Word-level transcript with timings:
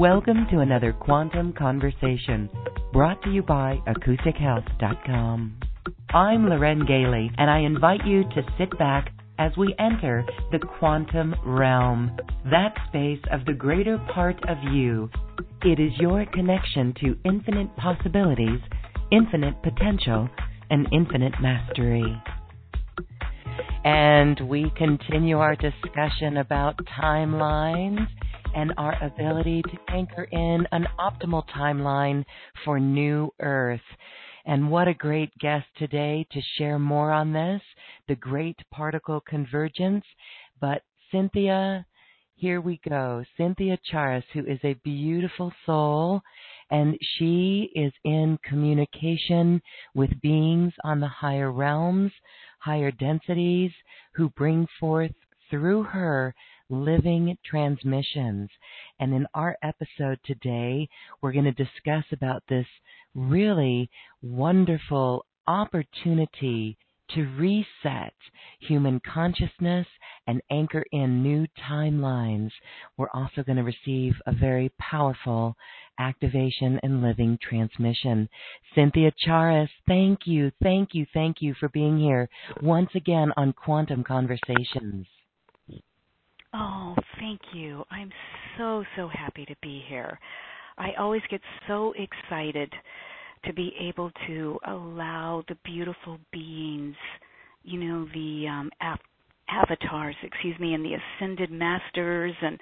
Welcome 0.00 0.46
to 0.50 0.60
another 0.60 0.94
Quantum 0.94 1.52
Conversation 1.52 2.48
brought 2.90 3.20
to 3.22 3.28
you 3.28 3.42
by 3.42 3.76
AcousticHealth.com. 3.86 5.60
I'm 6.14 6.48
Lauren 6.48 6.86
Galey, 6.86 7.28
and 7.36 7.50
I 7.50 7.58
invite 7.58 8.06
you 8.06 8.22
to 8.22 8.42
sit 8.56 8.78
back 8.78 9.12
as 9.38 9.52
we 9.58 9.74
enter 9.78 10.24
the 10.52 10.58
quantum 10.58 11.34
realm, 11.44 12.16
that 12.50 12.74
space 12.88 13.20
of 13.30 13.44
the 13.44 13.52
greater 13.52 13.98
part 14.14 14.36
of 14.48 14.56
you. 14.72 15.10
It 15.64 15.78
is 15.78 15.92
your 15.98 16.24
connection 16.32 16.94
to 17.02 17.18
infinite 17.26 17.76
possibilities, 17.76 18.60
infinite 19.12 19.62
potential, 19.62 20.30
and 20.70 20.88
infinite 20.94 21.34
mastery. 21.42 22.22
And 23.84 24.40
we 24.48 24.72
continue 24.78 25.40
our 25.40 25.56
discussion 25.56 26.38
about 26.38 26.80
timelines 26.98 28.06
and 28.54 28.72
our 28.76 28.96
ability 29.02 29.62
to 29.62 29.78
anchor 29.94 30.24
in 30.24 30.66
an 30.72 30.86
optimal 30.98 31.44
timeline 31.48 32.24
for 32.64 32.80
New 32.80 33.32
Earth. 33.40 33.80
And 34.46 34.70
what 34.70 34.88
a 34.88 34.94
great 34.94 35.36
guest 35.38 35.66
today 35.76 36.26
to 36.32 36.40
share 36.56 36.78
more 36.78 37.12
on 37.12 37.32
this 37.32 37.62
the 38.08 38.16
great 38.16 38.56
particle 38.72 39.20
convergence. 39.20 40.04
But 40.60 40.82
Cynthia, 41.10 41.86
here 42.34 42.60
we 42.60 42.80
go. 42.88 43.22
Cynthia 43.36 43.78
Charis, 43.90 44.24
who 44.32 44.46
is 44.46 44.58
a 44.64 44.74
beautiful 44.82 45.52
soul, 45.66 46.22
and 46.70 46.96
she 47.18 47.70
is 47.74 47.92
in 48.04 48.38
communication 48.44 49.60
with 49.94 50.20
beings 50.22 50.72
on 50.84 51.00
the 51.00 51.08
higher 51.08 51.52
realms, 51.52 52.12
higher 52.60 52.90
densities, 52.90 53.72
who 54.14 54.30
bring 54.30 54.66
forth 54.78 55.12
through 55.50 55.82
her 55.82 56.34
living 56.70 57.36
transmissions. 57.44 58.48
And 58.98 59.12
in 59.12 59.26
our 59.34 59.56
episode 59.62 60.18
today, 60.24 60.88
we're 61.20 61.32
going 61.32 61.44
to 61.44 61.52
discuss 61.52 62.04
about 62.12 62.42
this 62.48 62.66
really 63.14 63.90
wonderful 64.22 65.26
opportunity 65.46 66.78
to 67.14 67.26
reset 67.36 68.14
human 68.60 69.00
consciousness 69.00 69.86
and 70.26 70.40
anchor 70.50 70.84
in 70.92 71.22
new 71.22 71.46
timelines. 71.68 72.50
We're 72.96 73.10
also 73.12 73.42
going 73.42 73.56
to 73.56 73.64
receive 73.64 74.14
a 74.26 74.32
very 74.32 74.70
powerful 74.78 75.56
activation 75.98 76.78
and 76.82 77.02
living 77.02 77.38
transmission. 77.42 78.28
Cynthia 78.74 79.12
Charis, 79.18 79.70
thank 79.86 80.20
you, 80.24 80.52
thank 80.62 80.90
you, 80.92 81.06
thank 81.12 81.38
you 81.40 81.54
for 81.58 81.68
being 81.70 81.98
here 81.98 82.28
once 82.62 82.90
again 82.94 83.32
on 83.36 83.52
Quantum 83.52 84.04
Conversations. 84.04 85.06
Oh, 86.52 86.96
thank 87.18 87.40
you. 87.54 87.84
I'm 87.90 88.10
so, 88.58 88.84
so 88.96 89.08
happy 89.08 89.44
to 89.46 89.54
be 89.62 89.84
here. 89.88 90.18
I 90.78 90.90
always 90.98 91.22
get 91.30 91.40
so 91.68 91.92
excited 91.96 92.72
to 93.44 93.52
be 93.52 93.72
able 93.80 94.10
to 94.26 94.58
allow 94.66 95.44
the 95.48 95.56
beautiful 95.64 96.18
beings, 96.32 96.96
you 97.62 97.78
know, 97.78 98.06
the 98.12 98.46
um, 98.48 98.70
avatars, 99.48 100.16
excuse 100.22 100.58
me, 100.58 100.74
and 100.74 100.84
the 100.84 100.94
ascended 100.94 101.50
masters 101.50 102.34
and 102.42 102.58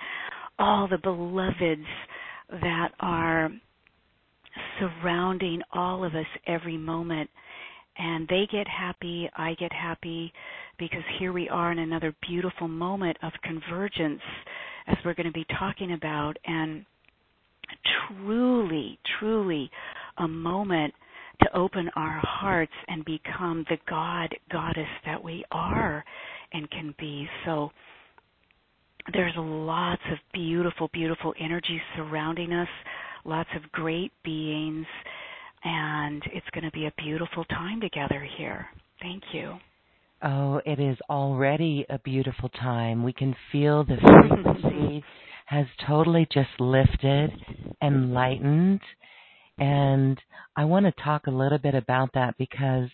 all 0.59 0.89
the 0.89 0.99
beloveds 0.99 1.87
that 2.51 2.91
are 3.01 3.51
surrounding 4.79 5.63
all 5.73 6.05
of 6.05 6.15
us 6.15 6.27
every 6.47 6.77
moment. 6.77 7.31
And 7.97 8.29
they 8.29 8.47
get 8.51 8.67
happy, 8.69 9.29
I 9.37 9.55
get 9.55 9.73
happy, 9.73 10.33
because 10.79 11.03
here 11.19 11.33
we 11.33 11.49
are 11.49 11.73
in 11.73 11.79
another 11.79 12.15
beautiful 12.27 12.69
moment 12.69 13.17
of 13.23 13.33
convergence 13.43 14.21
as 14.87 14.97
we're 15.05 15.15
going 15.15 15.27
to 15.27 15.33
be 15.33 15.47
talking 15.59 15.93
about 15.93 16.37
and 16.47 16.85
truly 18.09 18.99
truly 19.19 19.71
a 20.19 20.29
moment 20.29 20.95
to 21.43 21.57
open 21.57 21.91
our 21.97 22.21
hearts 22.23 22.73
and 22.89 23.05
become 23.05 23.65
the 23.69 23.77
god 23.89 24.35
goddess 24.51 24.89
that 25.05 25.23
we 25.23 25.45
are 25.53 26.05
and 26.53 26.71
can 26.71 26.95
be. 26.99 27.29
So 27.45 27.71
there's 29.13 29.35
lots 29.37 30.03
of 30.11 30.19
beautiful 30.33 30.89
beautiful 30.93 31.35
energy 31.41 31.81
surrounding 31.97 32.53
us 32.53 32.69
lots 33.25 33.51
of 33.57 33.71
great 33.73 34.13
beings 34.25 34.87
and 35.65 36.23
it's 36.33 36.47
going 36.55 36.65
to 36.65 36.71
be 36.71 36.87
a 36.87 36.93
beautiful 36.99 37.45
time 37.45 37.81
together 37.81 38.27
here. 38.39 38.67
Thank 39.01 39.23
you 39.33 39.59
Oh, 40.21 40.61
it 40.67 40.81
is 40.81 40.97
already 41.09 41.87
a 41.89 41.99
beautiful 42.01 42.49
time. 42.49 43.05
We 43.05 43.13
can 43.13 43.37
feel 43.53 43.85
the 43.85 43.97
frequency 44.29 45.05
has 45.47 45.67
totally 45.87 46.27
just 46.33 46.51
lifted 46.59 47.31
and 47.81 48.13
lightened. 48.13 48.81
And 49.59 50.21
I 50.57 50.65
want 50.65 50.87
to 50.87 51.03
talk 51.03 51.27
a 51.27 51.31
little 51.31 51.59
bit 51.59 51.75
about 51.75 52.11
that 52.15 52.37
because 52.37 52.91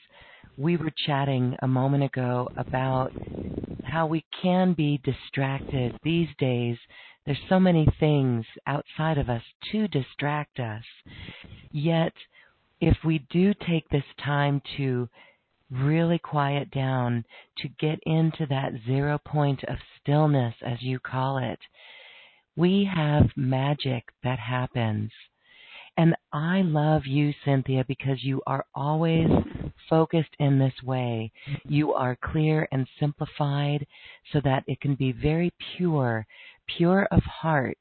we 0.58 0.76
were 0.76 0.92
chatting 1.06 1.56
a 1.62 1.66
moment 1.66 2.04
ago 2.04 2.50
about 2.58 3.10
how 3.84 4.06
we 4.06 4.24
can 4.42 4.74
be 4.74 5.00
distracted 5.02 5.98
these 6.04 6.28
days. 6.38 6.76
There's 7.24 7.38
so 7.48 7.58
many 7.58 7.86
things 7.98 8.44
outside 8.66 9.16
of 9.16 9.30
us 9.30 9.42
to 9.72 9.88
distract 9.88 10.60
us. 10.60 10.84
Yet, 11.72 12.12
if 12.80 12.98
we 13.02 13.26
do 13.30 13.54
take 13.66 13.88
this 13.88 14.04
time 14.22 14.60
to 14.76 15.08
really 15.70 16.18
quiet 16.18 16.70
down 16.70 17.24
to 17.58 17.68
get 17.80 17.98
into 18.04 18.46
that 18.46 18.72
zero 18.86 19.18
point 19.18 19.62
of 19.64 19.76
stillness, 20.00 20.54
as 20.64 20.82
you 20.82 20.98
call 20.98 21.38
it, 21.38 21.58
we 22.56 22.88
have 22.94 23.30
magic 23.36 24.04
that 24.22 24.38
happens. 24.38 25.10
And 25.96 26.16
I 26.32 26.62
love 26.62 27.06
you, 27.06 27.32
Cynthia, 27.44 27.84
because 27.86 28.24
you 28.24 28.42
are 28.46 28.66
always 28.74 29.28
focused 29.88 30.34
in 30.40 30.58
this 30.58 30.74
way. 30.82 31.30
You 31.68 31.92
are 31.92 32.16
clear 32.16 32.66
and 32.72 32.86
simplified 32.98 33.86
so 34.32 34.40
that 34.44 34.64
it 34.66 34.80
can 34.80 34.96
be 34.96 35.12
very 35.12 35.52
pure, 35.76 36.26
pure 36.76 37.06
of 37.12 37.22
heart, 37.22 37.78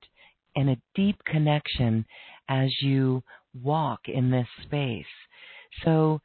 and 0.55 0.69
a 0.69 0.81
deep 0.93 1.17
connection 1.25 2.05
as 2.49 2.69
you 2.81 3.23
walk 3.63 4.01
in 4.07 4.29
this 4.29 4.47
space. 4.63 5.05
So 5.83 6.21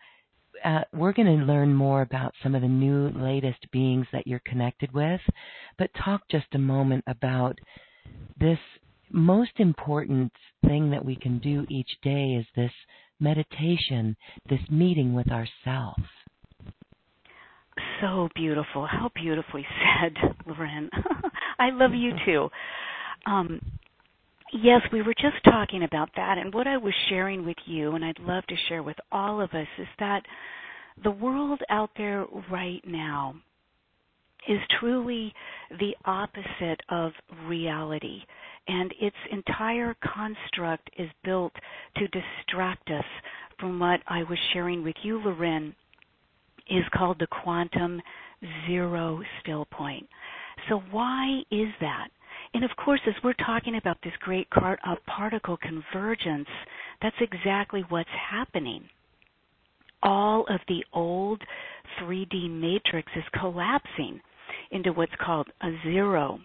uh, 0.64 0.80
we're 0.92 1.12
going 1.12 1.38
to 1.38 1.44
learn 1.44 1.74
more 1.74 2.02
about 2.02 2.34
some 2.42 2.54
of 2.54 2.62
the 2.62 2.68
new, 2.68 3.10
latest 3.10 3.70
beings 3.72 4.06
that 4.12 4.26
you're 4.26 4.42
connected 4.44 4.92
with, 4.92 5.20
but 5.78 5.90
talk 6.04 6.22
just 6.30 6.46
a 6.54 6.58
moment 6.58 7.04
about 7.06 7.58
this 8.38 8.58
most 9.10 9.52
important 9.56 10.32
thing 10.66 10.90
that 10.90 11.04
we 11.04 11.16
can 11.16 11.38
do 11.38 11.66
each 11.68 11.90
day 12.02 12.34
is 12.38 12.46
this 12.54 12.72
meditation, 13.20 14.16
this 14.48 14.60
meeting 14.70 15.14
with 15.14 15.28
ourselves. 15.30 16.02
So 18.00 18.28
beautiful. 18.34 18.86
How 18.86 19.10
beautifully 19.14 19.66
said, 20.00 20.34
Lauren. 20.46 20.90
I 21.58 21.70
love 21.70 21.92
you 21.94 22.12
too. 22.24 22.48
Um, 23.26 23.60
Yes, 24.52 24.80
we 24.92 25.02
were 25.02 25.14
just 25.14 25.42
talking 25.44 25.82
about 25.84 26.10
that. 26.16 26.38
And 26.38 26.52
what 26.54 26.66
I 26.66 26.76
was 26.78 26.94
sharing 27.08 27.44
with 27.44 27.56
you, 27.66 27.94
and 27.94 28.04
I'd 28.04 28.18
love 28.20 28.46
to 28.46 28.56
share 28.68 28.82
with 28.82 28.96
all 29.12 29.40
of 29.40 29.50
us, 29.52 29.66
is 29.78 29.86
that 29.98 30.22
the 31.04 31.10
world 31.10 31.60
out 31.70 31.90
there 31.96 32.24
right 32.50 32.82
now 32.86 33.34
is 34.48 34.58
truly 34.80 35.34
the 35.78 35.94
opposite 36.06 36.80
of 36.88 37.12
reality. 37.46 38.20
And 38.68 38.94
its 39.00 39.16
entire 39.30 39.96
construct 40.02 40.90
is 40.98 41.10
built 41.24 41.52
to 41.96 42.08
distract 42.08 42.90
us 42.90 43.04
from 43.58 43.78
what 43.78 44.00
I 44.06 44.22
was 44.24 44.38
sharing 44.52 44.82
with 44.82 44.96
you, 45.02 45.18
Lauren, 45.22 45.74
is 46.70 46.84
called 46.94 47.18
the 47.18 47.26
quantum 47.26 48.00
zero 48.66 49.20
still 49.42 49.66
point. 49.66 50.06
So, 50.68 50.82
why 50.90 51.42
is 51.50 51.68
that? 51.80 52.08
And 52.54 52.64
of 52.64 52.70
course, 52.76 53.00
as 53.06 53.14
we're 53.22 53.34
talking 53.34 53.76
about 53.76 53.98
this 54.02 54.12
great 54.20 54.48
particle 55.06 55.56
convergence, 55.58 56.48
that's 57.02 57.16
exactly 57.20 57.84
what's 57.88 58.08
happening. 58.30 58.88
All 60.02 60.44
of 60.48 60.60
the 60.68 60.84
old 60.92 61.42
3D 62.00 62.50
matrix 62.50 63.10
is 63.16 63.24
collapsing 63.38 64.20
into 64.70 64.92
what's 64.92 65.12
called 65.20 65.48
a 65.62 65.70
zero, 65.82 66.40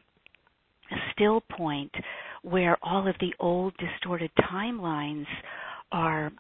a 0.92 0.96
still 1.14 1.42
point, 1.42 1.94
where 2.42 2.78
all 2.82 3.08
of 3.08 3.16
the 3.20 3.34
old 3.40 3.74
distorted 3.78 4.32
timelines 4.52 5.28
are 5.92 6.32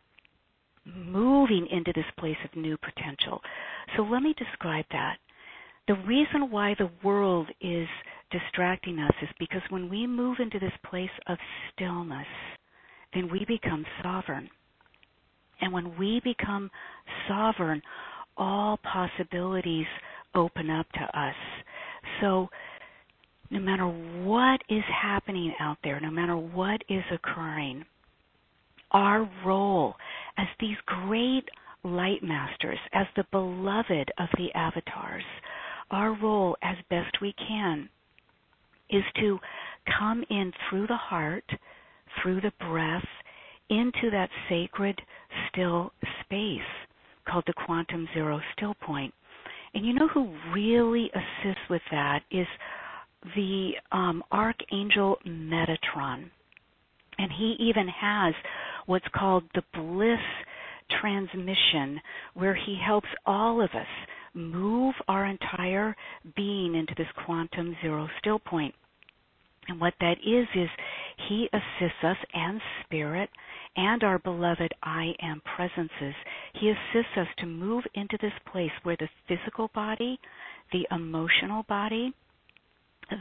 moving 0.85 1.67
into 1.71 1.93
this 1.95 2.05
place 2.17 2.37
of 2.43 2.59
new 2.59 2.77
potential. 2.77 3.41
So 3.95 4.03
let 4.03 4.21
me 4.21 4.33
describe 4.37 4.85
that. 4.91 5.17
The 5.87 5.95
reason 6.05 6.49
why 6.49 6.75
the 6.77 6.89
world 7.03 7.49
is 7.61 7.87
distracting 8.33 8.99
us 8.99 9.13
is 9.21 9.29
because 9.39 9.61
when 9.69 9.89
we 9.89 10.07
move 10.07 10.37
into 10.39 10.59
this 10.59 10.73
place 10.89 11.09
of 11.27 11.37
stillness, 11.71 12.27
then 13.13 13.29
we 13.31 13.45
become 13.47 13.85
sovereign. 14.01 14.49
And 15.61 15.71
when 15.71 15.97
we 15.97 16.19
become 16.23 16.69
sovereign, 17.27 17.81
all 18.35 18.77
possibilities 18.77 19.85
open 20.35 20.69
up 20.69 20.87
to 20.93 21.19
us. 21.19 21.35
So, 22.19 22.49
no 23.51 23.59
matter 23.59 23.85
what 23.85 24.61
is 24.67 24.83
happening 25.01 25.53
out 25.59 25.77
there, 25.83 25.99
no 25.99 26.09
matter 26.09 26.35
what 26.35 26.81
is 26.89 27.03
occurring, 27.13 27.85
our 28.91 29.29
role 29.45 29.93
as 30.37 30.47
these 30.59 30.77
great 30.85 31.47
light 31.83 32.23
masters, 32.23 32.79
as 32.93 33.05
the 33.15 33.25
beloved 33.31 34.11
of 34.17 34.29
the 34.37 34.51
avatars, 34.55 35.23
our 35.91 36.17
role 36.19 36.57
as 36.63 36.77
best 36.89 37.21
we 37.21 37.33
can 37.47 37.89
is 38.89 39.03
to 39.19 39.39
come 39.99 40.23
in 40.29 40.51
through 40.69 40.87
the 40.87 40.97
heart, 40.97 41.45
through 42.21 42.41
the 42.41 42.51
breath, 42.59 43.05
into 43.69 44.09
that 44.11 44.29
sacred 44.49 44.99
still 45.49 45.91
space 46.21 46.59
called 47.27 47.43
the 47.47 47.53
quantum 47.65 48.07
zero 48.13 48.39
still 48.55 48.75
point. 48.75 49.13
And 49.73 49.85
you 49.85 49.93
know 49.93 50.07
who 50.07 50.35
really 50.53 51.09
assists 51.13 51.61
with 51.69 51.81
that 51.91 52.19
is 52.29 52.47
the 53.35 53.71
um, 53.91 54.23
Archangel 54.31 55.17
Metatron. 55.25 56.29
And 57.17 57.31
he 57.31 57.55
even 57.59 57.87
has 57.87 58.33
what's 58.85 59.05
called 59.15 59.43
the 59.55 59.63
bliss 59.73 60.19
transmission, 61.01 61.99
where 62.33 62.55
he 62.55 62.77
helps 62.85 63.07
all 63.25 63.61
of 63.61 63.69
us 63.71 63.87
move 64.33 64.95
our 65.07 65.25
entire 65.25 65.95
being 66.35 66.75
into 66.75 66.93
this 66.97 67.07
quantum 67.25 67.75
zero 67.81 68.07
still 68.19 68.39
point. 68.39 68.73
And 69.67 69.79
what 69.79 69.93
that 69.99 70.17
is, 70.25 70.47
is 70.55 70.69
He 71.29 71.47
assists 71.53 72.03
us 72.03 72.17
and 72.33 72.59
Spirit 72.83 73.29
and 73.75 74.03
our 74.03 74.19
beloved 74.19 74.73
I 74.83 75.13
Am 75.21 75.41
presences. 75.55 76.15
He 76.59 76.69
assists 76.69 77.17
us 77.17 77.27
to 77.39 77.45
move 77.45 77.83
into 77.95 78.17
this 78.21 78.33
place 78.51 78.71
where 78.83 78.97
the 78.99 79.09
physical 79.27 79.69
body, 79.73 80.19
the 80.71 80.85
emotional 80.91 81.63
body, 81.69 82.13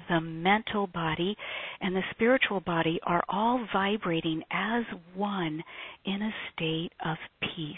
the 0.09 0.21
mental 0.21 0.87
body, 0.87 1.37
and 1.81 1.95
the 1.95 2.03
spiritual 2.13 2.61
body 2.61 2.99
are 3.05 3.23
all 3.29 3.65
vibrating 3.73 4.43
as 4.51 4.85
one 5.15 5.63
in 6.05 6.23
a 6.23 6.35
state 6.53 6.93
of 7.05 7.17
peace. 7.41 7.77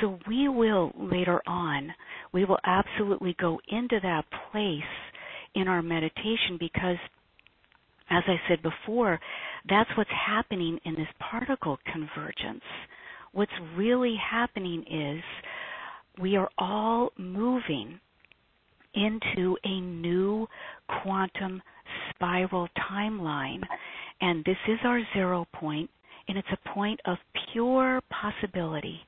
So 0.00 0.18
we 0.28 0.48
will 0.48 0.92
later 0.96 1.40
on, 1.46 1.92
we 2.32 2.44
will 2.44 2.58
absolutely 2.64 3.34
go 3.40 3.60
into 3.68 3.98
that 4.02 4.24
place 4.50 4.82
in 5.54 5.68
our 5.68 5.82
meditation 5.82 6.58
because 6.58 6.96
as 8.10 8.22
I 8.28 8.36
said 8.48 8.62
before, 8.62 9.18
that's 9.68 9.90
what's 9.96 10.10
happening 10.10 10.78
in 10.84 10.94
this 10.94 11.08
particle 11.18 11.78
convergence. 11.92 12.62
What's 13.32 13.50
really 13.76 14.16
happening 14.30 14.84
is 14.88 15.22
we 16.20 16.36
are 16.36 16.48
all 16.56 17.10
moving 17.18 17.98
into 18.94 19.56
a 19.64 19.80
new 19.80 20.46
quantum 21.02 21.60
spiral 22.10 22.68
timeline. 22.90 23.62
And 24.20 24.44
this 24.44 24.56
is 24.68 24.78
our 24.84 25.00
zero 25.12 25.46
point, 25.54 25.90
and 26.28 26.38
it's 26.38 26.48
a 26.52 26.68
point 26.70 27.00
of 27.06 27.18
pure 27.52 28.00
possibility 28.08 29.00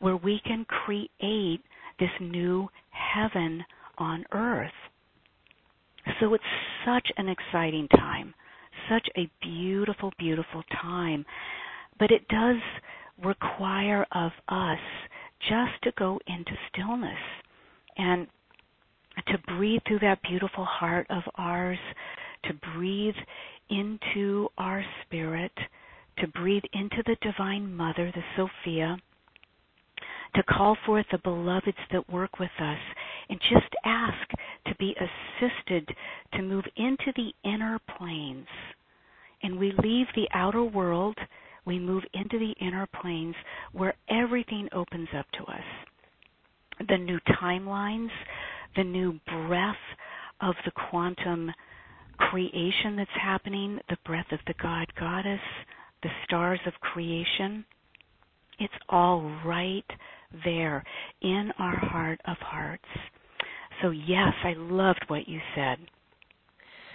where 0.00 0.16
we 0.16 0.40
can 0.44 0.64
create 0.66 1.60
this 1.98 2.10
new 2.20 2.68
heaven 2.90 3.64
on 3.98 4.24
earth. 4.32 4.70
So 6.20 6.34
it's 6.34 6.44
such 6.84 7.08
an 7.16 7.28
exciting 7.28 7.88
time, 7.88 8.34
such 8.88 9.08
a 9.16 9.28
beautiful, 9.42 10.12
beautiful 10.18 10.62
time. 10.80 11.24
But 11.98 12.10
it 12.10 12.28
does 12.28 12.56
require 13.24 14.06
of 14.12 14.32
us 14.48 14.78
just 15.48 15.82
to 15.82 15.92
go 15.98 16.20
into 16.26 16.52
stillness 16.70 17.18
and 17.96 18.26
to 19.28 19.38
breathe 19.56 19.80
through 19.86 20.00
that 20.00 20.22
beautiful 20.22 20.64
heart 20.64 21.06
of 21.10 21.22
ours, 21.36 21.78
to 22.44 22.52
breathe 22.74 23.14
into 23.70 24.48
our 24.58 24.84
spirit, 25.02 25.52
to 26.18 26.28
breathe 26.28 26.62
into 26.72 27.02
the 27.06 27.16
Divine 27.22 27.74
Mother, 27.74 28.12
the 28.14 28.22
Sophia, 28.36 28.96
to 30.36 30.42
call 30.44 30.76
forth 30.84 31.06
the 31.10 31.18
beloveds 31.18 31.76
that 31.90 32.12
work 32.12 32.38
with 32.38 32.50
us, 32.60 32.78
and 33.28 33.40
just 33.40 33.74
ask 33.84 34.28
to 34.66 34.74
be 34.76 34.94
assisted 34.94 35.88
to 36.34 36.42
move 36.42 36.64
into 36.76 37.12
the 37.16 37.32
inner 37.48 37.80
planes. 37.96 38.46
And 39.42 39.58
we 39.58 39.72
leave 39.82 40.06
the 40.14 40.28
outer 40.32 40.62
world, 40.62 41.16
we 41.64 41.78
move 41.78 42.04
into 42.14 42.38
the 42.38 42.54
inner 42.64 42.86
planes 43.00 43.34
where 43.72 43.94
everything 44.08 44.68
opens 44.72 45.08
up 45.16 45.26
to 45.32 45.44
us. 45.44 46.86
The 46.88 46.98
new 46.98 47.18
timelines, 47.40 48.10
the 48.76 48.84
new 48.84 49.18
breath 49.26 49.76
of 50.40 50.54
the 50.64 50.72
quantum 50.90 51.50
creation 52.18 52.96
that's 52.96 53.10
happening, 53.20 53.78
the 53.88 53.96
breath 54.04 54.30
of 54.32 54.40
the 54.46 54.54
God 54.62 54.86
Goddess, 54.98 55.40
the 56.02 56.10
stars 56.24 56.60
of 56.66 56.74
creation. 56.80 57.64
It's 58.58 58.72
all 58.88 59.22
right 59.44 59.84
there 60.44 60.84
in 61.22 61.50
our 61.58 61.76
heart 61.76 62.20
of 62.26 62.36
hearts. 62.38 62.84
So, 63.82 63.90
yes, 63.90 64.32
I 64.44 64.54
loved 64.56 65.04
what 65.08 65.28
you 65.28 65.40
said. 65.54 65.78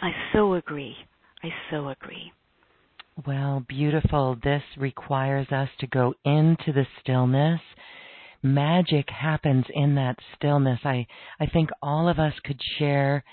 I 0.02 0.12
so 0.34 0.56
agree. 0.56 0.96
I 1.44 1.50
so 1.70 1.90
agree. 1.90 2.32
Well, 3.28 3.64
beautiful. 3.68 4.38
This 4.44 4.64
requires 4.78 5.48
us 5.52 5.70
to 5.80 5.88
go 5.88 6.14
into 6.26 6.72
the 6.74 6.88
stillness. 7.02 7.62
Magic 8.42 9.10
happens 9.10 9.66
in 9.74 9.96
that 9.96 10.18
stillness. 10.36 10.80
I, 10.84 11.06
I 11.40 11.46
think 11.46 11.70
all 11.82 12.08
of 12.08 12.18
us 12.18 12.34
could 12.44 12.60
share 12.80 13.24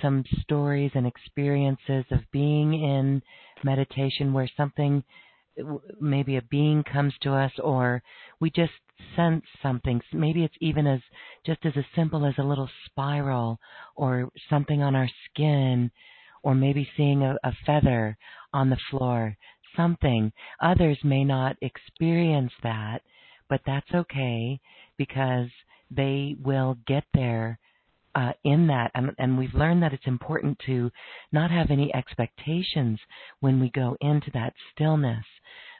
some 0.00 0.24
stories 0.40 0.92
and 0.94 1.06
experiences 1.06 2.04
of 2.10 2.20
being 2.32 2.72
in 2.74 3.22
meditation 3.64 4.32
where 4.32 4.48
something, 4.56 5.02
maybe 6.00 6.36
a 6.36 6.42
being 6.42 6.82
comes 6.84 7.14
to 7.22 7.32
us 7.32 7.52
or 7.62 8.02
we 8.40 8.50
just 8.50 8.72
sense 9.16 9.44
something. 9.62 10.00
Maybe 10.12 10.44
it's 10.44 10.54
even 10.60 10.86
as 10.86 11.00
just 11.44 11.64
as, 11.64 11.72
as 11.76 11.84
simple 11.94 12.24
as 12.26 12.34
a 12.38 12.44
little 12.44 12.68
spiral 12.86 13.58
or 13.96 14.30
something 14.50 14.82
on 14.82 14.94
our 14.94 15.08
skin 15.26 15.90
or 16.42 16.54
maybe 16.54 16.88
seeing 16.96 17.22
a, 17.22 17.36
a 17.44 17.52
feather 17.66 18.16
on 18.52 18.70
the 18.70 18.78
floor. 18.90 19.36
Something. 19.76 20.32
Others 20.62 20.98
may 21.04 21.24
not 21.24 21.56
experience 21.60 22.52
that, 22.62 23.02
but 23.48 23.60
that's 23.66 23.90
okay 23.94 24.58
because 24.96 25.48
they 25.90 26.36
will 26.42 26.76
get 26.86 27.04
there 27.14 27.58
uh, 28.18 28.32
in 28.42 28.66
that. 28.66 28.90
And, 28.94 29.12
and 29.18 29.38
we've 29.38 29.54
learned 29.54 29.82
that 29.84 29.92
it's 29.92 30.06
important 30.06 30.58
to 30.66 30.90
not 31.30 31.52
have 31.52 31.70
any 31.70 31.94
expectations 31.94 32.98
when 33.38 33.60
we 33.60 33.70
go 33.70 33.96
into 34.00 34.30
that 34.34 34.54
stillness. 34.72 35.24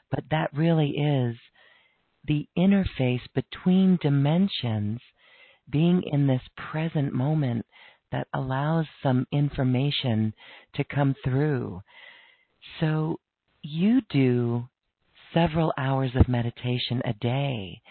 But 0.09 0.23
that 0.31 0.53
really 0.53 0.91
is 0.91 1.35
the 2.25 2.47
interface 2.57 3.21
between 3.35 3.99
dimensions 4.01 5.01
being 5.69 6.01
in 6.03 6.27
this 6.27 6.41
present 6.71 7.13
moment 7.13 7.65
that 8.11 8.27
allows 8.33 8.85
some 9.03 9.27
information 9.33 10.33
to 10.75 10.83
come 10.85 11.15
through. 11.23 11.81
So 12.79 13.19
you 13.61 14.01
do 14.09 14.69
several 15.33 15.73
hours 15.77 16.11
of 16.15 16.29
meditation 16.29 17.01
a 17.03 17.13
day. 17.13 17.81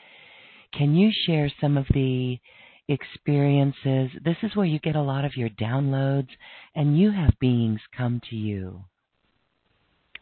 Can 0.73 0.95
you 0.95 1.13
share 1.27 1.53
some 1.61 1.77
of 1.77 1.87
the 1.93 2.39
experiences? 2.89 4.11
This 4.25 4.37
is 4.43 4.55
where 4.55 4.67
you 4.67 4.79
get 4.79 4.97
a 4.97 5.03
lot 5.03 5.25
of 5.25 5.37
your 5.37 5.51
downloads 5.51 6.29
and 6.75 6.99
you 6.99 7.11
have 7.11 7.39
beings 7.41 7.81
come 7.97 8.21
to 8.31 8.37
you. 8.37 8.81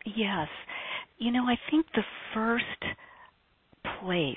Yes. 0.04 0.49
You 1.18 1.32
know, 1.32 1.44
I 1.44 1.56
think 1.70 1.87
the 1.94 2.04
first 2.35 2.64
place 4.00 4.37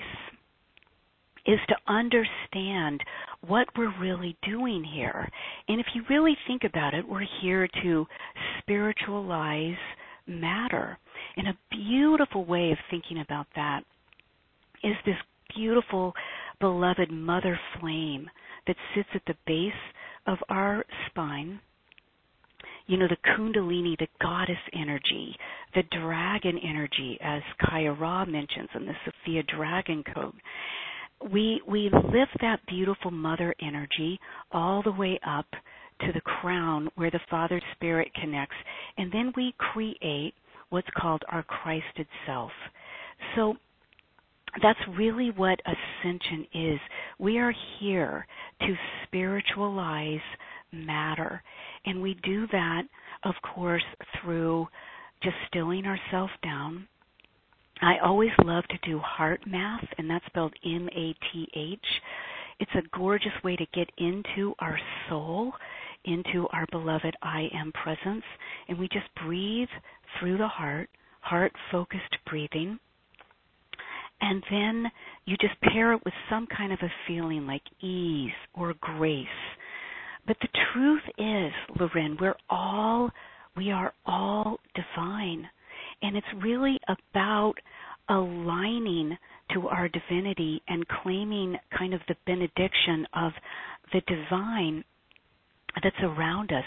is 1.46 1.58
to 1.68 1.92
understand 1.92 3.00
what 3.46 3.66
we're 3.76 3.98
really 3.98 4.36
doing 4.46 4.84
here. 4.84 5.28
And 5.68 5.80
if 5.80 5.86
you 5.94 6.02
really 6.08 6.36
think 6.46 6.62
about 6.64 6.94
it, 6.94 7.08
we're 7.08 7.26
here 7.42 7.68
to 7.82 8.06
spiritualize 8.58 9.78
matter. 10.26 10.98
And 11.36 11.48
a 11.48 11.58
beautiful 11.70 12.44
way 12.44 12.70
of 12.72 12.78
thinking 12.90 13.20
about 13.20 13.46
that 13.56 13.80
is 14.84 14.94
this 15.04 15.16
beautiful, 15.54 16.12
beloved 16.60 17.10
mother 17.10 17.58
flame 17.80 18.28
that 18.66 18.76
sits 18.94 19.08
at 19.14 19.22
the 19.26 19.36
base 19.46 19.72
of 20.26 20.38
our 20.48 20.84
spine. 21.06 21.60
You 22.86 22.98
know, 22.98 23.08
the 23.08 23.16
Kundalini, 23.30 23.96
the 23.98 24.08
goddess 24.20 24.58
energy, 24.74 25.34
the 25.74 25.82
dragon 25.90 26.58
energy, 26.58 27.18
as 27.22 27.42
Kaia 27.62 27.98
Ra 27.98 28.24
mentions 28.24 28.68
in 28.74 28.86
the 28.86 28.94
Sophia 29.04 29.42
Dragon 29.44 30.02
Code 30.14 30.34
we 31.32 31.60
we 31.68 31.90
lift 31.92 32.36
that 32.40 32.60
beautiful 32.66 33.10
mother 33.10 33.54
energy 33.60 34.18
all 34.52 34.82
the 34.82 34.92
way 34.92 35.18
up 35.26 35.46
to 36.00 36.12
the 36.14 36.20
crown 36.22 36.88
where 36.94 37.10
the 37.10 37.20
father 37.28 37.60
spirit 37.74 38.10
connects 38.14 38.56
and 38.96 39.12
then 39.12 39.32
we 39.36 39.54
create 39.58 40.34
what's 40.70 40.88
called 40.96 41.22
our 41.28 41.42
christed 41.42 42.06
self 42.26 42.50
so 43.36 43.54
that's 44.62 44.78
really 44.96 45.30
what 45.36 45.60
ascension 45.66 46.46
is 46.54 46.80
we 47.18 47.38
are 47.38 47.54
here 47.78 48.26
to 48.60 48.74
spiritualize 49.04 50.20
matter 50.72 51.42
and 51.86 52.00
we 52.00 52.14
do 52.22 52.46
that 52.48 52.82
of 53.24 53.34
course 53.54 53.84
through 54.20 54.66
just 55.22 55.36
stilling 55.48 55.84
ourselves 55.86 56.32
down 56.42 56.86
I 57.82 57.96
always 58.04 58.30
love 58.44 58.64
to 58.68 58.78
do 58.90 58.98
heart 58.98 59.40
math, 59.46 59.86
and 59.96 60.08
that's 60.10 60.26
spelled 60.26 60.52
M 60.64 60.88
A 60.92 61.14
T 61.32 61.48
H. 61.54 61.86
It's 62.58 62.70
a 62.74 62.96
gorgeous 62.96 63.32
way 63.42 63.56
to 63.56 63.66
get 63.72 63.90
into 63.96 64.54
our 64.58 64.78
soul, 65.08 65.52
into 66.04 66.46
our 66.52 66.66
beloved 66.70 67.16
I 67.22 67.48
am 67.54 67.72
presence, 67.72 68.24
and 68.68 68.78
we 68.78 68.86
just 68.88 69.06
breathe 69.24 69.68
through 70.18 70.36
the 70.36 70.48
heart, 70.48 70.90
heart 71.20 71.52
focused 71.72 72.18
breathing. 72.28 72.78
And 74.20 74.42
then 74.50 74.90
you 75.24 75.36
just 75.38 75.60
pair 75.72 75.92
it 75.92 76.04
with 76.04 76.14
some 76.28 76.46
kind 76.46 76.72
of 76.72 76.78
a 76.82 76.92
feeling 77.06 77.46
like 77.46 77.62
ease 77.80 78.32
or 78.54 78.74
grace. 78.80 79.26
But 80.26 80.36
the 80.40 80.48
truth 80.72 81.02
is, 81.18 81.52
Lauren, 81.78 82.16
we're 82.20 82.36
all 82.48 83.10
we 83.56 83.72
are 83.72 83.92
all 84.06 84.58
divine. 84.74 85.48
And 86.02 86.16
it's 86.16 86.26
really 86.42 86.78
about 86.88 87.54
aligning 88.08 89.16
to 89.54 89.68
our 89.68 89.88
divinity 89.88 90.62
and 90.68 90.86
claiming 91.02 91.56
kind 91.76 91.94
of 91.94 92.00
the 92.08 92.16
benediction 92.26 93.06
of 93.14 93.32
the 93.92 94.00
divine 94.02 94.84
that's 95.82 95.96
around 96.02 96.52
us. 96.52 96.64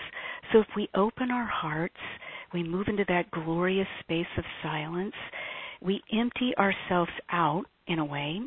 So 0.51 0.60
if 0.60 0.67
we 0.75 0.88
open 0.95 1.31
our 1.31 1.48
hearts, 1.48 1.95
we 2.53 2.63
move 2.63 2.88
into 2.88 3.05
that 3.07 3.31
glorious 3.31 3.88
space 4.01 4.25
of 4.38 4.43
silence, 4.62 5.15
we 5.84 6.02
empty 6.13 6.54
ourselves 6.58 7.12
out 7.32 7.66
in 7.88 8.00
a 8.00 8.06
way, 8.06 8.40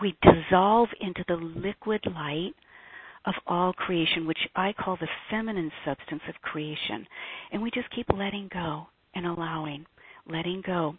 we 0.00 0.16
dissolve 0.22 0.88
into 1.00 1.24
the 1.28 1.36
liquid 1.36 2.00
light 2.06 2.52
of 3.26 3.34
all 3.46 3.72
creation, 3.72 4.26
which 4.26 4.38
I 4.54 4.72
call 4.72 4.96
the 4.96 5.08
feminine 5.30 5.70
substance 5.84 6.22
of 6.28 6.34
creation. 6.42 7.06
And 7.52 7.62
we 7.62 7.70
just 7.70 7.90
keep 7.94 8.06
letting 8.12 8.50
go 8.52 8.88
and 9.14 9.26
allowing, 9.26 9.86
letting 10.28 10.62
go. 10.66 10.94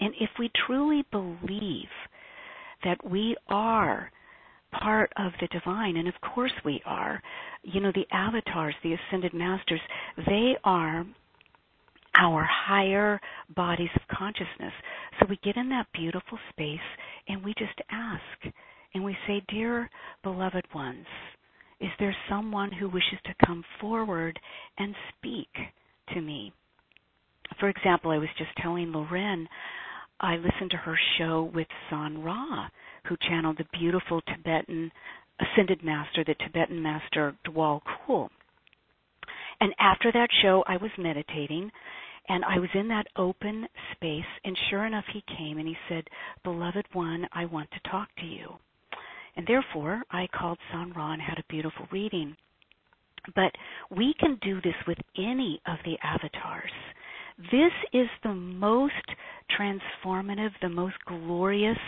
And 0.00 0.12
if 0.20 0.30
we 0.38 0.50
truly 0.66 1.04
believe 1.12 1.88
that 2.82 2.98
we 3.08 3.36
are 3.48 4.10
part 4.72 5.12
of 5.16 5.32
the 5.40 5.46
divine, 5.48 5.96
and 5.98 6.08
of 6.08 6.14
course 6.34 6.52
we 6.64 6.82
are, 6.84 7.22
you 7.62 7.80
know, 7.80 7.92
the 7.94 8.06
avatars, 8.10 8.74
the 8.82 8.94
ascended 8.94 9.32
masters, 9.34 9.80
they 10.26 10.56
are 10.64 11.06
our 12.18 12.44
higher 12.44 13.20
bodies 13.54 13.90
of 13.96 14.16
consciousness. 14.16 14.72
So 15.18 15.26
we 15.28 15.38
get 15.42 15.56
in 15.56 15.68
that 15.70 15.86
beautiful 15.92 16.38
space 16.50 16.78
and 17.28 17.44
we 17.44 17.54
just 17.58 17.80
ask 17.90 18.54
and 18.94 19.04
we 19.04 19.16
say, 19.26 19.42
Dear 19.48 19.90
beloved 20.22 20.66
ones, 20.74 21.06
is 21.80 21.90
there 21.98 22.16
someone 22.28 22.72
who 22.72 22.88
wishes 22.88 23.18
to 23.24 23.46
come 23.46 23.64
forward 23.80 24.38
and 24.78 24.94
speak 25.16 25.48
to 26.14 26.20
me? 26.20 26.52
For 27.60 27.68
example, 27.68 28.10
I 28.10 28.18
was 28.18 28.28
just 28.38 28.50
telling 28.62 28.92
Lauren, 28.92 29.48
I 30.20 30.36
listened 30.36 30.70
to 30.70 30.76
her 30.78 30.98
show 31.18 31.50
with 31.54 31.66
San 31.90 32.22
Ra, 32.22 32.68
who 33.06 33.16
channeled 33.28 33.58
the 33.58 33.78
beautiful 33.78 34.20
Tibetan 34.22 34.90
ascended 35.40 35.82
master, 35.84 36.24
the 36.24 36.34
Tibetan 36.34 36.80
master 36.80 37.34
Djwhal 37.46 37.80
Khul. 37.82 38.28
And 39.60 39.72
after 39.78 40.10
that 40.12 40.28
show, 40.42 40.64
I 40.66 40.76
was 40.76 40.90
meditating 40.98 41.70
and 42.28 42.44
I 42.44 42.58
was 42.58 42.70
in 42.74 42.88
that 42.88 43.06
open 43.16 43.66
space, 43.92 44.24
and 44.44 44.56
sure 44.70 44.86
enough, 44.86 45.04
he 45.12 45.22
came 45.36 45.58
and 45.58 45.68
he 45.68 45.76
said, 45.88 46.04
Beloved 46.42 46.86
one, 46.94 47.26
I 47.32 47.44
want 47.44 47.70
to 47.70 47.90
talk 47.90 48.08
to 48.18 48.26
you. 48.26 48.54
And 49.36 49.46
therefore, 49.46 50.02
I 50.10 50.28
called 50.28 50.58
San 50.72 50.92
Ra 50.92 51.12
and 51.12 51.20
had 51.20 51.38
a 51.38 51.44
beautiful 51.50 51.86
reading. 51.92 52.36
But 53.34 53.52
we 53.90 54.14
can 54.18 54.38
do 54.42 54.60
this 54.62 54.74
with 54.86 54.98
any 55.18 55.60
of 55.66 55.78
the 55.84 55.96
avatars. 56.02 56.70
This 57.50 57.72
is 57.92 58.06
the 58.22 58.34
most 58.34 58.94
transformative, 59.58 60.50
the 60.62 60.68
most 60.68 60.94
glorious, 61.06 61.78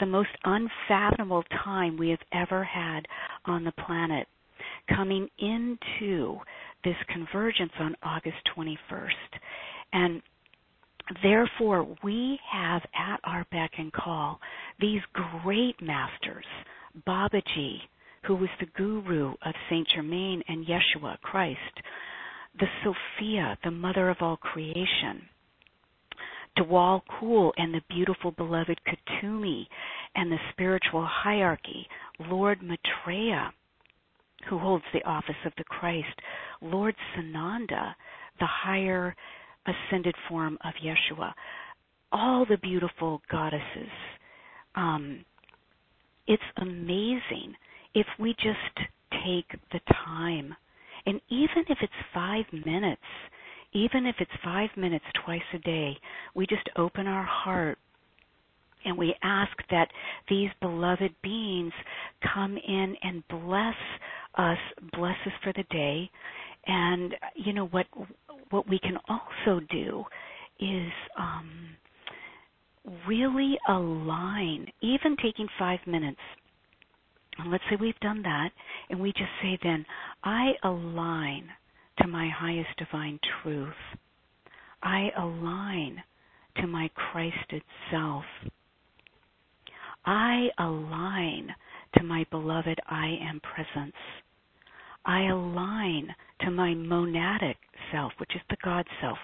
the 0.00 0.06
most 0.06 0.30
unfathomable 0.44 1.44
time 1.64 1.96
we 1.96 2.10
have 2.10 2.18
ever 2.32 2.64
had 2.64 3.06
on 3.44 3.64
the 3.64 3.72
planet. 3.72 4.26
Coming 4.88 5.28
into 5.38 6.38
this 6.84 6.96
convergence 7.12 7.72
on 7.78 7.96
August 8.02 8.36
21st. 8.56 9.08
And 9.92 10.22
therefore, 11.22 11.96
we 12.02 12.38
have 12.50 12.82
at 12.94 13.20
our 13.24 13.46
beck 13.50 13.72
and 13.78 13.92
call 13.92 14.40
these 14.80 15.00
great 15.12 15.80
masters, 15.80 16.44
Babaji, 17.06 17.78
who 18.24 18.36
was 18.36 18.50
the 18.60 18.66
guru 18.76 19.34
of 19.44 19.54
Saint 19.70 19.88
Germain 19.94 20.42
and 20.48 20.66
Yeshua, 20.66 21.18
Christ, 21.20 21.58
the 22.58 22.66
Sophia, 22.82 23.56
the 23.64 23.70
mother 23.70 24.10
of 24.10 24.18
all 24.20 24.36
creation, 24.36 25.22
Djwhal 26.58 27.02
Khul 27.08 27.52
and 27.56 27.72
the 27.72 27.82
beautiful 27.88 28.32
beloved 28.32 28.80
Kuthumi 28.84 29.66
and 30.16 30.32
the 30.32 30.38
spiritual 30.50 31.06
hierarchy, 31.06 31.86
Lord 32.18 32.60
Maitreya, 32.62 33.52
who 34.48 34.58
holds 34.58 34.84
the 34.92 35.04
office 35.04 35.36
of 35.44 35.52
the 35.58 35.64
Christ, 35.64 36.06
Lord 36.60 36.94
Sananda, 37.16 37.94
the 38.40 38.46
higher 38.46 39.14
ascended 39.66 40.14
form 40.28 40.58
of 40.64 40.72
Yeshua, 40.82 41.32
all 42.12 42.46
the 42.46 42.58
beautiful 42.58 43.20
goddesses. 43.30 43.90
Um, 44.74 45.24
it's 46.26 46.42
amazing 46.58 47.54
if 47.94 48.06
we 48.18 48.34
just 48.34 48.88
take 49.24 49.60
the 49.72 49.80
time 50.04 50.54
and 51.06 51.20
even 51.30 51.64
if 51.68 51.78
it's 51.80 51.92
five 52.12 52.44
minutes, 52.52 53.00
even 53.72 54.06
if 54.06 54.16
it's 54.20 54.30
five 54.44 54.68
minutes 54.76 55.04
twice 55.24 55.40
a 55.54 55.58
day, 55.58 55.96
we 56.34 56.46
just 56.46 56.68
open 56.76 57.06
our 57.06 57.24
heart 57.24 57.78
and 58.84 58.96
we 58.96 59.14
ask 59.22 59.52
that 59.70 59.88
these 60.28 60.50
beloved 60.60 61.14
beings 61.22 61.72
come 62.34 62.56
in 62.56 62.94
and 63.02 63.22
bless 63.28 63.74
us, 64.36 64.58
bless 64.92 65.16
us 65.26 65.32
for 65.42 65.52
the 65.54 65.64
day. 65.70 66.10
And 66.66 67.14
you 67.34 67.52
know 67.52 67.66
what 67.66 67.86
what 68.50 68.68
we 68.68 68.78
can 68.78 68.98
also 69.08 69.60
do 69.70 70.04
is 70.58 70.90
um, 71.18 71.50
really 73.06 73.58
align, 73.68 74.66
even 74.80 75.16
taking 75.22 75.46
five 75.58 75.80
minutes 75.86 76.20
and 77.38 77.52
let's 77.52 77.64
say 77.70 77.76
we've 77.80 77.98
done 78.00 78.22
that, 78.22 78.50
and 78.90 79.00
we 79.00 79.12
just 79.12 79.30
say 79.40 79.58
then, 79.62 79.86
I 80.24 80.52
align 80.64 81.48
to 82.00 82.08
my 82.08 82.28
highest 82.28 82.76
divine 82.76 83.18
truth. 83.42 83.72
I 84.82 85.10
align 85.16 86.02
to 86.56 86.66
my 86.66 86.90
Christed 86.94 87.62
self. 87.90 88.24
I 90.04 90.48
align 90.58 91.54
to 91.96 92.02
my 92.04 92.24
beloved 92.30 92.78
I 92.88 93.18
am 93.22 93.40
presence. 93.40 93.96
I 95.04 95.26
align 95.28 96.14
to 96.42 96.50
my 96.50 96.70
monadic 96.74 97.56
self, 97.92 98.12
which 98.18 98.34
is 98.34 98.42
the 98.50 98.56
God 98.62 98.86
self, 99.00 99.18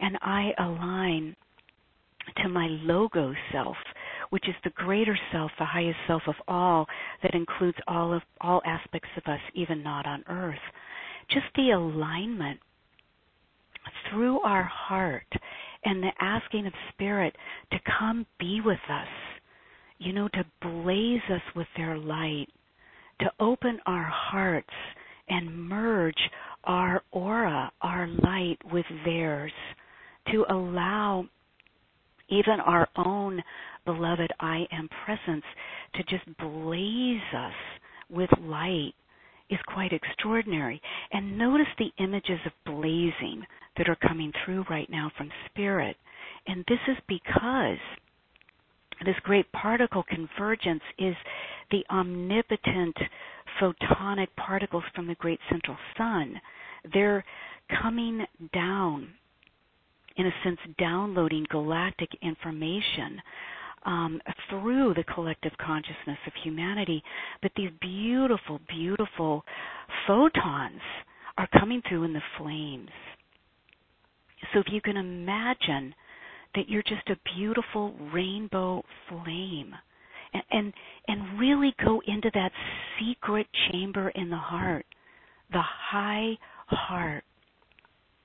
and 0.00 0.18
I 0.20 0.52
align 0.58 1.34
to 2.42 2.48
my 2.48 2.66
logo 2.82 3.34
self, 3.52 3.76
which 4.30 4.48
is 4.48 4.54
the 4.62 4.70
greater 4.70 5.18
self, 5.32 5.50
the 5.58 5.64
highest 5.64 5.98
self 6.06 6.22
of 6.26 6.34
all, 6.46 6.86
that 7.22 7.34
includes 7.34 7.78
all 7.88 8.12
of 8.12 8.22
all 8.40 8.60
aspects 8.66 9.08
of 9.16 9.24
us, 9.26 9.40
even 9.54 9.82
not 9.82 10.06
on 10.06 10.22
earth. 10.28 10.60
Just 11.30 11.46
the 11.56 11.70
alignment 11.70 12.60
through 14.10 14.40
our 14.40 14.64
heart 14.64 15.26
and 15.84 16.02
the 16.02 16.12
asking 16.20 16.66
of 16.66 16.72
spirit 16.92 17.34
to 17.72 17.78
come 17.98 18.26
be 18.38 18.60
with 18.60 18.78
us, 18.90 19.08
you 20.00 20.12
know, 20.12 20.28
to 20.28 20.44
blaze 20.62 21.20
us 21.30 21.42
with 21.54 21.68
their 21.76 21.96
light, 21.96 22.48
to 23.20 23.30
open 23.38 23.78
our 23.86 24.10
hearts 24.10 24.66
and 25.28 25.68
merge 25.68 26.18
our 26.64 27.02
aura, 27.12 27.70
our 27.82 28.08
light 28.08 28.56
with 28.72 28.86
theirs, 29.04 29.52
to 30.32 30.44
allow 30.48 31.24
even 32.28 32.60
our 32.64 32.88
own 32.96 33.42
beloved 33.84 34.32
I 34.40 34.66
am 34.72 34.88
presence 35.04 35.44
to 35.94 36.02
just 36.04 36.24
blaze 36.38 37.20
us 37.36 37.52
with 38.08 38.30
light 38.40 38.94
is 39.50 39.58
quite 39.66 39.92
extraordinary. 39.92 40.80
And 41.12 41.36
notice 41.36 41.66
the 41.78 41.92
images 42.02 42.38
of 42.46 42.52
blazing 42.64 43.44
that 43.76 43.88
are 43.88 44.08
coming 44.08 44.32
through 44.44 44.64
right 44.70 44.88
now 44.88 45.10
from 45.16 45.30
spirit. 45.46 45.96
And 46.46 46.64
this 46.68 46.78
is 46.88 46.96
because 47.08 47.78
this 49.04 49.16
great 49.22 49.50
particle 49.52 50.04
convergence 50.08 50.82
is 50.98 51.14
the 51.70 51.84
omnipotent 51.90 52.96
photonic 53.60 54.28
particles 54.36 54.84
from 54.94 55.06
the 55.06 55.14
great 55.16 55.40
central 55.50 55.76
sun. 55.96 56.40
They're 56.92 57.24
coming 57.82 58.24
down, 58.52 59.08
in 60.16 60.26
a 60.26 60.32
sense, 60.44 60.58
downloading 60.78 61.46
galactic 61.50 62.10
information 62.22 63.20
um, 63.86 64.20
through 64.48 64.94
the 64.94 65.04
collective 65.04 65.52
consciousness 65.64 66.18
of 66.26 66.32
humanity. 66.42 67.02
But 67.42 67.52
these 67.56 67.70
beautiful, 67.80 68.60
beautiful 68.68 69.44
photons 70.06 70.80
are 71.38 71.48
coming 71.58 71.82
through 71.88 72.04
in 72.04 72.12
the 72.12 72.22
flames. 72.38 72.90
So 74.52 74.60
if 74.60 74.66
you 74.70 74.80
can 74.80 74.96
imagine 74.96 75.94
that 76.54 76.68
you're 76.68 76.82
just 76.82 77.08
a 77.08 77.16
beautiful 77.36 77.94
rainbow 78.12 78.82
flame 79.08 79.74
and, 80.32 80.42
and 80.50 80.72
and 81.08 81.38
really 81.38 81.74
go 81.84 82.00
into 82.06 82.30
that 82.34 82.52
secret 82.98 83.46
chamber 83.70 84.10
in 84.10 84.30
the 84.30 84.36
heart, 84.36 84.86
the 85.52 85.62
high 85.62 86.32
heart. 86.66 87.24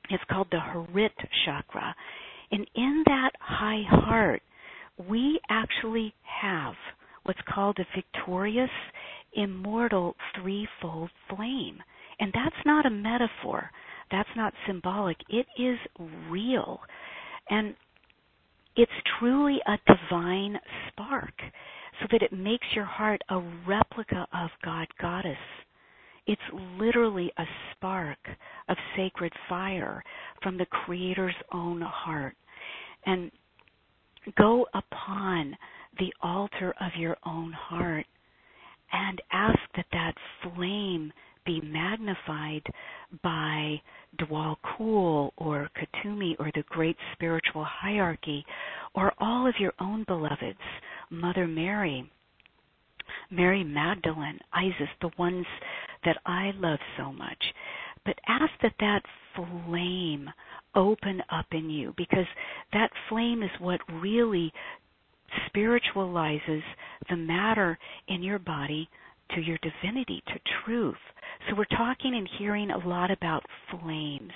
It's 0.09 0.23
called 0.29 0.47
the 0.51 0.57
Hrit 0.57 1.09
chakra. 1.45 1.95
And 2.51 2.67
in 2.75 3.03
that 3.07 3.31
high 3.39 3.81
heart, 3.87 4.41
we 5.09 5.39
actually 5.49 6.13
have 6.41 6.75
what's 7.23 7.39
called 7.51 7.79
a 7.79 7.85
victorious, 7.95 8.69
immortal 9.33 10.15
threefold 10.39 11.09
flame. 11.29 11.79
And 12.19 12.31
that's 12.33 12.55
not 12.65 12.85
a 12.85 12.91
metaphor. 12.91 13.69
That's 14.11 14.29
not 14.37 14.53
symbolic. 14.67 15.17
It 15.29 15.47
is 15.59 15.79
real. 16.29 16.79
And 17.49 17.75
it's 18.75 18.91
truly 19.19 19.59
a 19.67 19.77
divine 19.87 20.59
spark 20.87 21.33
so 21.99 22.07
that 22.11 22.21
it 22.21 22.33
makes 22.33 22.67
your 22.75 22.85
heart 22.85 23.21
a 23.29 23.39
replica 23.67 24.27
of 24.33 24.49
God 24.63 24.87
Goddess. 25.01 25.37
It's 26.27 26.41
literally 26.77 27.31
a 27.37 27.45
spark 27.71 28.17
of 28.67 28.77
sacred 28.97 29.31
fire 29.47 30.03
from 30.41 30.57
the 30.57 30.65
Creator's 30.65 31.35
own 31.53 31.81
heart. 31.81 32.35
And 33.05 33.31
go 34.37 34.65
upon 34.73 35.55
the 35.99 36.13
altar 36.21 36.73
of 36.81 36.91
your 36.97 37.15
own 37.25 37.53
heart 37.53 38.05
and 38.91 39.21
ask 39.31 39.59
that 39.75 39.85
that 39.91 40.15
flame 40.43 41.13
be 41.45 41.61
magnified 41.61 42.63
by 43.23 43.81
Djwhal 44.19 44.55
Khul 44.63 45.31
or 45.37 45.69
Kuthumi 45.77 46.35
or 46.39 46.51
the 46.53 46.63
great 46.69 46.97
spiritual 47.13 47.63
hierarchy 47.63 48.45
or 48.93 49.13
all 49.19 49.47
of 49.47 49.55
your 49.59 49.73
own 49.79 50.03
beloveds, 50.07 50.57
Mother 51.09 51.47
Mary, 51.47 52.09
Mary 53.29 53.63
Magdalene, 53.63 54.39
Isis, 54.53 54.89
the 55.01 55.11
ones 55.17 55.45
that 56.03 56.17
I 56.25 56.51
love 56.57 56.79
so 56.97 57.11
much. 57.11 57.43
But 58.05 58.19
ask 58.27 58.51
that 58.61 58.75
that 58.79 59.01
flame 59.35 60.29
open 60.75 61.21
up 61.31 61.47
in 61.51 61.69
you 61.69 61.93
because 61.97 62.27
that 62.73 62.91
flame 63.09 63.41
is 63.41 63.49
what 63.59 63.79
really 63.93 64.51
spiritualizes 65.47 66.61
the 67.09 67.15
matter 67.15 67.77
in 68.07 68.21
your 68.21 68.39
body 68.39 68.87
to 69.33 69.41
your 69.41 69.57
divinity, 69.57 70.23
to 70.27 70.39
truth. 70.63 70.95
So 71.47 71.55
we're 71.55 71.65
talking 71.77 72.15
and 72.15 72.29
hearing 72.37 72.71
a 72.71 72.87
lot 72.87 73.11
about 73.11 73.43
flames. 73.71 74.31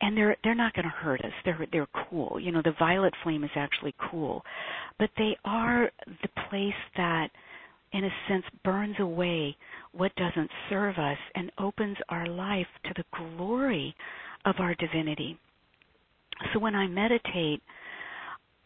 And 0.00 0.16
they're 0.16 0.36
they're 0.42 0.54
not 0.54 0.74
going 0.74 0.84
to 0.84 0.90
hurt 0.90 1.20
us. 1.20 1.32
They're 1.44 1.66
they're 1.70 1.88
cool. 2.10 2.38
You 2.40 2.50
know, 2.50 2.62
the 2.64 2.74
violet 2.78 3.14
flame 3.22 3.44
is 3.44 3.50
actually 3.54 3.94
cool. 4.10 4.42
But 4.98 5.10
they 5.16 5.36
are 5.44 5.90
the 6.06 6.28
place 6.48 6.72
that 6.96 7.28
in 7.92 8.04
a 8.04 8.10
sense 8.28 8.44
burns 8.64 8.96
away 8.98 9.56
what 9.92 10.14
doesn't 10.16 10.50
serve 10.70 10.96
us 10.98 11.18
and 11.34 11.52
opens 11.58 11.96
our 12.08 12.26
life 12.26 12.66
to 12.84 12.94
the 12.96 13.04
glory 13.36 13.94
of 14.44 14.56
our 14.58 14.74
divinity. 14.74 15.38
So 16.52 16.58
when 16.58 16.74
I 16.74 16.86
meditate, 16.86 17.62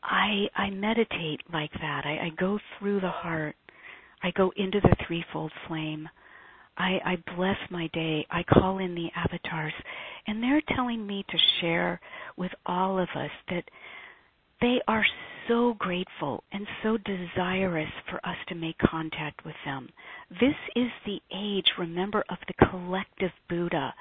I 0.03 0.47
I 0.55 0.71
meditate 0.71 1.41
like 1.53 1.73
that. 1.73 2.03
I, 2.05 2.27
I 2.27 2.31
go 2.39 2.59
through 2.79 3.01
the 3.01 3.11
heart. 3.11 3.57
I 4.23 4.31
go 4.33 4.53
into 4.57 4.81
the 4.81 4.97
threefold 5.07 5.53
flame. 5.67 6.09
I, 6.79 6.99
I 7.05 7.17
bless 7.37 7.57
my 7.71 7.89
day. 7.93 8.27
I 8.31 8.43
call 8.43 8.79
in 8.79 8.95
the 8.95 9.11
avatars, 9.17 9.73
and 10.27 10.43
they're 10.43 10.63
telling 10.75 11.07
me 11.07 11.25
to 11.29 11.39
share 11.61 12.01
with 12.37 12.53
all 12.67 12.99
of 12.99 13.09
us 13.17 13.31
that 13.49 13.65
they 14.61 14.81
are 14.89 15.05
so 15.49 15.75
grateful 15.79 16.43
and 16.53 16.67
so 16.83 16.97
desirous 16.99 17.91
for 18.11 18.17
us 18.27 18.37
to 18.49 18.55
make 18.55 18.77
contact 18.79 19.45
with 19.45 19.55
them. 19.65 19.89
This 20.31 20.57
is 20.75 20.91
the 21.05 21.21
age, 21.35 21.67
remember, 21.79 22.25
of 22.31 22.39
the 22.47 22.67
collective 22.69 23.33
Buddha, 23.49 23.95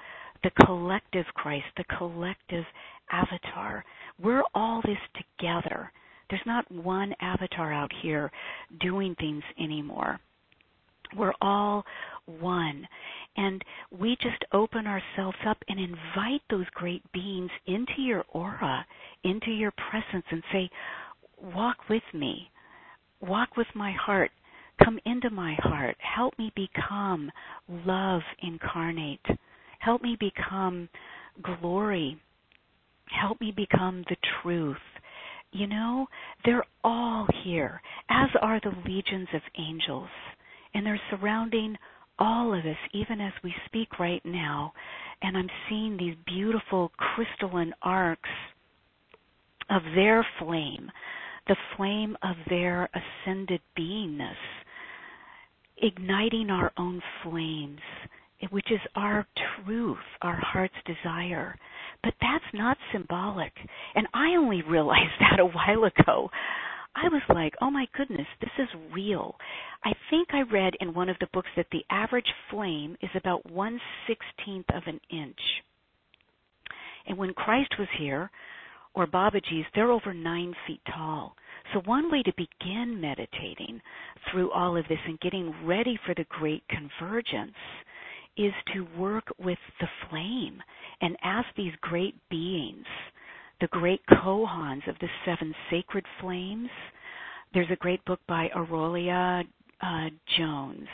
the 0.44 0.52
collective 0.66 1.26
Christ, 1.34 1.66
the 1.78 1.84
collective 1.98 2.66
avatar. 3.12 3.84
We're 4.22 4.44
all 4.54 4.82
this 4.82 4.98
together. 5.40 5.92
There's 6.30 6.42
not 6.46 6.70
one 6.72 7.14
avatar 7.22 7.74
out 7.74 7.92
here 8.02 8.32
doing 8.80 9.16
things 9.20 9.44
anymore. 9.60 10.20
We're 11.16 11.34
all 11.42 11.84
one. 12.26 12.88
And 13.38 13.64
we 13.92 14.18
just 14.22 14.44
open 14.54 14.88
ourselves 14.88 15.38
up 15.48 15.58
and 15.70 15.80
invite 15.80 16.42
those 16.50 16.66
great 16.74 17.04
beings 17.12 17.52
into 17.68 18.00
your 18.02 18.24
aura, 18.32 18.86
into 19.24 19.52
your 19.52 19.72
presence, 19.90 20.26
and 20.32 20.44
say, 20.52 20.70
Walk 21.54 21.78
with 21.90 22.04
me. 22.14 22.50
Walk 23.22 23.58
with 23.58 23.68
my 23.76 23.92
heart. 23.92 24.32
Come 24.84 25.00
into 25.06 25.30
my 25.30 25.56
heart. 25.60 25.96
Help 26.00 26.38
me 26.38 26.52
become 26.56 27.32
love 27.86 28.22
incarnate. 28.42 29.26
Help 29.80 30.02
me 30.02 30.18
become 30.20 30.90
glory. 31.42 32.18
Help 33.10 33.40
me 33.40 33.54
become 33.56 34.04
the 34.10 34.16
truth. 34.42 34.78
You 35.56 35.68
know, 35.68 36.08
they're 36.44 36.66
all 36.84 37.28
here, 37.46 37.82
as 38.10 38.30
are 38.42 38.60
the 38.60 38.74
legions 38.86 39.30
of 39.34 39.42
angels 39.58 40.10
and 40.74 40.86
they're 40.86 41.00
surrounding 41.10 41.78
all 42.20 42.54
of 42.54 42.66
us, 42.66 42.78
even 42.94 43.22
as 43.22 43.32
we 43.44 43.56
speak 43.66 43.98
right 43.98 44.22
now. 44.26 44.74
And 45.22 45.38
I'm 45.38 45.50
seeing 45.70 45.96
these 45.96 46.16
beautiful 46.28 46.92
crystalline 46.98 47.74
arcs 47.82 48.30
of 49.70 49.82
their 49.96 50.28
flame, 50.40 50.92
the 51.48 51.56
flame 51.78 52.18
of 52.22 52.36
their 52.50 52.90
ascended 52.94 53.62
beingness, 53.80 54.36
igniting 55.78 56.50
our 56.50 56.74
own 56.78 57.02
flames, 57.24 57.80
which 58.50 58.70
is 58.72 58.82
our 58.96 59.26
truth, 59.64 59.98
our 60.22 60.36
heart's 60.36 60.74
desire. 60.86 61.58
But 62.06 62.14
that's 62.22 62.54
not 62.54 62.78
symbolic. 62.94 63.52
And 63.96 64.08
I 64.14 64.36
only 64.38 64.62
realized 64.62 65.12
that 65.20 65.40
a 65.40 65.46
while 65.46 65.86
ago. 65.86 66.30
I 66.96 67.10
was 67.10 67.24
like, 67.28 67.56
oh 67.62 67.72
my 67.72 67.88
goodness, 67.98 68.28
this 68.40 68.52
is 68.58 68.70
real. 68.94 69.36
I 69.84 69.92
think 70.10 70.30
I 70.32 70.44
read 70.44 70.76
in 70.80 70.94
one 70.94 71.10
of 71.10 71.18
the 71.20 71.28
books 71.34 71.50
that 71.58 71.66
the 71.72 71.84
average 71.90 72.32
flame 72.50 72.96
is 73.02 73.10
about 73.16 73.52
one 73.52 73.82
sixteenth 74.08 74.68
of 74.74 74.84
an 74.86 75.02
inch. 75.12 75.40
And 77.08 77.18
when 77.18 77.34
Christ 77.34 77.74
was 77.78 77.90
here, 78.00 78.30
or 78.94 79.08
Babaji's, 79.08 79.66
they're 79.74 79.92
over 79.92 80.14
nine 80.14 80.54
feet 80.66 80.80
tall. 80.96 81.36
So, 81.74 81.82
one 81.86 82.10
way 82.10 82.24
to 82.24 82.32
begin 82.38 83.02
meditating 83.02 83.82
through 84.32 84.52
all 84.52 84.78
of 84.78 84.88
this 84.88 85.00
and 85.06 85.20
getting 85.20 85.54
ready 85.66 86.00
for 86.06 86.14
the 86.16 86.26
great 86.30 86.64
convergence 86.70 87.56
is 88.38 88.54
to 88.74 88.88
work 88.98 89.26
with 89.40 89.58
the 89.80 89.88
flame 90.10 90.62
and 91.02 91.18
ask 91.24 91.48
these 91.56 91.74
great 91.82 92.16
beings 92.30 92.86
the 93.62 93.68
great 93.68 94.02
Chohans 94.08 94.88
of 94.88 94.96
the 95.00 95.08
seven 95.26 95.54
sacred 95.70 96.06
flames, 96.20 96.70
there's 97.54 97.72
a 97.72 97.78
great 97.78 98.04
book 98.06 98.20
by 98.28 98.50
Aurelia 98.56 99.44
uh, 99.82 100.10
Jones, 100.38 100.88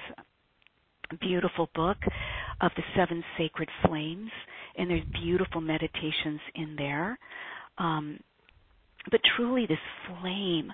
beautiful 1.20 1.70
book 1.74 1.98
of 2.62 2.72
the 2.76 2.84
seven 2.96 3.24
sacred 3.38 3.70
flames, 3.86 4.30
and 4.78 4.90
there's 4.90 5.04
beautiful 5.24 5.60
meditations 5.60 6.40
in 6.56 6.76
there. 6.78 7.18
Um, 7.78 8.20
but 9.10 9.22
truly, 9.36 9.66
this 9.66 9.80
flame, 10.08 10.72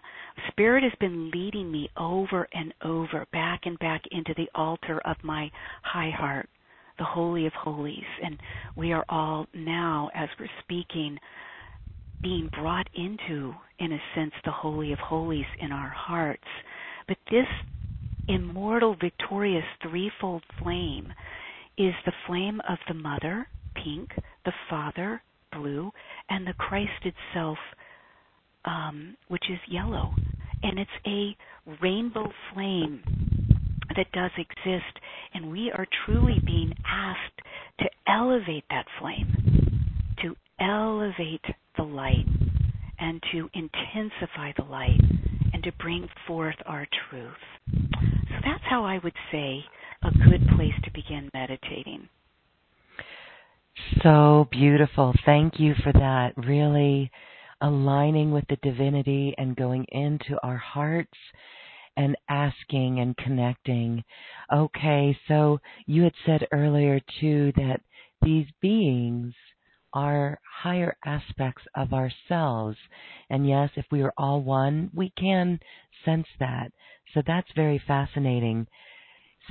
Spirit 0.49 0.84
has 0.84 0.91
been 0.99 1.32
leading 1.32 1.71
me 1.71 1.89
over 1.95 2.49
and 2.51 2.73
over, 2.84 3.25
back 3.32 3.62
and 3.63 3.80
back 3.80 4.03
into 4.12 4.34
the 4.36 4.49
altar 4.53 4.99
of 5.06 5.15
my 5.23 5.49
high 5.84 6.12
heart, 6.12 6.49
the 6.97 7.05
Holy 7.05 7.45
of 7.45 7.53
Holies. 7.53 8.03
And 8.23 8.38
we 8.75 8.91
are 8.91 9.05
all 9.10 9.47
now, 9.53 10.10
as 10.13 10.29
we're 10.39 10.47
speaking, 10.63 11.17
being 12.21 12.49
brought 12.60 12.89
into, 12.95 13.53
in 13.79 13.91
a 13.91 14.01
sense, 14.15 14.33
the 14.43 14.51
Holy 14.51 14.91
of 14.91 14.99
Holies 14.99 15.45
in 15.60 15.71
our 15.71 15.89
hearts. 15.89 16.47
But 17.07 17.17
this 17.29 17.47
immortal, 18.27 18.95
victorious 18.99 19.65
threefold 19.81 20.43
flame 20.62 21.13
is 21.77 21.93
the 22.05 22.13
flame 22.25 22.60
of 22.67 22.77
the 22.88 22.93
Mother, 22.93 23.47
pink, 23.75 24.10
the 24.45 24.53
Father, 24.69 25.21
blue, 25.53 25.91
and 26.29 26.45
the 26.45 26.53
Christ 26.53 27.05
itself, 27.05 27.57
um, 28.65 29.15
which 29.27 29.45
is 29.49 29.60
yellow. 29.69 30.13
And 30.63 30.79
it's 30.79 30.89
a 31.05 31.38
rainbow 31.81 32.31
flame 32.53 33.46
that 33.95 34.12
does 34.12 34.32
exist, 34.38 35.00
and 35.34 35.52
we 35.52 35.71
are 35.71 35.88
truly 36.06 36.39
being 36.45 36.73
asked 36.86 37.41
to 37.80 37.89
elevate 38.08 38.65
that 38.69 38.86
flame, 39.00 39.86
to 40.21 40.36
elevate 40.60 41.45
the 41.78 41.84
light, 41.84 42.26
and 43.00 43.21
to 43.32 43.50
intensify 43.54 44.52
the 44.58 44.65
light, 44.69 45.00
and 45.54 45.63
to 45.63 45.71
bring 45.80 46.08
forth 46.26 46.56
our 46.65 46.88
truth. 47.10 47.32
So 47.71 48.36
that's 48.43 48.63
how 48.69 48.84
I 48.84 49.00
would 49.04 49.13
say 49.32 49.63
a 50.04 50.12
good 50.30 50.47
place 50.56 50.73
to 50.84 50.91
begin 50.93 51.30
meditating. 51.34 52.10
So 54.04 54.47
beautiful. 54.52 55.13
Thank 55.26 55.60
you 55.60 55.73
for 55.84 55.93
that. 55.93 56.34
Really 56.38 57.12
aligning 57.62 58.32
with 58.32 58.45
the 58.50 58.58
divinity 58.58 59.34
and 59.38 59.56
going 59.56 59.86
into 59.89 60.38
our 60.43 60.58
hearts 60.58 61.17
and 61.97 62.15
asking 62.29 62.99
and 62.99 63.17
connecting. 63.17 64.03
Okay, 64.53 65.17
so 65.27 65.60
you 65.86 66.03
had 66.03 66.13
said 66.25 66.47
earlier 66.53 67.01
too 67.19 67.51
that 67.57 67.81
these 68.21 68.47
beings 68.62 69.33
are 69.93 70.39
higher 70.62 70.95
aspects 71.05 71.63
of 71.75 71.93
ourselves. 71.93 72.77
And 73.29 73.47
yes, 73.47 73.71
if 73.75 73.86
we 73.91 74.01
are 74.03 74.13
all 74.17 74.41
one, 74.41 74.91
we 74.93 75.12
can 75.17 75.60
sense 76.05 76.27
that. 76.39 76.71
So 77.13 77.21
that's 77.25 77.47
very 77.55 77.81
fascinating. 77.88 78.67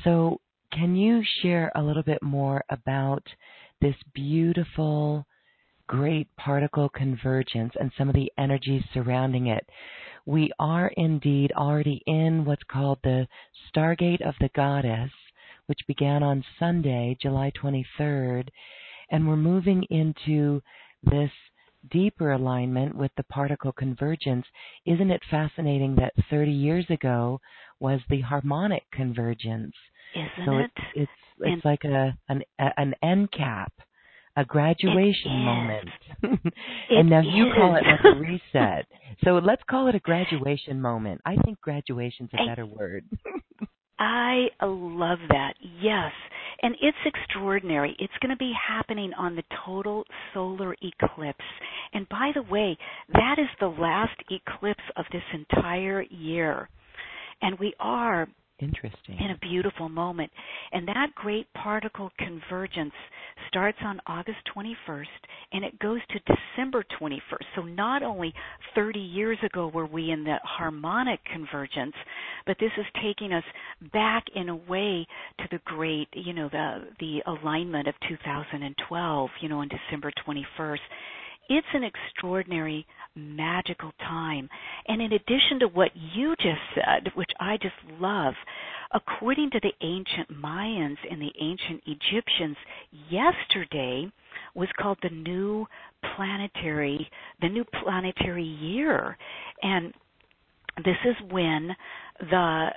So, 0.04 0.40
can 0.72 0.94
you 0.94 1.22
share 1.42 1.72
a 1.74 1.82
little 1.82 2.02
bit 2.02 2.22
more 2.22 2.62
about 2.68 3.22
this 3.80 3.94
beautiful, 4.14 5.26
great 5.87 6.28
particle 6.37 6.88
convergence 6.90 7.72
and 7.80 7.90
some 7.96 8.09
of 8.09 8.14
the 8.14 8.30
energies 8.37 8.82
surrounding 8.92 9.46
it? 9.46 9.66
We 10.27 10.51
are 10.59 10.89
indeed 10.97 11.53
already 11.53 12.03
in 12.07 12.45
what's 12.45 12.65
called 12.65 12.99
the 13.05 13.29
Stargate 13.71 14.27
of 14.27 14.35
the 14.41 14.51
Goddess, 14.57 15.12
which 15.67 15.87
began 15.87 16.25
on 16.25 16.45
Sunday, 16.59 17.17
July 17.23 17.53
23rd, 17.62 18.49
and 19.11 19.29
we're 19.29 19.37
moving 19.37 19.85
into 19.85 20.61
this 21.05 21.31
deeper 21.93 22.33
alignment 22.33 22.97
with 22.97 23.12
the 23.17 23.23
particle 23.23 23.71
convergence. 23.71 24.45
Isn't 24.85 25.12
it 25.12 25.23
fascinating 25.31 25.95
that 25.97 26.12
30 26.29 26.51
years 26.51 26.87
ago 26.91 27.41
was 27.79 28.01
the 28.11 28.23
harmonic 28.23 28.83
convergence? 28.93 29.75
Isn't 30.15 30.45
so 30.45 30.59
it? 30.59 30.71
It's 30.77 30.83
it's, 30.95 31.11
it's 31.41 31.65
like 31.65 31.85
a 31.85 32.17
an 32.29 32.43
an 32.59 32.95
end 33.03 33.31
cap, 33.31 33.73
a 34.37 34.44
graduation 34.44 35.33
moment. 35.33 35.88
and 36.90 37.11
now 37.11 37.20
it 37.20 37.27
you 37.27 37.53
call 37.55 37.77
it 37.77 37.83
like 37.85 38.05
a 38.05 38.18
reset. 38.18 38.87
so 39.25 39.38
let's 39.38 39.62
call 39.68 39.88
it 39.88 39.94
a 39.94 40.01
graduation 40.01 40.81
moment. 40.81 41.20
I 41.25 41.37
think 41.44 41.61
graduation's 41.61 42.31
a 42.35 42.46
better 42.46 42.66
word. 42.66 43.05
I 43.99 44.49
love 44.62 45.18
that. 45.29 45.55
Yes. 45.81 46.12
And 46.62 46.75
it's 46.83 46.96
extraordinary. 47.05 47.96
It's 47.99 48.12
going 48.20 48.31
to 48.31 48.37
be 48.37 48.53
happening 48.68 49.12
on 49.14 49.37
the 49.37 49.42
total 49.64 50.05
solar 50.35 50.75
eclipse. 50.83 51.44
And 51.92 52.09
by 52.09 52.33
the 52.35 52.42
way, 52.42 52.77
that 53.12 53.37
is 53.38 53.49
the 53.59 53.68
last 53.68 54.18
eclipse 54.31 54.83
of 54.96 55.07
this 55.12 55.22
entire 55.33 56.03
year. 56.03 56.68
And 57.42 57.59
we 57.59 57.75
are 57.79 58.29
Interesting. 58.59 59.19
in 59.19 59.31
a 59.33 59.38
beautiful 59.38 59.88
moment. 59.88 60.31
And 60.73 60.88
that 60.88 61.09
great 61.14 61.47
particle 61.53 62.11
convergence 62.19 62.95
starts 63.49 63.79
on 63.83 64.01
August 64.07 64.38
21st 64.57 65.05
and 65.53 65.64
it 65.64 65.79
goes 65.79 66.01
to 66.11 66.19
December 66.21 66.85
21st. 66.99 67.45
So 67.55 67.62
not 67.62 68.03
only 68.03 68.33
30 68.75 68.99
years 68.99 69.38
ago 69.45 69.69
were 69.69 69.87
we 69.87 70.11
in 70.11 70.25
the 70.25 70.37
harmonic 70.42 71.21
convergence, 71.31 71.95
but 72.47 72.57
this 72.59 72.73
is 72.79 72.87
taking 73.03 73.33
us 73.33 73.45
back 73.92 74.25
in 74.35 74.49
a 74.49 74.57
way 74.57 75.07
to 75.38 75.45
the 75.51 75.61
great, 75.66 76.09
you 76.14 76.33
know, 76.33 76.49
the 76.51 76.88
the 76.99 77.23
alignment 77.27 77.88
of 77.88 77.95
2012, 78.09 79.31
you 79.42 79.49
know, 79.49 79.61
on 79.61 79.69
December 79.69 80.11
21st 80.27 80.79
it's 81.48 81.66
an 81.74 81.85
extraordinary 81.85 82.87
magical 83.14 83.92
time. 84.00 84.48
And 84.88 85.00
in 85.00 85.12
addition 85.12 85.61
to 85.61 85.68
what 85.68 85.90
you 86.14 86.35
just 86.37 86.61
said, 86.74 87.12
which 87.14 87.30
I 87.40 87.56
just 87.56 87.74
love, 88.00 88.35
according 88.92 89.50
to 89.50 89.61
the 89.61 89.72
ancient 89.80 90.30
Mayans 90.30 90.98
and 91.11 91.20
the 91.20 91.32
ancient 91.40 91.82
Egyptians, 91.87 92.56
yesterday 93.11 94.11
was 94.54 94.68
called 94.80 94.98
the 95.02 95.11
new 95.11 95.66
planetary 96.16 97.09
the 97.40 97.48
new 97.48 97.64
planetary 97.82 98.44
year. 98.44 99.16
And 99.62 99.92
this 100.85 100.96
is 101.04 101.16
when 101.30 101.74
the 102.20 102.68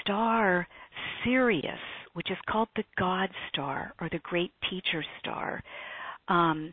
star 0.00 0.66
Sirius, 1.24 1.78
which 2.12 2.30
is 2.30 2.36
called 2.48 2.68
the 2.76 2.84
God 2.98 3.28
star 3.48 3.94
or 4.00 4.08
the 4.10 4.20
great 4.20 4.52
teacher 4.70 5.04
star, 5.20 5.62
um, 6.28 6.72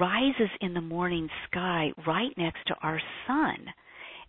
rises 0.00 0.50
in 0.60 0.74
the 0.74 0.80
morning 0.80 1.28
sky 1.50 1.92
right 2.06 2.32
next 2.36 2.66
to 2.66 2.74
our 2.82 3.00
sun 3.26 3.56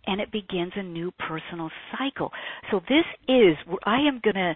and 0.06 0.20
it 0.20 0.32
begins 0.32 0.72
a 0.76 0.82
new 0.82 1.10
personal 1.12 1.70
cycle. 1.98 2.30
So 2.70 2.80
this 2.88 3.04
is, 3.28 3.56
I 3.84 4.00
am 4.00 4.20
going 4.22 4.34
to 4.34 4.54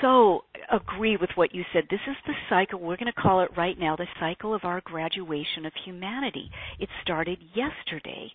so 0.00 0.44
agree 0.70 1.16
with 1.16 1.30
what 1.34 1.54
you 1.54 1.64
said. 1.72 1.84
This 1.90 2.00
is 2.08 2.16
the 2.26 2.34
cycle, 2.48 2.80
we're 2.80 2.96
going 2.96 3.12
to 3.12 3.20
call 3.20 3.40
it 3.40 3.50
right 3.56 3.78
now 3.78 3.96
the 3.96 4.06
cycle 4.18 4.54
of 4.54 4.64
our 4.64 4.80
graduation 4.82 5.66
of 5.66 5.72
humanity. 5.84 6.50
It 6.78 6.88
started 7.02 7.38
yesterday. 7.54 8.32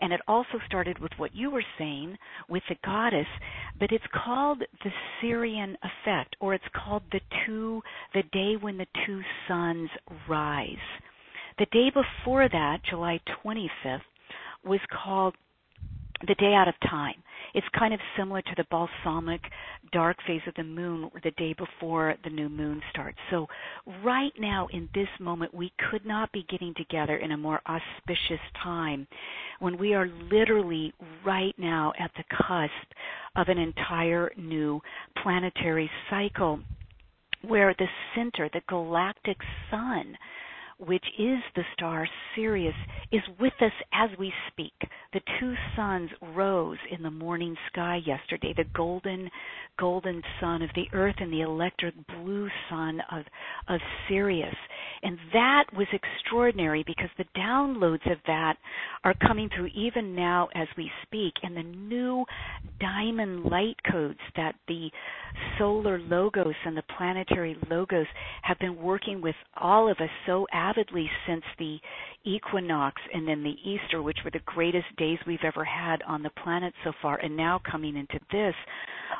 And 0.00 0.12
it 0.12 0.20
also 0.26 0.58
started 0.66 0.98
with 0.98 1.12
what 1.18 1.34
you 1.34 1.50
were 1.50 1.64
saying 1.76 2.16
with 2.48 2.62
the 2.68 2.76
goddess, 2.84 3.26
but 3.78 3.92
it's 3.92 4.04
called 4.24 4.62
the 4.82 4.90
Sirian 5.20 5.74
effect, 5.82 6.36
or 6.40 6.54
it's 6.54 6.64
called 6.74 7.02
the 7.12 7.20
two, 7.44 7.82
the 8.14 8.22
day 8.32 8.54
when 8.58 8.78
the 8.78 8.86
two 9.06 9.20
suns 9.46 9.90
rise. 10.26 10.76
The 11.58 11.66
day 11.66 11.90
before 11.90 12.48
that, 12.48 12.78
July 12.88 13.20
25th, 13.44 14.00
was 14.64 14.80
called 15.04 15.34
the 16.26 16.34
day 16.34 16.54
out 16.54 16.68
of 16.68 16.74
time. 16.88 17.14
It's 17.54 17.66
kind 17.76 17.92
of 17.92 18.00
similar 18.16 18.42
to 18.42 18.54
the 18.56 18.66
balsamic 18.70 19.40
dark 19.92 20.18
phase 20.26 20.42
of 20.46 20.54
the 20.54 20.62
moon 20.62 21.10
the 21.24 21.30
day 21.32 21.54
before 21.54 22.14
the 22.22 22.30
new 22.30 22.48
moon 22.48 22.80
starts. 22.90 23.18
So, 23.30 23.46
right 24.04 24.32
now 24.38 24.68
in 24.72 24.88
this 24.94 25.08
moment, 25.18 25.54
we 25.54 25.72
could 25.90 26.06
not 26.06 26.30
be 26.32 26.44
getting 26.48 26.74
together 26.74 27.16
in 27.16 27.32
a 27.32 27.36
more 27.36 27.60
auspicious 27.66 28.40
time 28.62 29.06
when 29.58 29.78
we 29.78 29.94
are 29.94 30.08
literally 30.30 30.92
right 31.24 31.54
now 31.58 31.92
at 31.98 32.10
the 32.16 32.24
cusp 32.36 32.92
of 33.36 33.48
an 33.48 33.58
entire 33.58 34.30
new 34.36 34.80
planetary 35.22 35.90
cycle 36.08 36.60
where 37.42 37.74
the 37.78 37.86
center, 38.14 38.50
the 38.52 38.60
galactic 38.68 39.38
sun, 39.70 40.16
which 40.86 41.04
is 41.18 41.38
the 41.54 41.64
star 41.74 42.08
Sirius, 42.34 42.74
is 43.12 43.22
with 43.38 43.52
us 43.60 43.72
as 43.92 44.10
we 44.18 44.32
speak. 44.50 44.72
The 45.12 45.20
two 45.38 45.54
suns 45.76 46.10
rose 46.34 46.78
in 46.90 47.02
the 47.02 47.10
morning 47.10 47.56
sky 47.70 48.00
yesterday, 48.06 48.54
the 48.56 48.64
golden 48.74 49.30
golden 49.78 50.22
sun 50.40 50.62
of 50.62 50.70
the 50.74 50.86
earth 50.92 51.16
and 51.18 51.32
the 51.32 51.40
electric 51.40 51.94
blue 52.06 52.48
sun 52.68 53.00
of 53.12 53.24
of 53.68 53.80
Sirius. 54.08 54.54
And 55.02 55.18
that 55.32 55.64
was 55.72 55.86
extraordinary 55.92 56.84
because 56.86 57.10
the 57.16 57.24
downloads 57.38 58.10
of 58.10 58.18
that 58.26 58.56
are 59.04 59.14
coming 59.14 59.48
through 59.54 59.70
even 59.74 60.14
now 60.14 60.48
as 60.54 60.68
we 60.76 60.90
speak 61.02 61.34
and 61.42 61.56
the 61.56 61.62
new 61.62 62.24
diamond 62.80 63.44
light 63.44 63.76
codes 63.90 64.18
that 64.36 64.54
the 64.68 64.90
solar 65.58 66.00
logos 66.00 66.54
and 66.64 66.76
the 66.76 66.82
planetary 66.96 67.56
logos 67.70 68.06
have 68.42 68.58
been 68.58 68.76
working 68.76 69.20
with 69.20 69.34
all 69.56 69.90
of 69.90 69.98
us 69.98 70.08
so 70.26 70.46
avidly 70.52 71.08
since 71.26 71.44
the 71.58 71.78
equinox 72.24 73.00
and 73.12 73.26
then 73.26 73.42
the 73.42 73.56
Easter, 73.64 74.02
which 74.02 74.18
were 74.24 74.30
the 74.30 74.40
greatest 74.46 74.86
days 74.96 75.18
we've 75.26 75.38
ever 75.44 75.64
had 75.64 76.02
on 76.02 76.22
the 76.22 76.30
planet 76.42 76.72
so 76.84 76.92
far, 77.00 77.16
and 77.18 77.36
now 77.36 77.60
coming 77.70 77.96
into 77.96 78.18
this, 78.32 78.54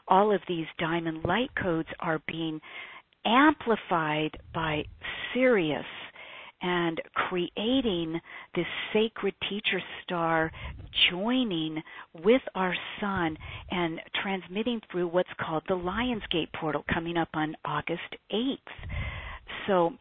all 0.09 0.35
of 0.35 0.41
these 0.49 0.67
diamond 0.79 1.25
light 1.25 1.51
codes 1.61 1.89
are 2.01 2.21
being 2.27 2.61
amplified 3.25 4.31
by 4.55 4.83
Sirius 5.35 5.85
and 6.63 7.01
creating 7.15 8.21
this 8.55 8.67
sacred 8.93 9.35
teacher 9.49 9.81
star 10.03 10.51
joining 11.11 11.83
with 12.23 12.43
our 12.55 12.75
sun 13.01 13.37
and 13.71 14.01
transmitting 14.23 14.81
through 14.91 15.09
what's 15.09 15.29
called 15.41 15.63
the 15.69 15.75
Lionsgate 15.75 16.53
portal 16.59 16.85
coming 16.93 17.17
up 17.17 17.29
on 17.35 17.57
August 17.65 18.17
8th. 18.33 18.59
So 19.67 19.93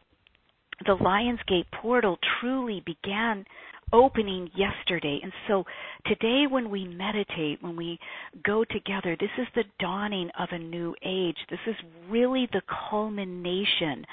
the 0.86 0.96
Lionsgate 0.96 1.70
portal 1.80 2.18
truly 2.40 2.82
began 2.86 3.44
opening 3.92 4.50
yesterday. 4.54 5.20
And 5.22 5.32
so 5.48 5.64
today, 6.06 6.44
when 6.48 6.70
we 6.70 6.86
meditate, 6.86 7.62
when 7.62 7.76
we 7.76 7.98
go 8.44 8.64
together, 8.64 9.16
this 9.18 9.30
is 9.38 9.46
the 9.54 9.64
dawning 9.78 10.30
of 10.38 10.48
a 10.52 10.58
new 10.58 10.94
age. 11.04 11.36
This 11.50 11.60
is 11.66 11.74
really 12.08 12.48
the 12.52 12.62
culmination 12.90 14.04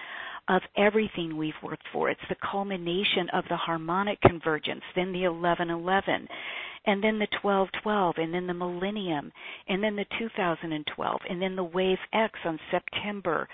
of 0.48 0.62
everything 0.76 1.38
we've 1.38 1.54
worked 1.62 1.88
for. 1.92 2.10
It's 2.10 2.20
the 2.30 2.36
culmination 2.36 3.30
of 3.34 3.44
the 3.50 3.58
harmonic 3.58 4.22
convergence, 4.22 4.84
then 4.96 5.12
the 5.12 5.28
1111, 5.28 6.28
and 6.86 7.04
then 7.04 7.20
the 7.20 7.28
1212, 7.42 8.16
and 8.18 8.34
then 8.34 8.48
the 8.48 8.54
millennium, 8.54 9.32
and 9.68 9.84
then 9.84 9.96
the 9.96 10.06
2012, 10.18 11.22
and 11.30 11.42
then 11.42 11.56
the 11.56 11.64
wave 11.64 11.98
X 12.14 12.40
on 12.46 12.60
September 12.72 13.48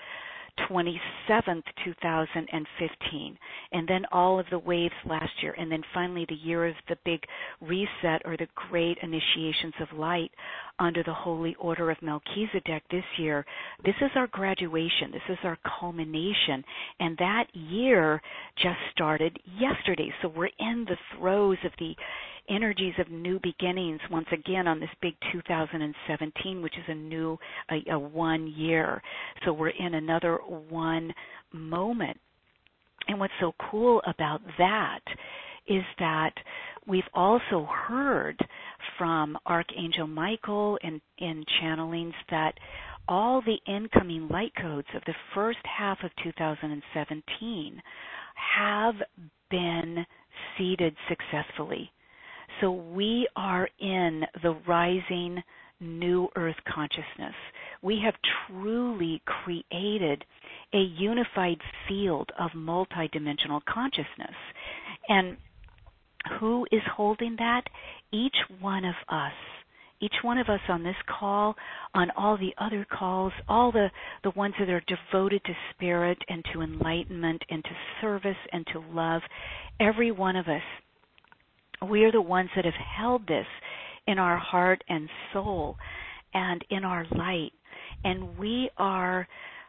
27th, 0.70 1.62
2015, 1.84 3.38
and 3.72 3.88
then 3.88 4.04
all 4.12 4.38
of 4.38 4.46
the 4.50 4.58
waves 4.58 4.94
last 5.04 5.30
year, 5.42 5.54
and 5.58 5.70
then 5.70 5.82
finally 5.92 6.26
the 6.28 6.34
year 6.34 6.66
of 6.66 6.74
the 6.88 6.96
big 7.04 7.20
reset 7.60 8.22
or 8.24 8.36
the 8.36 8.48
great 8.54 8.98
initiations 9.02 9.74
of 9.80 9.98
light 9.98 10.30
under 10.78 11.02
the 11.02 11.12
Holy 11.12 11.54
Order 11.56 11.90
of 11.90 12.00
Melchizedek 12.02 12.82
this 12.90 13.04
year. 13.18 13.44
This 13.84 13.94
is 14.00 14.10
our 14.16 14.26
graduation, 14.28 15.10
this 15.12 15.22
is 15.28 15.38
our 15.44 15.58
culmination, 15.78 16.64
and 17.00 17.16
that 17.18 17.44
year 17.52 18.20
just 18.56 18.78
started 18.92 19.38
yesterday. 19.58 20.12
So 20.22 20.28
we're 20.28 20.50
in 20.58 20.86
the 20.88 20.96
throes 21.16 21.58
of 21.64 21.72
the 21.78 21.94
energies 22.48 22.94
of 22.98 23.10
new 23.10 23.40
beginnings 23.42 24.00
once 24.10 24.26
again 24.32 24.66
on 24.66 24.80
this 24.80 24.90
big 25.00 25.14
2017, 25.32 26.62
which 26.62 26.76
is 26.76 26.84
a 26.88 26.94
new 26.94 27.38
a, 27.70 27.92
a 27.92 27.98
one 27.98 28.52
year. 28.56 29.02
So 29.44 29.52
we're 29.52 29.68
in 29.68 29.94
another 29.94 30.38
one 30.68 31.12
moment. 31.52 32.18
And 33.08 33.20
what's 33.20 33.32
so 33.40 33.52
cool 33.70 34.00
about 34.06 34.40
that 34.58 35.00
is 35.66 35.82
that 35.98 36.32
we've 36.86 37.02
also 37.14 37.66
heard 37.70 38.38
from 38.98 39.36
Archangel 39.46 40.06
Michael 40.06 40.78
in, 40.82 41.00
in 41.18 41.44
channelings 41.62 42.12
that 42.30 42.54
all 43.08 43.42
the 43.42 43.58
incoming 43.70 44.28
light 44.28 44.52
codes 44.60 44.88
of 44.94 45.02
the 45.06 45.14
first 45.34 45.58
half 45.64 45.98
of 46.02 46.10
2017 46.22 47.82
have 48.56 48.94
been 49.50 50.06
seeded 50.56 50.94
successfully. 51.08 51.90
So 52.60 52.70
we 52.70 53.28
are 53.36 53.68
in 53.78 54.24
the 54.42 54.56
rising 54.66 55.42
new 55.80 56.28
earth 56.36 56.56
consciousness. 56.72 57.34
We 57.82 58.00
have 58.04 58.14
truly 58.48 59.22
created 59.26 60.24
a 60.72 60.78
unified 60.78 61.58
field 61.88 62.30
of 62.38 62.50
multidimensional 62.52 63.60
consciousness. 63.68 64.34
And 65.08 65.36
who 66.40 66.66
is 66.72 66.80
holding 66.96 67.36
that? 67.36 67.62
Each 68.12 68.36
one 68.60 68.84
of 68.84 68.94
us. 69.08 69.32
Each 70.00 70.14
one 70.22 70.38
of 70.38 70.48
us 70.48 70.60
on 70.68 70.82
this 70.82 70.96
call, 71.18 71.54
on 71.94 72.10
all 72.16 72.36
the 72.36 72.54
other 72.58 72.86
calls, 72.90 73.32
all 73.48 73.72
the, 73.72 73.90
the 74.22 74.30
ones 74.30 74.54
that 74.58 74.68
are 74.68 74.82
devoted 74.86 75.42
to 75.44 75.52
spirit 75.74 76.18
and 76.28 76.44
to 76.52 76.62
enlightenment 76.62 77.42
and 77.48 77.62
to 77.64 77.70
service 78.00 78.36
and 78.52 78.66
to 78.72 78.80
love, 78.92 79.22
every 79.80 80.10
one 80.10 80.36
of 80.36 80.46
us 80.48 80.62
we 81.88 82.04
are 82.04 82.12
the 82.12 82.20
ones 82.20 82.50
that 82.56 82.64
have 82.64 82.74
held 82.74 83.26
this 83.26 83.46
in 84.06 84.18
our 84.18 84.36
heart 84.36 84.82
and 84.88 85.08
soul 85.32 85.76
and 86.32 86.64
in 86.70 86.84
our 86.84 87.06
light. 87.12 87.52
And 88.04 88.38
we 88.38 88.70
are 88.76 89.26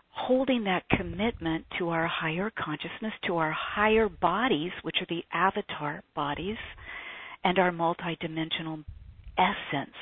holding 0.09 0.63
that 0.63 0.83
commitment 0.97 1.65
to 1.77 1.89
our 1.89 2.07
higher 2.07 2.51
consciousness, 2.57 3.13
to 3.27 3.37
our 3.37 3.51
higher 3.51 4.09
bodies, 4.09 4.71
which 4.81 4.95
are 5.01 5.07
the 5.09 5.23
avatar 5.33 6.03
bodies, 6.15 6.57
and 7.43 7.59
our 7.59 7.71
multidimensional 7.71 8.83
essence 9.37 9.95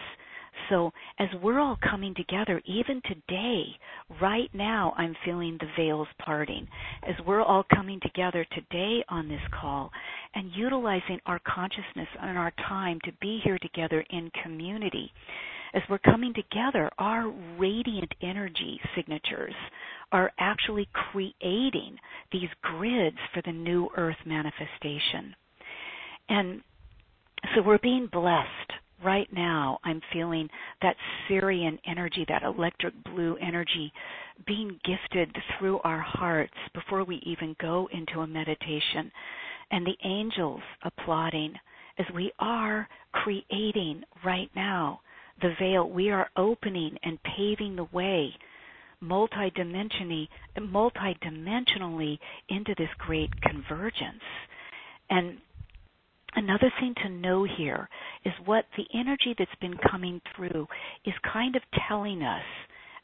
so 0.69 0.91
as 1.19 1.27
we're 1.41 1.59
all 1.59 1.77
coming 1.89 2.13
together, 2.15 2.61
even 2.65 3.01
today, 3.05 3.63
right 4.21 4.49
now, 4.53 4.93
I'm 4.97 5.15
feeling 5.25 5.57
the 5.59 5.67
veils 5.77 6.07
parting. 6.23 6.67
As 7.07 7.15
we're 7.25 7.41
all 7.41 7.65
coming 7.73 7.99
together 8.01 8.45
today 8.51 9.03
on 9.09 9.27
this 9.27 9.41
call 9.59 9.91
and 10.35 10.51
utilizing 10.55 11.19
our 11.25 11.39
consciousness 11.45 12.07
and 12.21 12.37
our 12.37 12.51
time 12.67 12.99
to 13.05 13.11
be 13.21 13.39
here 13.43 13.57
together 13.59 14.03
in 14.09 14.31
community, 14.43 15.11
as 15.73 15.81
we're 15.89 15.97
coming 15.99 16.33
together, 16.33 16.89
our 16.99 17.33
radiant 17.57 18.13
energy 18.21 18.79
signatures 18.95 19.55
are 20.11 20.31
actually 20.39 20.87
creating 20.93 21.97
these 22.31 22.49
grids 22.61 23.17
for 23.33 23.41
the 23.43 23.51
new 23.51 23.89
earth 23.97 24.17
manifestation. 24.25 25.35
And 26.29 26.61
so 27.55 27.61
we're 27.63 27.79
being 27.79 28.07
blessed 28.11 28.47
right 29.03 29.27
now 29.31 29.79
I'm 29.83 30.01
feeling 30.11 30.49
that 30.81 30.95
Sirian 31.29 31.79
energy, 31.85 32.25
that 32.27 32.43
electric 32.43 32.93
blue 33.03 33.37
energy 33.37 33.91
being 34.47 34.79
gifted 34.85 35.35
through 35.57 35.79
our 35.79 35.99
hearts 35.99 36.53
before 36.73 37.03
we 37.03 37.17
even 37.17 37.55
go 37.61 37.89
into 37.91 38.21
a 38.21 38.27
meditation. 38.27 39.11
And 39.71 39.85
the 39.85 39.97
angels 40.03 40.61
applauding 40.83 41.53
as 41.97 42.05
we 42.13 42.31
are 42.39 42.87
creating 43.11 44.03
right 44.25 44.49
now 44.55 45.01
the 45.41 45.53
veil. 45.59 45.89
We 45.89 46.09
are 46.09 46.29
opening 46.37 46.97
and 47.03 47.17
paving 47.23 47.75
the 47.75 47.87
way 47.91 48.33
multidimensionally 49.03 50.27
into 52.49 52.73
this 52.77 52.89
great 52.99 53.29
convergence. 53.41 54.23
And 55.09 55.37
Another 56.35 56.71
thing 56.79 56.95
to 57.03 57.09
know 57.09 57.45
here 57.57 57.87
is 58.25 58.33
what 58.45 58.65
the 58.75 58.85
energy 58.93 59.35
that's 59.37 59.51
been 59.61 59.77
coming 59.89 60.19
through 60.35 60.67
is 61.05 61.13
kind 61.31 61.55
of 61.55 61.61
telling 61.87 62.23
us 62.23 62.43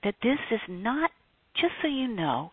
that 0.03 0.15
this 0.23 0.39
is 0.51 0.61
not, 0.67 1.11
just 1.55 1.73
so 1.81 1.87
you 1.87 2.07
know, 2.07 2.51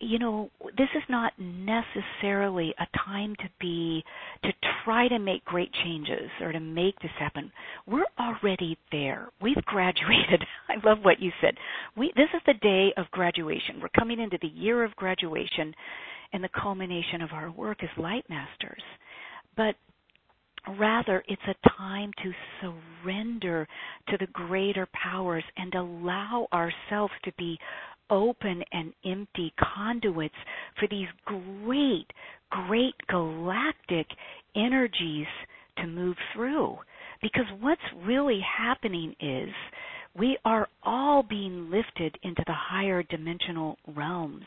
you 0.00 0.18
know, 0.18 0.50
this 0.76 0.88
is 0.94 1.02
not 1.08 1.32
necessarily 1.38 2.74
a 2.78 2.98
time 3.06 3.34
to 3.36 3.48
be, 3.60 4.04
to 4.42 4.50
try 4.84 5.08
to 5.08 5.18
make 5.18 5.44
great 5.44 5.70
changes 5.84 6.30
or 6.40 6.52
to 6.52 6.60
make 6.60 6.98
this 7.00 7.12
happen. 7.18 7.50
We're 7.86 8.04
already 8.18 8.76
there. 8.92 9.28
We've 9.40 9.56
graduated. 9.64 10.44
I 10.68 10.86
love 10.86 10.98
what 11.02 11.20
you 11.20 11.30
said. 11.40 11.54
We, 11.96 12.12
this 12.16 12.28
is 12.34 12.42
the 12.46 12.54
day 12.54 12.92
of 12.96 13.10
graduation. 13.12 13.80
We're 13.80 13.88
coming 13.98 14.20
into 14.20 14.38
the 14.42 14.48
year 14.48 14.84
of 14.84 14.94
graduation 14.96 15.74
and 16.32 16.42
the 16.44 16.50
culmination 16.60 17.22
of 17.22 17.30
our 17.32 17.50
work 17.50 17.82
as 17.82 17.90
light 17.96 18.24
masters. 18.28 18.82
But 19.56 19.76
Rather, 20.78 21.22
it's 21.28 21.42
a 21.46 21.68
time 21.78 22.10
to 22.22 22.32
surrender 22.60 23.68
to 24.08 24.16
the 24.18 24.26
greater 24.32 24.88
powers 24.92 25.44
and 25.56 25.74
allow 25.74 26.46
ourselves 26.52 27.12
to 27.24 27.32
be 27.36 27.58
open 28.10 28.62
and 28.72 28.92
empty 29.04 29.52
conduits 29.76 30.34
for 30.78 30.88
these 30.88 31.08
great, 31.24 32.06
great 32.50 32.94
galactic 33.08 34.06
energies 34.56 35.26
to 35.78 35.86
move 35.86 36.16
through. 36.34 36.76
Because 37.20 37.46
what's 37.60 37.80
really 38.04 38.40
happening 38.40 39.14
is 39.20 39.48
we 40.16 40.38
are 40.44 40.68
all 40.82 41.22
being 41.22 41.70
lifted 41.70 42.16
into 42.22 42.42
the 42.46 42.54
higher 42.54 43.02
dimensional 43.02 43.76
realms. 43.94 44.44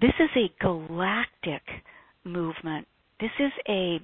This 0.00 0.12
is 0.20 0.30
a 0.36 0.62
galactic 0.62 1.62
movement. 2.24 2.86
This 3.20 3.30
is 3.38 3.52
a 3.68 4.00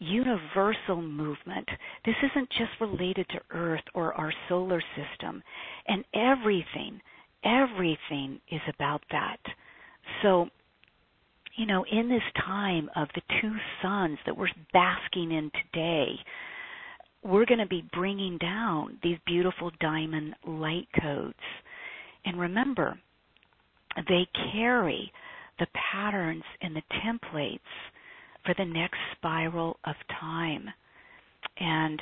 universal 0.00 1.00
movement. 1.00 1.68
This 2.04 2.16
isn't 2.32 2.48
just 2.50 2.70
related 2.80 3.26
to 3.28 3.40
Earth 3.50 3.84
or 3.94 4.12
our 4.14 4.32
solar 4.48 4.82
system. 4.96 5.42
And 5.86 6.04
everything, 6.14 7.00
everything 7.44 8.40
is 8.50 8.62
about 8.74 9.02
that. 9.12 9.38
So, 10.22 10.48
you 11.56 11.66
know, 11.66 11.84
in 11.90 12.08
this 12.08 12.22
time 12.44 12.90
of 12.96 13.08
the 13.14 13.22
two 13.40 13.52
suns 13.82 14.18
that 14.26 14.36
we're 14.36 14.48
basking 14.72 15.32
in 15.32 15.50
today, 15.72 16.14
we're 17.22 17.46
going 17.46 17.60
to 17.60 17.66
be 17.66 17.84
bringing 17.92 18.38
down 18.38 18.98
these 19.02 19.18
beautiful 19.26 19.70
diamond 19.80 20.34
light 20.46 20.88
codes. 21.02 21.34
And 22.24 22.40
remember, 22.40 22.98
they 24.08 24.26
carry 24.52 25.12
the 25.58 25.66
patterns 25.92 26.44
and 26.62 26.74
the 26.74 26.82
templates 27.04 27.60
for 28.44 28.54
the 28.56 28.64
next 28.64 28.98
spiral 29.16 29.78
of 29.84 29.94
time. 30.18 30.68
And 31.58 32.00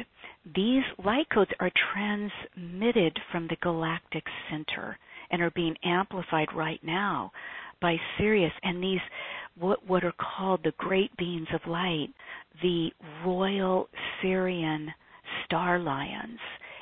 these 0.54 0.84
light 1.04 1.28
codes 1.32 1.50
are 1.60 1.70
transmitted 1.92 3.18
from 3.30 3.48
the 3.48 3.56
galactic 3.62 4.24
center 4.50 4.98
and 5.30 5.42
are 5.42 5.50
being 5.50 5.76
amplified 5.84 6.48
right 6.54 6.80
now 6.82 7.32
by 7.80 7.96
Sirius 8.16 8.52
and 8.62 8.82
these 8.82 9.00
what 9.58 9.84
what 9.86 10.04
are 10.04 10.14
called 10.36 10.60
the 10.62 10.72
great 10.78 11.16
beings 11.16 11.48
of 11.52 11.60
light, 11.66 12.08
the 12.62 12.90
royal 13.24 13.88
Sirian 14.22 14.88
star 15.44 15.78
lions. 15.78 16.38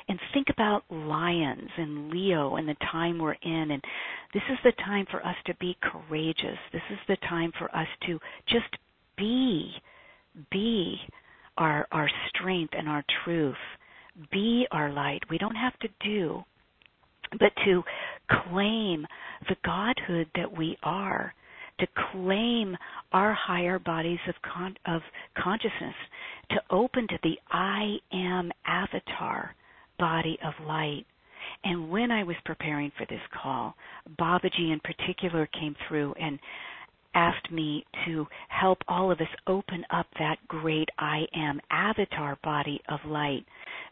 And 0.09 0.19
think 0.33 0.47
about 0.49 0.83
lions 0.89 1.69
and 1.77 2.09
Leo 2.09 2.55
and 2.55 2.67
the 2.67 2.77
time 2.91 3.19
we're 3.19 3.33
in 3.33 3.71
and 3.71 3.83
this 4.33 4.43
is 4.49 4.57
the 4.63 4.71
time 4.83 5.05
for 5.09 5.25
us 5.25 5.35
to 5.47 5.55
be 5.55 5.77
courageous. 5.81 6.57
This 6.71 6.81
is 6.91 6.99
the 7.07 7.17
time 7.27 7.51
for 7.57 7.75
us 7.75 7.87
to 8.05 8.19
just 8.47 8.77
be 9.17 9.71
be 10.51 10.97
our 11.57 11.87
our 11.91 12.09
strength 12.29 12.73
and 12.77 12.87
our 12.87 13.03
truth. 13.23 13.55
Be 14.31 14.65
our 14.71 14.91
light. 14.91 15.21
We 15.29 15.37
don't 15.37 15.55
have 15.55 15.77
to 15.79 15.87
do 16.03 16.43
but 17.39 17.51
to 17.65 17.83
claim 18.49 19.05
the 19.49 19.55
godhood 19.63 20.27
that 20.35 20.51
we 20.51 20.77
are, 20.83 21.33
to 21.79 21.87
claim 22.11 22.75
our 23.11 23.33
higher 23.33 23.79
bodies 23.79 24.19
of 24.27 24.35
con- 24.41 24.77
of 24.85 25.01
consciousness, 25.37 25.95
to 26.51 26.57
open 26.71 27.07
to 27.07 27.17
the 27.23 27.37
I 27.51 27.97
am 28.11 28.51
avatar 28.65 29.55
body 29.99 30.37
of 30.43 30.53
light. 30.65 31.05
And 31.63 31.89
when 31.89 32.11
I 32.11 32.23
was 32.23 32.35
preparing 32.45 32.91
for 32.97 33.05
this 33.09 33.21
call, 33.41 33.75
Babaji 34.19 34.73
in 34.73 34.81
particular 34.83 35.47
came 35.59 35.75
through 35.87 36.13
and 36.19 36.39
asked 37.13 37.51
me 37.51 37.85
to 38.05 38.27
help 38.49 38.79
all 38.87 39.11
of 39.11 39.19
us 39.19 39.27
open 39.47 39.85
up 39.89 40.07
that 40.19 40.37
great 40.47 40.89
I 40.99 41.25
am 41.35 41.59
avatar 41.71 42.37
body 42.43 42.81
of 42.89 42.99
light. 43.05 43.45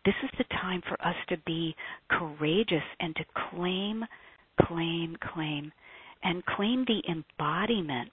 This 0.06 0.16
is 0.24 0.30
the 0.38 0.44
time 0.62 0.82
for 0.88 1.02
us 1.06 1.16
to 1.30 1.38
be 1.46 1.76
courageous 2.10 2.84
and 3.00 3.16
to 3.16 3.26
claim, 3.50 4.06
claim, 4.68 5.18
claim, 5.34 5.72
and 6.24 6.46
claim 6.46 6.86
the 6.88 7.02
embodiment, 7.10 8.12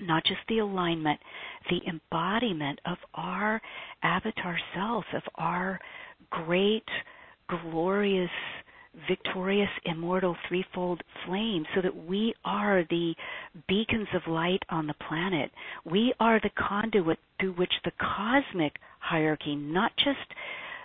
not 0.00 0.24
just 0.24 0.40
the 0.48 0.58
alignment, 0.58 1.18
the 1.70 1.80
embodiment 1.88 2.80
of 2.86 2.98
our 3.14 3.60
avatar 4.02 4.58
self, 4.74 5.04
of 5.14 5.22
our 5.36 5.80
great, 6.30 6.84
glorious 7.48 8.30
victorious, 9.08 9.68
immortal, 9.84 10.36
threefold 10.48 11.02
flame 11.24 11.64
so 11.74 11.82
that 11.82 11.94
we 11.94 12.34
are 12.44 12.84
the 12.88 13.14
beacons 13.68 14.08
of 14.14 14.22
light 14.30 14.62
on 14.70 14.86
the 14.86 14.94
planet. 15.08 15.50
We 15.84 16.14
are 16.20 16.40
the 16.40 16.50
conduit 16.50 17.18
through 17.38 17.52
which 17.52 17.72
the 17.84 17.92
cosmic 18.00 18.76
hierarchy, 19.00 19.54
not 19.54 19.92
just 19.96 20.34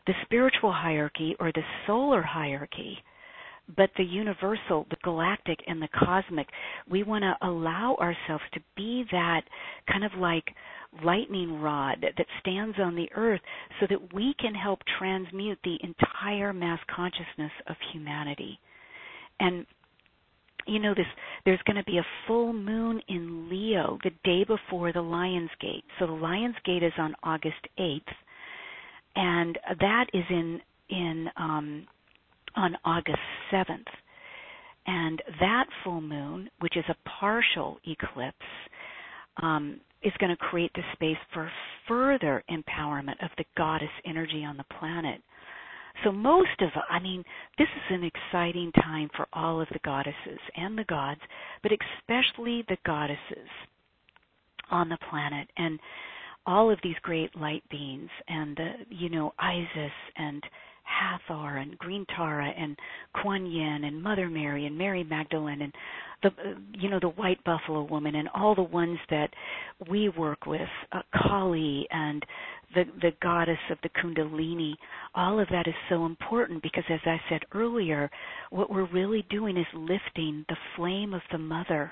the 0.08 0.14
spiritual 0.24 0.72
hierarchy 0.72 1.36
or 1.40 1.52
the 1.52 1.64
solar 1.88 2.22
hierarchy, 2.22 2.98
but 3.76 3.90
the 3.98 4.04
universal, 4.04 4.86
the 4.90 4.98
galactic, 5.04 5.60
and 5.68 5.82
the 5.82 5.88
cosmic. 5.98 6.48
We 6.90 7.04
want 7.04 7.24
to 7.24 7.48
allow 7.48 7.96
ourselves 8.00 8.44
to 8.54 8.60
be 8.76 9.06
that 9.12 9.42
kind 9.92 10.04
of 10.04 10.12
like 10.20 10.46
lightning 11.04 11.62
rod 11.62 11.98
that 12.02 12.26
stands 12.42 12.78
on 12.80 12.96
the 12.96 13.10
earth 13.16 13.42
so 13.80 13.88
that 13.90 14.14
we 14.14 14.36
can 14.40 14.54
help 14.54 14.80
transmute 15.00 15.60
the 15.64 15.78
entire 15.84 16.52
mass 16.54 16.80
consciousness 16.94 17.52
of 17.68 17.76
humanity. 17.94 18.60
And 19.40 19.66
you 20.68 20.78
know 20.78 20.94
this 20.94 21.08
there's 21.44 21.62
going 21.66 21.78
to 21.78 21.84
be 21.86 21.98
a 21.98 22.06
full 22.28 22.54
moon 22.54 23.02
in 23.08 23.50
Leo 23.50 23.98
the 24.04 24.12
day 24.24 24.44
before 24.44 24.94
the 24.94 25.02
Lion's 25.02 25.50
Gate. 25.60 25.84
So 25.98 26.06
the 26.06 26.14
Lion's 26.14 26.56
Gate 26.66 26.84
is 26.84 26.94
on 27.00 27.16
August 27.24 27.68
8th 27.80 28.02
and 29.16 29.58
that 29.80 30.06
is 30.14 30.24
in 30.30 30.62
in 30.90 31.28
um 31.38 31.88
on 32.56 32.78
August 32.86 33.20
7th. 33.52 33.88
And 34.88 35.22
that 35.40 35.66
full 35.84 36.02
moon, 36.02 36.50
which 36.60 36.76
is 36.76 36.86
a 36.90 37.10
partial 37.20 37.80
eclipse, 37.88 38.36
um, 39.42 39.80
is 40.04 40.14
going 40.20 40.32
to 40.32 40.38
create 40.38 40.72
the 40.74 40.82
space 40.94 41.18
for 41.34 41.52
further 41.88 42.44
empowerment 42.50 43.24
of 43.24 43.30
the 43.38 43.46
goddess 43.56 43.90
energy 44.06 44.44
on 44.44 44.58
the 44.58 44.66
planet. 44.80 45.22
So 46.04 46.12
most 46.12 46.60
of, 46.62 46.70
I 46.90 47.00
mean, 47.00 47.24
this 47.58 47.68
is 47.68 47.96
an 47.96 48.04
exciting 48.04 48.72
time 48.72 49.10
for 49.16 49.28
all 49.34 49.62
of 49.62 49.68
the 49.72 49.80
goddesses 49.84 50.40
and 50.56 50.78
the 50.78 50.86
gods, 50.86 51.22
but 51.62 51.72
especially 51.72 52.64
the 52.68 52.78
goddesses 52.86 53.48
on 54.72 54.90
the 54.90 54.98
planet 55.10 55.48
and 55.58 55.80
all 56.46 56.72
of 56.72 56.80
these 56.82 56.96
great 57.04 57.36
light 57.36 57.64
beings 57.70 58.10
and 58.28 58.56
the, 58.58 58.72
you 58.90 59.10
know, 59.10 59.34
Isis 59.38 59.92
and 60.16 60.42
Hathor 61.00 61.58
and 61.58 61.78
Green 61.78 62.06
Tara 62.16 62.50
and 62.58 62.78
Kuan 63.22 63.46
Yin 63.46 63.84
and 63.86 64.02
Mother 64.02 64.30
Mary 64.30 64.66
and 64.66 64.78
Mary 64.78 65.04
Magdalene 65.04 65.62
and 65.62 65.74
the 66.24 66.30
you 66.74 66.90
know 66.90 67.00
the 67.00 67.10
white 67.10 67.44
buffalo 67.44 67.84
woman 67.84 68.16
and 68.16 68.30
all 68.36 68.54
the 68.54 68.62
ones 68.62 69.00
that 69.10 69.30
we 69.90 70.10
work 70.10 70.46
with 70.46 70.70
uh, 70.92 71.02
Kali 71.16 71.88
and 71.92 72.24
the 72.76 72.84
the 73.02 73.12
goddess 73.22 73.58
of 73.70 73.78
the 73.84 73.90
kundalini. 73.90 74.74
All 75.16 75.40
of 75.40 75.48
that 75.50 75.68
is 75.68 75.74
so 75.90 76.06
important 76.06 76.62
because 76.62 76.84
as 76.90 77.00
I 77.06 77.20
said 77.30 77.42
earlier 77.54 78.10
what 78.50 78.70
we're 78.70 78.92
really 78.92 79.26
doing 79.30 79.58
is 79.58 79.66
lifting 79.74 80.46
the 80.48 80.58
flame 80.76 81.14
of 81.14 81.22
the 81.32 81.38
mother 81.38 81.92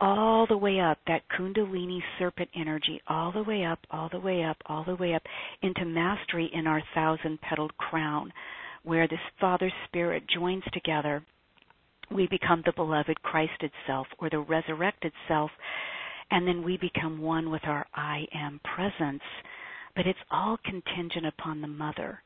all 0.00 0.46
the 0.46 0.56
way 0.56 0.80
up, 0.80 0.98
that 1.06 1.22
Kundalini 1.28 2.00
serpent 2.18 2.50
energy, 2.54 3.00
all 3.08 3.32
the 3.32 3.42
way 3.42 3.64
up, 3.64 3.78
all 3.90 4.08
the 4.10 4.18
way 4.18 4.42
up, 4.42 4.56
all 4.66 4.84
the 4.84 4.96
way 4.96 5.14
up 5.14 5.22
into 5.62 5.84
mastery 5.84 6.50
in 6.52 6.66
our 6.66 6.82
thousand 6.94 7.40
petaled 7.40 7.76
crown, 7.76 8.32
where 8.82 9.06
this 9.08 9.18
Father 9.40 9.70
Spirit 9.86 10.24
joins 10.28 10.64
together. 10.72 11.24
We 12.10 12.26
become 12.26 12.62
the 12.66 12.72
beloved 12.72 13.22
Christ 13.22 13.62
itself 13.62 14.06
or 14.18 14.28
the 14.28 14.40
resurrected 14.40 15.12
self, 15.28 15.50
and 16.30 16.46
then 16.46 16.62
we 16.62 16.76
become 16.76 17.20
one 17.20 17.50
with 17.50 17.62
our 17.64 17.86
I 17.94 18.26
am 18.34 18.60
presence. 18.74 19.22
But 19.96 20.06
it's 20.06 20.18
all 20.30 20.58
contingent 20.64 21.26
upon 21.26 21.60
the 21.60 21.68
mother 21.68 22.20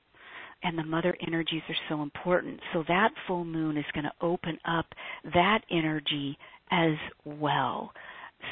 and 0.62 0.76
the 0.76 0.84
mother 0.84 1.16
energies 1.26 1.62
are 1.68 1.76
so 1.88 2.02
important. 2.02 2.58
So 2.72 2.82
that 2.88 3.10
full 3.26 3.44
moon 3.44 3.76
is 3.76 3.84
going 3.94 4.04
to 4.04 4.12
open 4.20 4.58
up 4.64 4.86
that 5.32 5.60
energy 5.70 6.36
as 6.70 6.94
well. 7.24 7.92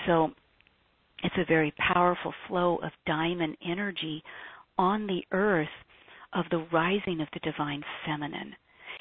So 0.06 0.30
it's 1.22 1.34
a 1.38 1.44
very 1.46 1.72
powerful 1.92 2.32
flow 2.48 2.76
of 2.76 2.90
diamond 3.06 3.56
energy 3.66 4.22
on 4.78 5.06
the 5.06 5.22
earth 5.32 5.68
of 6.32 6.44
the 6.50 6.66
rising 6.72 7.20
of 7.20 7.28
the 7.32 7.40
divine 7.40 7.82
feminine. 8.04 8.54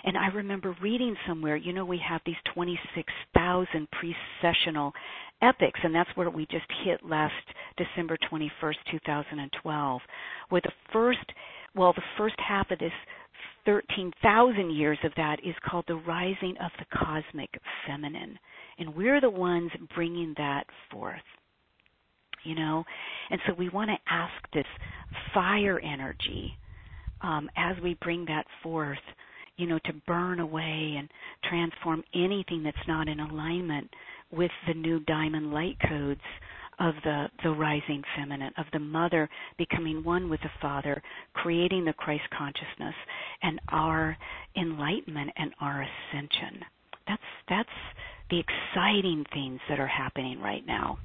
And 0.04 0.18
I 0.18 0.28
remember 0.28 0.76
reading 0.82 1.16
somewhere, 1.28 1.56
you 1.56 1.74
know, 1.74 1.86
we 1.86 2.00
have 2.08 2.22
these 2.26 2.36
26,000 2.54 3.88
precessional 3.92 4.92
epochs, 5.42 5.80
and 5.84 5.94
that's 5.94 6.10
where 6.16 6.30
we 6.30 6.46
just 6.46 6.66
hit 6.84 7.04
last 7.04 7.34
December 7.78 8.18
21st, 8.32 8.76
2012, 8.92 10.02
where 10.50 10.62
the 10.62 10.72
first, 10.94 11.26
well, 11.76 11.94
the 11.94 12.04
first 12.18 12.36
half 12.38 12.70
of 12.72 12.80
this 12.80 12.92
13,000 13.66 14.72
years 14.72 14.98
of 15.04 15.12
that 15.18 15.40
is 15.44 15.56
called 15.68 15.86
the 15.88 15.96
rising 15.96 16.56
of 16.64 16.72
the 16.78 16.86
cosmic 16.98 17.50
feminine. 17.88 18.38
And 18.78 18.96
we're 18.96 19.22
the 19.22 19.30
ones 19.30 19.72
bringing 19.96 20.34
that 20.38 20.66
forth. 20.92 21.16
You 22.44 22.56
know? 22.56 22.84
And 23.32 23.40
so 23.48 23.54
we 23.54 23.70
want 23.70 23.90
to 23.90 24.14
ask 24.14 24.34
this 24.54 24.66
fire 25.34 25.80
energy 25.80 26.54
um, 27.22 27.50
as 27.58 27.76
we 27.82 27.98
bring 28.02 28.26
that 28.26 28.46
forth, 28.62 29.00
you 29.58 29.66
know, 29.66 29.80
to 29.86 29.94
burn 30.06 30.40
away 30.40 30.96
and 30.98 31.10
transform 31.50 32.04
anything 32.14 32.62
that's 32.64 32.78
not 32.88 33.08
in 33.08 33.20
alignment 33.20 33.90
with 34.32 34.52
the 34.68 34.74
new 34.74 35.00
diamond 35.02 35.52
light 35.52 35.78
codes 35.88 36.22
of 36.80 36.96
the, 37.04 37.28
the 37.44 37.52
rising 37.52 38.04
feminine, 38.16 38.54
of 38.58 38.66
the 38.74 38.80
mother 38.80 39.30
becoming 39.58 40.04
one 40.04 40.30
with 40.30 40.42
the 40.42 40.50
father, 40.62 41.02
creating 41.34 41.86
the 41.86 41.94
Christ 41.94 42.24
consciousness 42.38 42.96
and 43.42 43.60
our 43.70 44.18
enlightenment 44.58 45.32
and 45.38 45.54
our 45.62 45.84
ascension. 45.84 46.62
That's 47.08 47.22
that's 47.48 47.70
the 48.30 48.40
exciting 48.40 49.26
things 49.34 49.60
that 49.70 49.80
are 49.80 49.88
happening 49.88 50.40
right 50.42 50.66
now. 50.66 50.98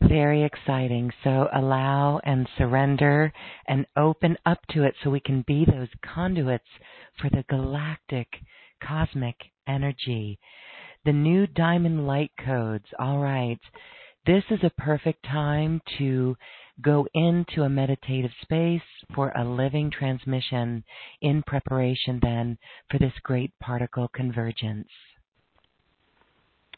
Very 0.00 0.44
exciting. 0.44 1.10
So 1.24 1.48
allow 1.52 2.20
and 2.24 2.48
surrender 2.56 3.32
and 3.66 3.84
open 3.96 4.36
up 4.46 4.58
to 4.70 4.84
it 4.84 4.94
so 5.02 5.10
we 5.10 5.20
can 5.20 5.44
be 5.46 5.64
those 5.64 5.88
conduits 6.02 6.68
for 7.20 7.28
the 7.30 7.44
galactic 7.50 8.28
cosmic 8.82 9.34
energy. 9.66 10.38
The 11.04 11.12
new 11.12 11.46
diamond 11.46 12.06
light 12.06 12.30
codes. 12.44 12.86
All 12.98 13.18
right. 13.18 13.60
This 14.28 14.44
is 14.50 14.58
a 14.62 14.82
perfect 14.82 15.24
time 15.24 15.80
to 15.96 16.36
go 16.82 17.08
into 17.14 17.62
a 17.62 17.68
meditative 17.70 18.30
space 18.42 18.82
for 19.14 19.30
a 19.30 19.42
living 19.42 19.90
transmission 19.90 20.84
in 21.22 21.42
preparation 21.44 22.18
then 22.20 22.58
for 22.90 22.98
this 22.98 23.14
great 23.22 23.58
particle 23.58 24.06
convergence. 24.14 24.90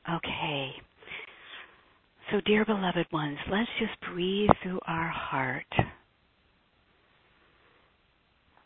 Okay. 0.09 0.71
So, 2.31 2.41
dear 2.47 2.65
beloved 2.65 3.09
ones, 3.11 3.39
let's 3.51 3.69
just 3.81 4.01
breathe 4.13 4.51
through 4.63 4.79
our 4.87 5.09
heart. 5.09 5.67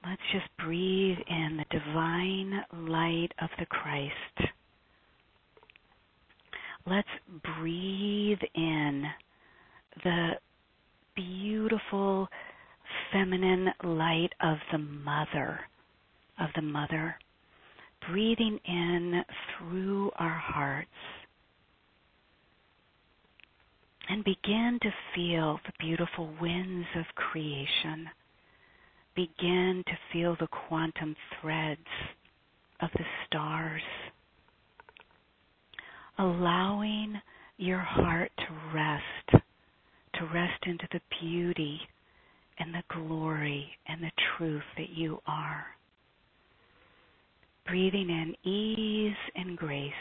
Let's 0.07 0.20
just 0.30 0.55
breathe 0.62 1.16
in 1.26 1.57
the 1.57 1.78
divine 1.78 2.64
light 2.87 3.32
of 3.41 3.49
the 3.59 3.64
Christ. 3.64 4.53
Let's 6.87 7.09
breathe 7.59 8.41
in 8.55 9.05
the 10.03 10.32
beautiful 11.16 12.28
feminine 13.11 13.70
light 13.82 14.35
of 14.43 14.59
the 14.70 14.78
mother, 14.78 15.61
of 16.39 16.51
the 16.55 16.62
mother, 16.62 17.16
breathing 18.11 18.59
in 18.66 19.24
through 19.57 20.11
our 20.16 20.39
hearts. 20.39 20.89
And 24.11 24.22
begin 24.22 24.78
to 24.82 24.91
feel 25.14 25.59
the 25.64 25.72
beautiful 25.80 26.35
winds 26.39 26.89
of 26.97 27.07
creation. 27.14 28.11
Begin 29.16 29.82
to 29.87 29.99
feel 30.12 30.37
the 30.39 30.49
quantum 30.68 31.16
threads 31.41 31.80
of 32.80 32.91
the 32.93 33.05
stars. 33.26 33.80
Allowing 36.18 37.20
your 37.56 37.80
heart 37.80 38.30
to 38.38 38.46
rest, 38.72 39.44
to 40.14 40.24
rest 40.32 40.62
into 40.66 40.86
the 40.92 41.00
beauty 41.20 41.80
and 42.58 42.72
the 42.72 42.82
glory 42.88 43.66
and 43.88 44.02
the 44.02 44.12
truth 44.36 44.62
that 44.76 44.90
you 44.90 45.20
are. 45.26 45.66
Breathing 47.66 48.10
in 48.10 48.50
ease 48.50 49.16
and 49.34 49.56
grace. 49.56 49.92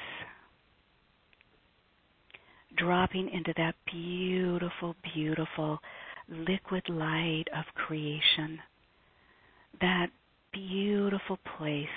Dropping 2.78 3.30
into 3.30 3.54
that 3.58 3.76
beautiful, 3.92 4.96
beautiful 5.16 5.80
liquid 6.30 6.84
light 6.90 7.46
of 7.56 7.66
creation. 7.76 8.60
That 9.82 10.08
beautiful 10.52 11.40
place 11.58 11.88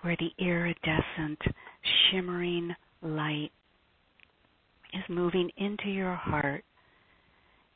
where 0.00 0.16
the 0.18 0.32
iridescent, 0.38 1.40
shimmering 2.10 2.74
light 3.02 3.50
is 4.92 5.02
moving 5.08 5.50
into 5.56 5.88
your 5.88 6.14
heart 6.14 6.64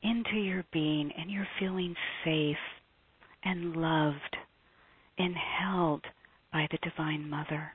into 0.03 0.37
your 0.37 0.65
being 0.73 1.13
and 1.17 1.31
you're 1.31 1.49
feeling 1.59 1.95
safe 2.25 2.57
and 3.45 3.77
loved 3.77 4.37
and 5.19 5.35
held 5.37 6.05
by 6.53 6.67
the 6.71 6.79
Divine 6.83 7.29
Mother. 7.29 7.75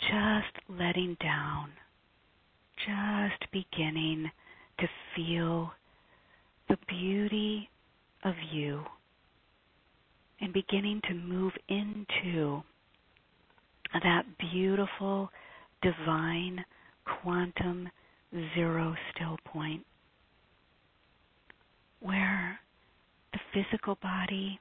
Just 0.00 0.68
letting 0.68 1.16
down, 1.20 1.70
just 2.84 3.50
beginning 3.52 4.30
to 4.78 4.86
feel 5.14 5.72
the 6.68 6.76
beauty 6.88 7.70
of 8.24 8.34
you 8.52 8.82
and 10.40 10.52
beginning 10.52 11.00
to 11.08 11.14
move 11.14 11.52
into 11.68 12.62
that 14.02 14.24
beautiful, 14.52 15.30
divine, 15.82 16.64
quantum 17.22 17.88
zero 18.54 18.94
still 19.14 19.38
point 19.44 19.84
where 22.00 22.58
the 23.32 23.38
physical 23.52 23.96
body, 24.02 24.60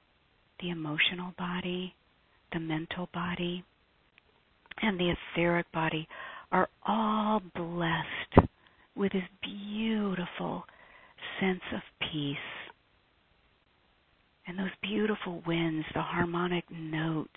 the 0.61 0.69
emotional 0.69 1.33
body, 1.38 1.93
the 2.53 2.59
mental 2.59 3.09
body, 3.13 3.63
and 4.81 4.99
the 4.99 5.13
etheric 5.36 5.69
body 5.71 6.07
are 6.51 6.69
all 6.86 7.41
blessed 7.55 8.47
with 8.95 9.11
this 9.11 9.23
beautiful 9.41 10.63
sense 11.39 11.61
of 11.73 11.81
peace. 11.99 12.38
And 14.47 14.59
those 14.59 14.69
beautiful 14.81 15.41
winds, 15.45 15.86
the 15.93 16.01
harmonic 16.01 16.65
notes, 16.71 17.29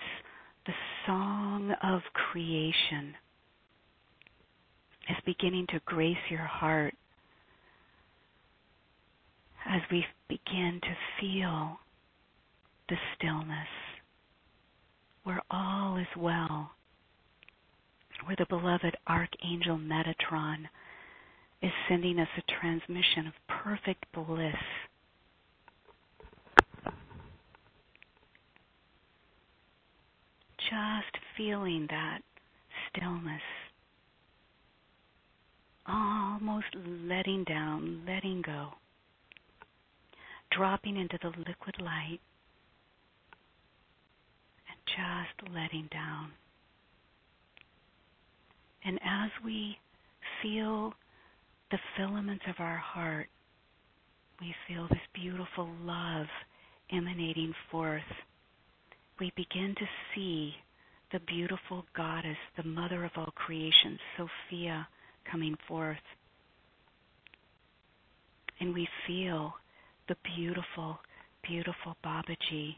the 0.68 0.74
song 1.06 1.74
of 1.82 2.02
creation 2.12 3.14
is 5.08 5.16
beginning 5.24 5.66
to 5.70 5.80
grace 5.86 6.18
your 6.28 6.44
heart 6.44 6.92
as 9.66 9.80
we 9.90 10.04
begin 10.28 10.78
to 10.82 10.94
feel 11.18 11.78
the 12.90 12.96
stillness 13.16 13.66
where 15.24 15.40
all 15.50 15.96
is 15.96 16.06
well, 16.18 16.72
where 18.26 18.36
the 18.36 18.44
beloved 18.50 18.94
Archangel 19.06 19.78
Metatron 19.78 20.66
is 21.62 21.72
sending 21.88 22.18
us 22.18 22.28
a 22.36 22.60
transmission 22.60 23.26
of 23.26 23.32
perfect 23.64 24.04
bliss. 24.12 24.54
Just 30.68 31.24
feeling 31.36 31.86
that 31.90 32.20
stillness 32.90 33.42
almost 35.88 36.66
letting 36.76 37.44
down, 37.44 38.02
letting 38.06 38.42
go, 38.42 38.68
dropping 40.52 40.96
into 40.96 41.18
the 41.22 41.28
liquid 41.28 41.74
light, 41.80 42.20
and 44.68 44.78
just 44.86 45.54
letting 45.54 45.88
down. 45.90 46.30
And 48.84 48.98
as 49.04 49.30
we 49.44 49.78
feel 50.42 50.92
the 51.70 51.78
filaments 51.96 52.44
of 52.48 52.54
our 52.58 52.76
heart, 52.76 53.28
we 54.40 54.54
feel 54.66 54.86
this 54.88 54.98
beautiful 55.14 55.68
love 55.82 56.26
emanating 56.92 57.52
forth. 57.70 58.02
We 59.20 59.32
begin 59.34 59.74
to 59.76 59.86
see 60.14 60.54
the 61.12 61.18
beautiful 61.20 61.84
goddess, 61.96 62.36
the 62.56 62.62
mother 62.62 63.04
of 63.04 63.10
all 63.16 63.32
creation, 63.34 63.98
Sophia 64.16 64.86
coming 65.30 65.56
forth. 65.66 65.96
And 68.60 68.72
we 68.72 68.86
feel 69.06 69.54
the 70.08 70.16
beautiful, 70.36 71.00
beautiful 71.42 71.96
Babaji. 72.04 72.76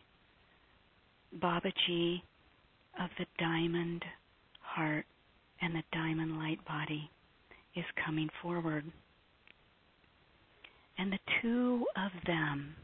Babaji 1.38 2.22
of 2.98 3.10
the 3.18 3.26
diamond 3.38 4.02
heart 4.60 5.04
and 5.60 5.74
the 5.74 5.82
diamond 5.92 6.38
light 6.38 6.64
body 6.64 7.10
is 7.76 7.84
coming 8.02 8.30
forward. 8.40 8.84
And 10.96 11.12
the 11.12 11.18
two 11.42 11.84
of 11.96 12.12
them 12.26 12.74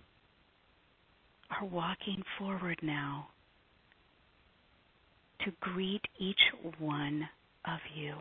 are 1.59 1.66
walking 1.66 2.22
forward 2.38 2.78
now 2.82 3.28
to 5.45 5.53
greet 5.61 6.03
each 6.18 6.41
one 6.78 7.28
of 7.64 7.80
you 7.95 8.14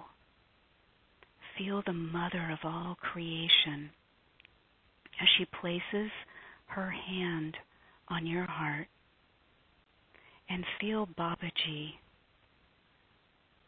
feel 1.58 1.82
the 1.86 1.94
mother 1.94 2.50
of 2.52 2.60
all 2.64 2.96
creation 3.00 3.90
as 5.22 5.28
she 5.38 5.46
places 5.62 6.12
her 6.68 6.90
hand 6.90 7.56
on 8.10 8.26
your 8.26 8.46
heart 8.46 8.88
and 10.50 10.64
feel 10.80 11.08
Babaji, 11.18 11.92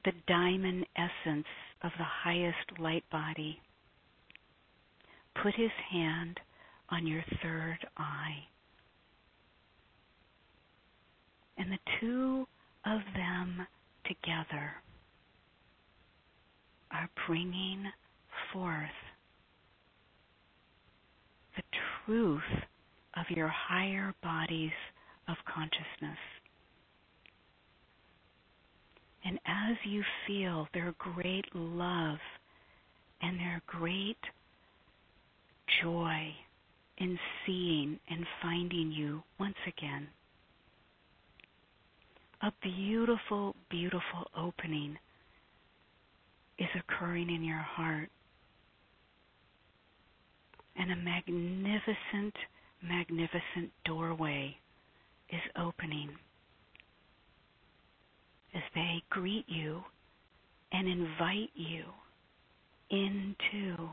the 0.05 0.11
diamond 0.27 0.85
essence 0.95 1.47
of 1.83 1.91
the 1.97 2.03
highest 2.03 2.79
light 2.79 3.03
body, 3.11 3.59
put 5.41 5.55
his 5.55 5.71
hand 5.91 6.39
on 6.89 7.07
your 7.07 7.23
third 7.41 7.79
eye. 7.97 8.45
And 11.57 11.71
the 11.71 11.79
two 11.99 12.47
of 12.87 13.01
them 13.15 13.67
together 14.05 14.71
are 16.91 17.09
bringing 17.27 17.83
forth 18.53 18.89
the 21.57 21.63
truth 22.05 22.41
of 23.17 23.25
your 23.29 23.49
higher 23.49 24.13
bodies 24.23 24.71
of 25.27 25.35
consciousness. 25.53 26.17
And 29.25 29.39
as 29.45 29.75
you 29.83 30.03
feel 30.25 30.67
their 30.73 30.93
great 30.97 31.45
love 31.53 32.19
and 33.21 33.37
their 33.37 33.61
great 33.67 34.17
joy 35.81 36.33
in 36.99 37.19
seeing 37.45 37.99
and 38.09 38.25
finding 38.41 38.91
you 38.91 39.21
once 39.39 39.57
again, 39.67 40.07
a 42.41 42.51
beautiful, 42.61 43.55
beautiful 43.69 44.27
opening 44.37 44.97
is 46.59 46.67
occurring 46.77 47.29
in 47.29 47.43
your 47.43 47.57
heart. 47.57 48.09
And 50.75 50.91
a 50.91 50.95
magnificent, 50.95 52.35
magnificent 52.83 53.71
doorway 53.85 54.55
is 55.29 55.41
opening 55.59 56.09
as 58.53 58.61
they 58.75 59.01
greet 59.09 59.45
you 59.47 59.81
and 60.71 60.87
invite 60.87 61.51
you 61.55 61.83
into 62.89 63.89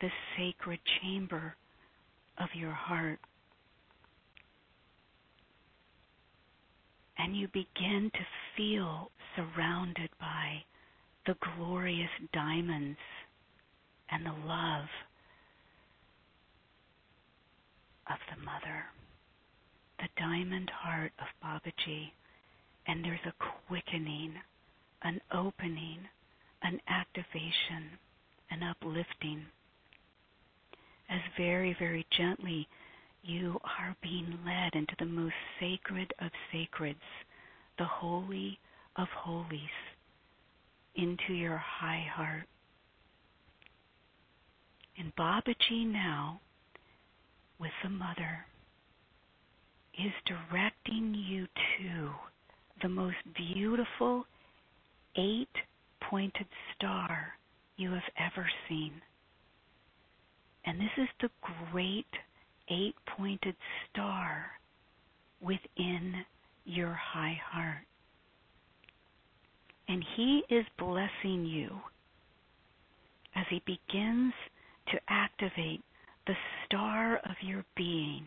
the 0.00 0.08
sacred 0.36 0.78
chamber 1.00 1.56
of 2.38 2.48
your 2.54 2.72
heart. 2.72 3.18
And 7.18 7.36
you 7.36 7.48
begin 7.48 8.10
to 8.12 8.26
feel 8.56 9.10
surrounded 9.36 10.10
by 10.20 10.64
the 11.26 11.36
glorious 11.56 12.10
diamonds 12.32 12.98
and 14.10 14.26
the 14.26 14.46
love 14.46 14.88
of 18.10 18.18
the 18.30 18.44
mother, 18.44 18.84
the 19.98 20.08
diamond 20.18 20.70
heart 20.70 21.12
of 21.18 21.26
Babaji. 21.42 22.10
And 22.86 23.04
there's 23.04 23.20
a 23.26 23.32
quickening, 23.68 24.34
an 25.02 25.20
opening, 25.32 25.98
an 26.62 26.80
activation, 26.88 27.98
an 28.50 28.62
uplifting. 28.62 29.46
As 31.08 31.20
very, 31.36 31.76
very 31.78 32.06
gently 32.16 32.68
you 33.24 33.58
are 33.78 33.96
being 34.02 34.38
led 34.44 34.74
into 34.74 34.94
the 34.98 35.06
most 35.06 35.34
sacred 35.58 36.12
of 36.20 36.30
sacreds, 36.52 36.96
the 37.78 37.84
holy 37.84 38.58
of 38.96 39.08
holies, 39.08 39.60
into 40.94 41.32
your 41.32 41.56
high 41.56 42.04
heart. 42.12 42.46
And 44.98 45.14
Babaji 45.16 45.86
now, 45.86 46.40
with 47.58 47.72
the 47.82 47.90
mother, 47.90 48.46
is 49.98 50.12
directing 50.26 51.14
you 51.14 51.46
to 51.78 52.10
the 52.82 52.88
most 52.88 53.16
beautiful 53.36 54.24
eight 55.16 55.48
pointed 56.00 56.46
star 56.74 57.28
you 57.76 57.90
have 57.90 58.02
ever 58.18 58.48
seen. 58.68 58.92
And 60.66 60.80
this 60.80 60.90
is 60.96 61.08
the 61.20 61.30
great 61.70 62.06
eight 62.68 62.94
pointed 63.16 63.56
star 63.90 64.46
within 65.40 66.24
your 66.64 66.92
high 66.92 67.38
heart. 67.50 67.86
And 69.88 70.04
He 70.16 70.42
is 70.48 70.64
blessing 70.78 71.44
you 71.44 71.70
as 73.34 73.44
He 73.50 73.62
begins 73.66 74.32
to 74.88 74.98
activate 75.08 75.82
the 76.26 76.34
star 76.64 77.16
of 77.18 77.36
your 77.42 77.64
being, 77.76 78.24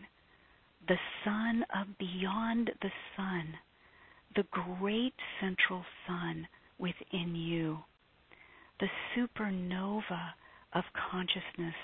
the 0.86 0.98
sun 1.24 1.64
of 1.74 1.86
beyond 1.98 2.70
the 2.80 2.90
sun, 3.16 3.54
the 4.36 4.44
great 4.50 5.14
central 5.40 5.82
sun 6.06 6.46
within 6.78 7.34
you, 7.34 7.78
the 8.78 8.88
supernova 9.16 10.30
of 10.74 10.84
consciousness 11.10 11.74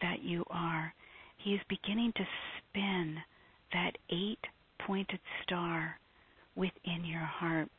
that 0.00 0.22
you 0.22 0.44
are. 0.48 0.94
Is 1.48 1.60
beginning 1.70 2.12
to 2.14 2.26
spin 2.58 3.16
that 3.72 3.92
eight 4.10 4.44
pointed 4.86 5.18
star 5.42 5.98
within 6.54 7.06
your 7.06 7.24
heart. 7.24 7.70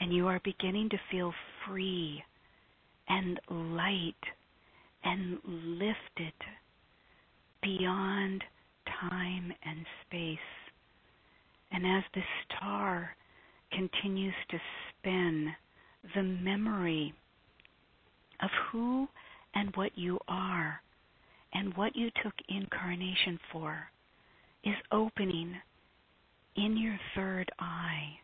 And 0.00 0.12
you 0.12 0.26
are 0.26 0.40
beginning 0.42 0.88
to 0.88 0.96
feel 1.08 1.32
free 1.64 2.20
and 3.08 3.38
light 3.48 4.24
and 5.04 5.38
lifted 5.44 6.34
beyond 7.62 8.42
time 9.00 9.52
and 9.64 9.86
space. 10.04 10.38
And 11.70 11.86
as 11.86 12.02
the 12.12 12.22
star 12.44 13.14
continues 13.70 14.34
to 14.50 14.58
spin, 14.90 15.54
the 16.16 16.24
memory 16.24 17.14
of 18.42 18.50
who 18.72 19.06
and 19.54 19.70
what 19.76 19.96
you 19.96 20.18
are 20.26 20.80
and 21.54 21.74
what 21.76 21.94
you 21.96 22.10
took 22.22 22.34
incarnation 22.48 23.38
for 23.52 23.88
is 24.64 24.74
opening 24.92 25.54
in 26.56 26.76
your 26.76 26.98
third 27.14 27.50
eye, 27.58 28.18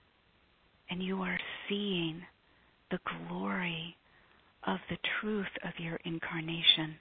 and 0.90 1.02
you 1.02 1.22
are 1.22 1.38
seeing 1.68 2.22
the 2.90 2.98
glory 3.28 3.96
of 4.66 4.78
the 4.88 4.98
truth 5.20 5.46
of 5.64 5.72
your 5.78 5.98
incarnation. 6.04 6.96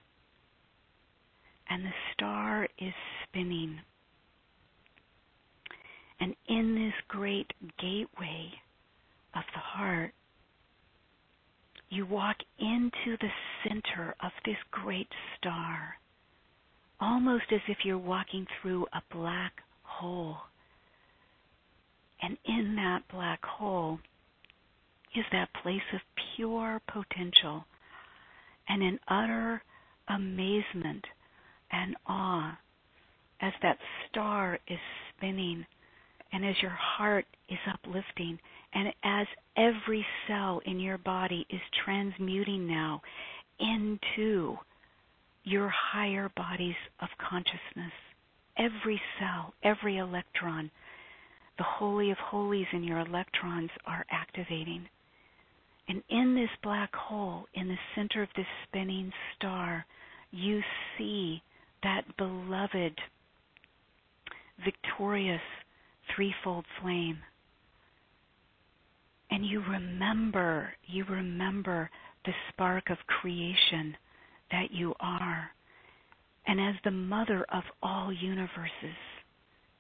And 1.70 1.86
the 1.86 1.94
star 2.14 2.68
is 2.80 2.94
spinning. 3.24 3.80
And 6.20 6.36
in 6.48 6.76
this 6.76 6.94
great 7.08 7.52
gateway 7.80 8.52
of 9.36 9.44
the 9.54 9.60
heart, 9.60 10.14
you 11.90 12.06
walk 12.06 12.38
into 12.60 13.18
the 13.20 13.30
center 13.64 14.16
of 14.22 14.32
this 14.46 14.58
great 14.72 15.08
star, 15.38 15.96
almost 17.02 17.46
as 17.52 17.62
if 17.68 17.78
you're 17.84 17.98
walking 17.98 18.46
through 18.62 18.86
a 18.94 19.02
black 19.14 19.54
hole. 19.84 20.38
And 22.22 22.38
in 22.46 22.76
that 22.76 23.04
black 23.12 23.44
hole 23.44 24.00
is 25.16 25.26
that 25.32 25.50
place 25.64 25.82
of 25.94 26.02
pure 26.36 26.82
potential 26.88 27.66
and 28.68 28.84
in 28.84 29.00
utter 29.08 29.62
amazement 30.08 31.06
and 31.72 31.96
awe 32.08 32.58
as 33.42 33.54
that 33.62 33.78
star 34.10 34.60
is 34.68 34.80
spinning 35.16 35.66
and 36.32 36.46
as 36.46 36.56
your 36.62 36.76
heart 36.78 37.26
is 37.50 37.58
uplifting 37.74 38.38
and 38.74 38.94
as 39.04 39.28
every 39.58 40.06
cell 40.28 40.62
in 40.66 40.80
your 40.80 40.98
body 41.00 41.46
is 41.50 41.62
transmuting 41.84 42.68
now 42.68 43.02
into 43.60 44.58
your 45.44 45.70
higher 45.70 46.30
bodies 46.36 46.76
of 47.02 47.10
consciousness. 47.18 47.94
Every 48.58 49.02
cell, 49.20 49.54
every 49.64 49.98
electron, 49.98 50.70
the 51.58 51.64
Holy 51.64 52.12
of 52.12 52.18
Holies 52.18 52.68
in 52.72 52.84
your 52.84 53.00
electrons 53.00 53.70
are 53.86 54.06
activating. 54.12 54.88
And 55.88 56.04
in 56.10 56.36
this 56.36 56.50
black 56.62 56.94
hole, 56.94 57.48
in 57.54 57.68
the 57.68 57.78
center 57.96 58.22
of 58.22 58.30
this 58.36 58.46
spinning 58.68 59.12
star, 59.36 59.86
you 60.32 60.62
see 60.98 61.42
that 61.84 62.04
beloved, 62.18 63.00
victorious 64.64 65.42
threefold 66.16 66.66
flame. 66.82 67.20
And 69.32 69.46
you 69.46 69.62
remember, 69.62 70.74
you 70.86 71.06
remember 71.06 71.90
the 72.26 72.34
spark 72.50 72.90
of 72.90 72.98
creation 73.08 73.96
that 74.52 74.72
you 74.72 74.94
are. 75.00 75.50
And 76.48 76.60
as 76.60 76.76
the 76.84 76.92
mother 76.92 77.46
of 77.52 77.64
all 77.84 78.12
universes 78.12 78.98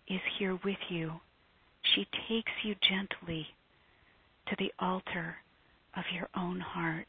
is 0.07 0.21
here 0.37 0.59
with 0.63 0.77
you, 0.89 1.13
she 1.95 2.07
takes 2.27 2.51
you 2.63 2.75
gently 2.87 3.47
to 4.47 4.55
the 4.57 4.71
altar 4.79 5.35
of 5.95 6.03
your 6.13 6.29
own 6.35 6.59
heart. 6.59 7.07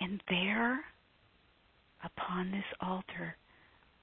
And 0.00 0.20
there, 0.28 0.80
upon 2.04 2.50
this 2.50 2.64
altar, 2.80 3.36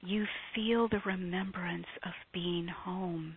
you 0.02 0.26
feel 0.56 0.88
the 0.88 1.02
remembrance 1.06 1.88
of 2.06 2.14
being 2.34 2.68
home 2.68 3.36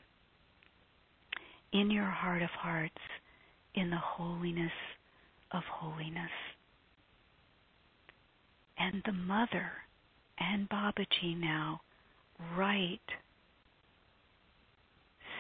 in 1.73 1.91
your 1.91 2.05
heart 2.05 2.43
of 2.43 2.51
hearts, 2.51 2.95
in 3.75 3.91
the 3.91 3.97
holiness 3.97 4.71
of 5.53 5.63
holiness. 5.65 6.31
And 8.83 9.01
the 9.07 9.13
mother 9.13 9.71
and 10.39 10.69
Babaji 10.69 11.39
now 11.39 11.83
write 12.57 12.99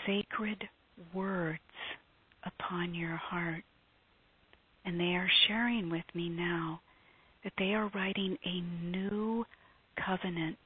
sacred 0.06 0.68
words 1.12 1.58
upon 2.44 2.94
your 2.94 3.16
heart. 3.16 3.64
And 4.84 4.98
they 5.00 5.16
are 5.16 5.30
sharing 5.48 5.90
with 5.90 6.04
me 6.14 6.28
now 6.28 6.82
that 7.42 7.52
they 7.58 7.74
are 7.74 7.90
writing 7.96 8.38
a 8.44 8.60
new 8.60 9.44
covenant, 10.06 10.56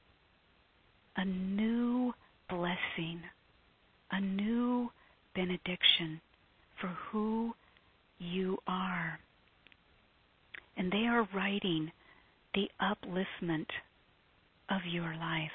a 1.15 1.25
new 1.25 2.13
blessing, 2.47 3.21
a 4.11 4.21
new 4.21 4.91
benediction 5.33 6.21
for 6.79 6.89
who 7.09 7.55
you 8.19 8.59
are. 8.67 9.19
And 10.77 10.91
they 10.91 11.07
are 11.07 11.27
writing 11.33 11.91
the 12.57 12.69
upliftment 12.81 13.67
of 14.71 14.81
your 14.91 15.15
life. 15.17 15.51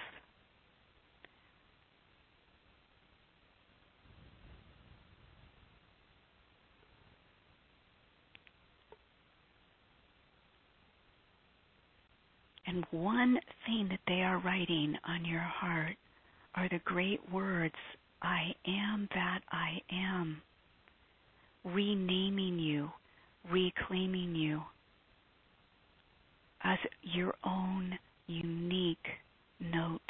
And 12.66 12.86
one 12.92 13.38
thing 13.66 13.88
that 13.90 14.00
they 14.08 14.22
are 14.22 14.38
writing 14.38 14.96
on 15.08 15.24
your 15.26 15.40
heart 15.40 15.96
are 16.56 16.68
the 16.70 16.80
great 16.86 17.20
words, 17.32 17.74
I 18.22 18.54
am 18.66 19.08
that 19.14 19.40
I 19.52 19.82
am. 19.92 20.42
renaming 21.64 22.58
you, 22.58 22.90
reclaiming 23.50 24.34
you 24.34 24.62
as 26.64 26.78
your 27.02 27.34
own 27.44 27.98
unique 28.26 29.06
note 29.60 30.00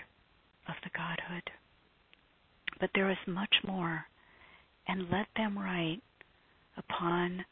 of 0.68 0.74
the 0.84 0.90
Godhood. 0.94 1.50
But 2.80 2.90
there 2.94 3.10
is 3.10 3.16
much 3.26 3.54
more, 3.66 4.04
and 4.88 5.10
let 5.10 5.26
them 5.36 5.58
write 5.58 6.02
upon 6.76 7.44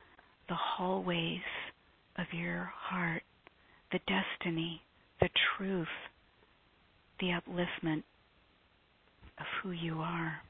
the 0.48 0.54
hallways 0.54 1.40
of 2.16 2.26
your 2.32 2.70
heart 2.74 3.22
the 3.92 4.00
destiny, 4.06 4.80
the 5.20 5.28
truth, 5.56 5.88
the 7.18 7.28
upliftment 7.28 8.02
of 9.38 9.46
who 9.62 9.72
you 9.72 9.98
are. 9.98 10.40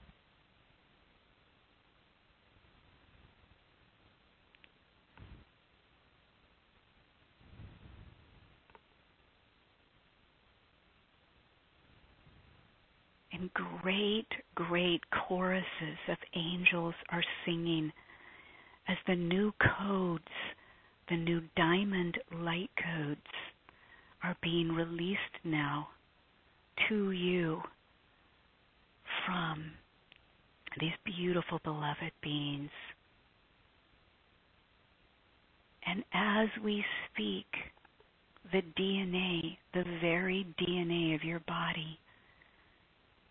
And 13.40 13.50
great, 13.54 14.26
great 14.54 15.00
choruses 15.10 15.98
of 16.08 16.18
angels 16.34 16.94
are 17.08 17.24
singing 17.46 17.90
as 18.86 18.98
the 19.06 19.14
new 19.14 19.50
codes, 19.78 20.24
the 21.08 21.16
new 21.16 21.40
diamond 21.56 22.18
light 22.32 22.68
codes, 22.76 23.20
are 24.22 24.36
being 24.42 24.68
released 24.72 25.38
now 25.42 25.88
to 26.90 27.12
you 27.12 27.62
from 29.24 29.72
these 30.78 30.92
beautiful 31.06 31.60
beloved 31.64 32.12
beings. 32.22 32.70
And 35.86 36.04
as 36.12 36.48
we 36.62 36.84
speak, 37.10 37.46
the 38.52 38.62
DNA, 38.78 39.56
the 39.72 39.84
very 40.02 40.46
DNA 40.60 41.14
of 41.14 41.24
your 41.24 41.40
body, 41.40 41.98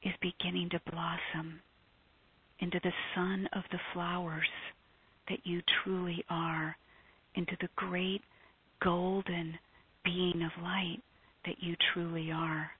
is 0.03 0.13
beginning 0.21 0.69
to 0.69 0.81
blossom 0.91 1.61
into 2.59 2.79
the 2.83 2.93
sun 3.15 3.47
of 3.53 3.63
the 3.71 3.79
flowers 3.93 4.47
that 5.29 5.39
you 5.43 5.61
truly 5.83 6.23
are, 6.29 6.75
into 7.35 7.55
the 7.61 7.69
great 7.75 8.21
golden 8.81 9.57
being 10.03 10.41
of 10.43 10.63
light 10.63 10.99
that 11.45 11.55
you 11.59 11.75
truly 11.93 12.31
are. 12.31 12.71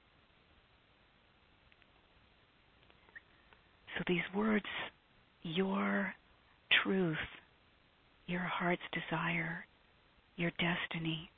So 3.98 4.04
these 4.08 4.22
words, 4.36 4.66
your 5.44 6.14
truth, 6.84 7.18
your 8.28 8.42
heart's 8.42 8.82
desire, 8.94 9.66
your 10.36 10.52
destiny, 10.52 11.30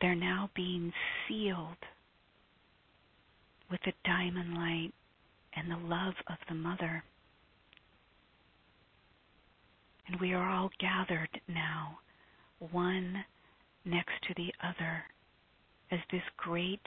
they're 0.00 0.14
now 0.14 0.50
being 0.54 0.92
sealed 1.26 1.76
with 3.70 3.80
the 3.84 3.92
diamond 4.04 4.54
light 4.54 4.92
and 5.54 5.70
the 5.70 5.88
love 5.88 6.14
of 6.28 6.36
the 6.48 6.54
mother. 6.54 7.02
And 10.06 10.20
we 10.20 10.32
are 10.32 10.50
all 10.50 10.70
gathered 10.80 11.40
now, 11.48 11.98
one 12.70 13.24
next 13.84 14.14
to 14.26 14.34
the 14.36 14.52
other, 14.62 15.04
as 15.90 16.00
this 16.10 16.22
great 16.36 16.80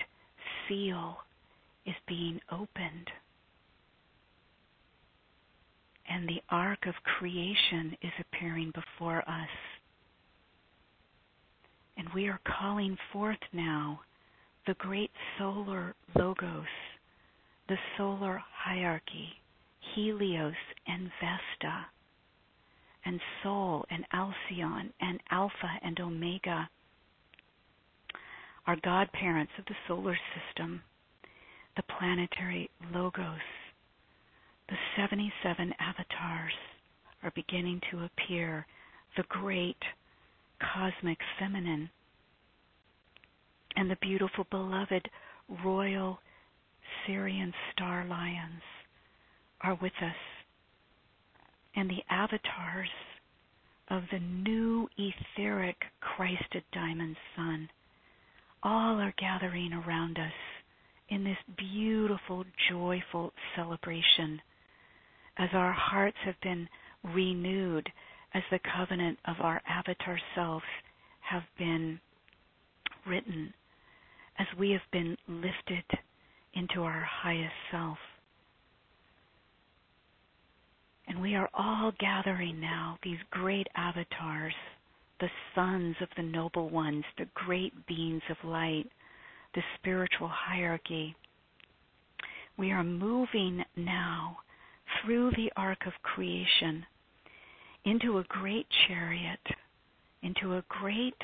seal 0.67 1.17
is 1.85 1.95
being 2.07 2.39
opened. 2.51 3.09
And 6.09 6.27
the 6.27 6.41
ark 6.49 6.85
of 6.87 6.95
creation 7.03 7.95
is 8.01 8.11
appearing 8.19 8.73
before 8.73 9.19
us. 9.29 9.49
And 11.95 12.07
we 12.13 12.27
are 12.27 12.41
calling 12.45 12.97
forth 13.13 13.37
now 13.53 14.01
the 14.67 14.73
great 14.75 15.11
solar 15.37 15.95
logos, 16.15 16.65
the 17.67 17.77
solar 17.97 18.41
hierarchy, 18.53 19.29
Helios 19.95 20.53
and 20.87 21.09
Vesta, 21.19 21.85
and 23.05 23.19
Sol 23.41 23.85
and 23.89 24.05
Alcyon 24.13 24.93
and 25.01 25.19
Alpha 25.31 25.79
and 25.81 25.99
Omega 25.99 26.69
are 28.67 28.77
godparents 28.83 29.51
of 29.57 29.65
the 29.65 29.75
solar 29.87 30.17
system, 30.35 30.81
the 31.75 31.83
planetary 31.97 32.69
logos. 32.93 33.39
The 34.69 34.77
77 34.95 35.73
avatars 35.79 36.53
are 37.23 37.31
beginning 37.35 37.81
to 37.91 38.03
appear, 38.05 38.67
the 39.17 39.23
great 39.29 39.81
cosmic 40.73 41.17
feminine 41.39 41.89
and 43.75 43.89
the 43.89 43.97
beautiful, 44.01 44.45
beloved 44.49 45.07
royal 45.63 46.19
Sirian 47.05 47.53
star 47.71 48.05
lions 48.05 48.61
are 49.61 49.77
with 49.81 49.93
us. 50.01 50.15
And 51.75 51.89
the 51.89 52.03
avatars 52.09 52.89
of 53.89 54.03
the 54.11 54.19
new 54.19 54.87
etheric 54.97 55.77
Christed 55.99 56.63
diamond 56.73 57.15
sun 57.35 57.69
all 58.63 58.99
are 58.99 59.13
gathering 59.17 59.73
around 59.73 60.17
us 60.17 60.33
in 61.09 61.23
this 61.23 61.37
beautiful, 61.57 62.45
joyful 62.69 63.33
celebration 63.55 64.41
as 65.37 65.49
our 65.53 65.73
hearts 65.73 66.17
have 66.25 66.39
been 66.41 66.67
renewed, 67.03 67.89
as 68.33 68.43
the 68.51 68.59
covenant 68.77 69.17
of 69.25 69.35
our 69.39 69.61
avatar 69.67 70.19
selves 70.35 70.65
have 71.21 71.43
been 71.57 71.99
written 73.07 73.53
as 74.39 74.47
we 74.57 74.71
have 74.71 74.81
been 74.91 75.17
lifted 75.27 75.83
into 76.53 76.81
our 76.83 77.01
highest 77.01 77.53
self. 77.71 77.97
And 81.07 81.21
we 81.21 81.35
are 81.35 81.49
all 81.53 81.91
gathering 81.99 82.59
now, 82.59 82.97
these 83.03 83.17
great 83.31 83.67
avatars, 83.75 84.53
the 85.19 85.29
sons 85.53 85.95
of 86.01 86.07
the 86.15 86.23
noble 86.23 86.69
ones, 86.69 87.03
the 87.17 87.27
great 87.33 87.73
beings 87.85 88.21
of 88.29 88.37
light, 88.43 88.87
the 89.53 89.61
spiritual 89.77 90.29
hierarchy. 90.29 91.15
We 92.57 92.71
are 92.71 92.83
moving 92.83 93.63
now 93.75 94.37
through 95.01 95.31
the 95.31 95.51
arc 95.57 95.85
of 95.85 95.93
creation 96.03 96.85
into 97.85 98.19
a 98.19 98.25
great 98.29 98.67
chariot, 98.87 99.39
into 100.21 100.55
a 100.55 100.63
great 100.69 101.17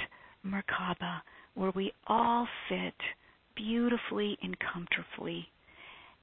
Merkaba, 0.45 1.21
where 1.57 1.71
we 1.75 1.91
all 2.05 2.47
fit 2.69 2.93
beautifully 3.55 4.37
and 4.43 4.55
comfortably. 4.59 5.47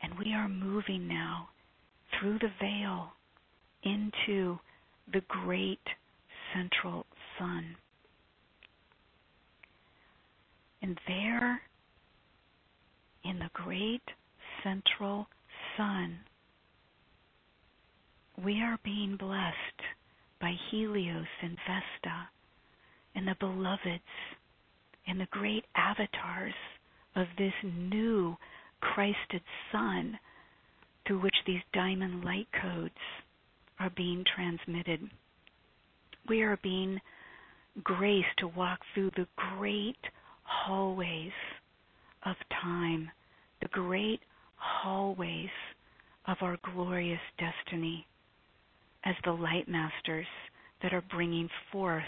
And 0.00 0.16
we 0.16 0.32
are 0.32 0.48
moving 0.48 1.08
now 1.08 1.48
through 2.12 2.38
the 2.38 2.52
veil 2.60 3.08
into 3.82 4.58
the 5.12 5.22
great 5.26 5.80
central 6.54 7.04
sun. 7.38 7.76
And 10.82 10.98
there, 11.08 11.60
in 13.24 13.38
the 13.40 13.50
great 13.54 14.02
central 14.62 15.26
sun, 15.76 16.18
we 18.44 18.60
are 18.60 18.78
being 18.84 19.16
blessed 19.16 19.54
by 20.40 20.52
Helios 20.70 21.26
and 21.42 21.56
Vesta 21.66 22.28
and 23.16 23.26
the 23.26 23.36
beloveds 23.40 24.02
and 25.06 25.20
the 25.20 25.28
great 25.30 25.64
avatars 25.76 26.54
of 27.16 27.26
this 27.38 27.52
new 27.64 28.36
Christed 28.80 29.42
sun 29.72 30.18
through 31.06 31.20
which 31.20 31.34
these 31.46 31.62
diamond 31.72 32.24
light 32.24 32.48
codes 32.60 32.94
are 33.78 33.90
being 33.96 34.24
transmitted. 34.34 35.00
We 36.28 36.42
are 36.42 36.58
being 36.62 37.00
graced 37.82 38.36
to 38.38 38.48
walk 38.48 38.80
through 38.94 39.10
the 39.16 39.26
great 39.56 39.98
hallways 40.44 41.32
of 42.24 42.36
time, 42.62 43.10
the 43.60 43.68
great 43.68 44.20
hallways 44.56 45.50
of 46.26 46.38
our 46.40 46.56
glorious 46.62 47.20
destiny 47.38 48.06
as 49.04 49.14
the 49.24 49.32
light 49.32 49.68
masters 49.68 50.26
that 50.82 50.94
are 50.94 51.04
bringing 51.10 51.48
forth 51.70 52.02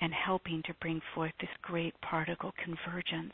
and 0.00 0.12
helping 0.12 0.62
to 0.64 0.74
bring 0.80 1.00
forth 1.14 1.32
this 1.40 1.50
great 1.62 1.94
particle 2.00 2.52
convergence. 2.62 3.32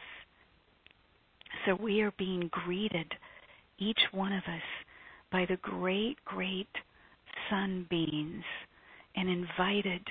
So 1.67 1.75
we 1.75 2.01
are 2.03 2.13
being 2.19 2.49
greeted, 2.51 3.13
each 3.79 4.01
one 4.13 4.33
of 4.33 4.43
us, 4.45 4.63
by 5.31 5.47
the 5.49 5.59
great, 5.59 6.17
great 6.25 6.69
sunbeams 7.51 8.45
and 9.17 9.29
invited 9.29 10.07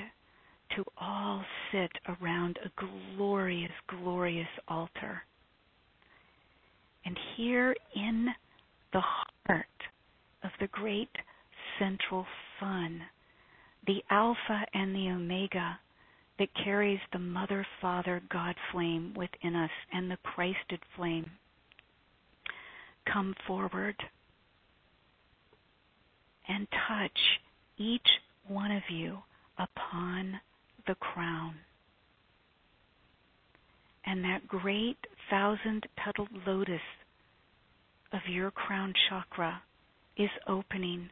to 0.76 0.84
all 0.99 1.43
sit 1.72 1.91
around 2.08 2.58
a 2.64 3.16
glorious, 3.16 3.72
glorious 3.88 4.47
altar. 4.68 5.22
And 7.06 7.18
here 7.36 7.76
in 7.95 8.28
the 8.91 9.01
heart 9.01 9.66
of 10.43 10.51
the 10.60 10.68
great 10.68 11.10
central 11.80 12.26
sun, 12.60 13.01
the 13.88 14.01
Alpha 14.10 14.66
and 14.74 14.95
the 14.95 15.10
Omega 15.10 15.80
that 16.44 16.64
carries 16.66 17.00
the 17.14 17.20
Mother, 17.20 17.66
Father, 17.80 18.22
God 18.30 18.54
flame 18.74 19.14
within 19.16 19.56
us 19.56 19.70
and 19.94 20.12
the 20.12 20.18
Christed 20.24 20.82
flame. 20.98 21.32
Come 23.12 23.34
forward 23.48 23.96
and 26.50 26.68
touch 26.89 27.18
each 27.78 28.08
one 28.46 28.72
of 28.72 28.84
you 28.89 29.20
upon 29.58 30.38
the 30.86 30.96
crown. 30.96 31.56
And 34.06 34.22
that 34.26 34.46
great 34.46 34.98
thousand 35.30 35.88
petaled 35.96 36.28
lotus 36.46 36.82
of 38.12 38.20
your 38.28 38.52
crown 38.52 38.94
chakra 39.08 39.62
is 40.18 40.30
opening 40.50 41.10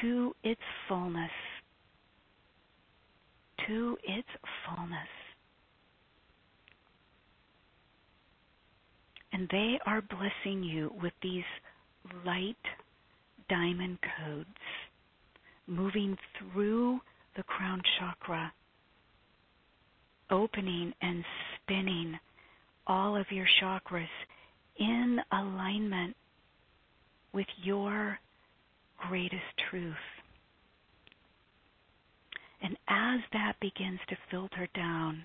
to 0.00 0.34
its 0.42 0.62
fullness. 0.88 1.30
To 3.70 3.96
its 4.02 4.26
fullness. 4.66 4.98
And 9.32 9.48
they 9.52 9.78
are 9.86 10.02
blessing 10.02 10.64
you 10.64 10.92
with 11.00 11.12
these 11.22 11.44
light 12.26 12.56
diamond 13.48 13.98
codes 14.18 14.48
moving 15.68 16.18
through 16.36 16.98
the 17.36 17.44
crown 17.44 17.80
chakra, 17.96 18.52
opening 20.32 20.92
and 21.00 21.24
spinning 21.54 22.18
all 22.88 23.14
of 23.14 23.26
your 23.30 23.46
chakras 23.62 24.08
in 24.80 25.20
alignment 25.30 26.16
with 27.32 27.46
your 27.62 28.18
greatest 29.08 29.44
truth. 29.70 29.94
And 32.62 32.76
as 32.88 33.20
that 33.32 33.54
begins 33.60 34.00
to 34.08 34.16
filter 34.30 34.68
down, 34.74 35.24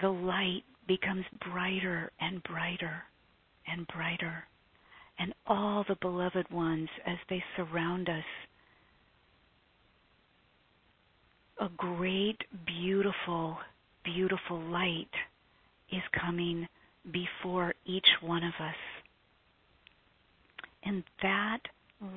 the 0.00 0.08
light 0.08 0.64
becomes 0.86 1.24
brighter 1.50 2.10
and 2.20 2.42
brighter 2.42 3.02
and 3.66 3.86
brighter. 3.88 4.44
And 5.18 5.32
all 5.46 5.84
the 5.88 5.96
beloved 6.00 6.50
ones, 6.50 6.88
as 7.06 7.16
they 7.30 7.42
surround 7.56 8.08
us, 8.08 8.24
a 11.60 11.68
great, 11.76 12.38
beautiful, 12.66 13.56
beautiful 14.04 14.60
light 14.60 15.08
is 15.92 16.02
coming 16.20 16.66
before 17.12 17.74
each 17.86 18.08
one 18.20 18.42
of 18.42 18.54
us. 18.60 18.74
And 20.84 21.04
that 21.22 21.60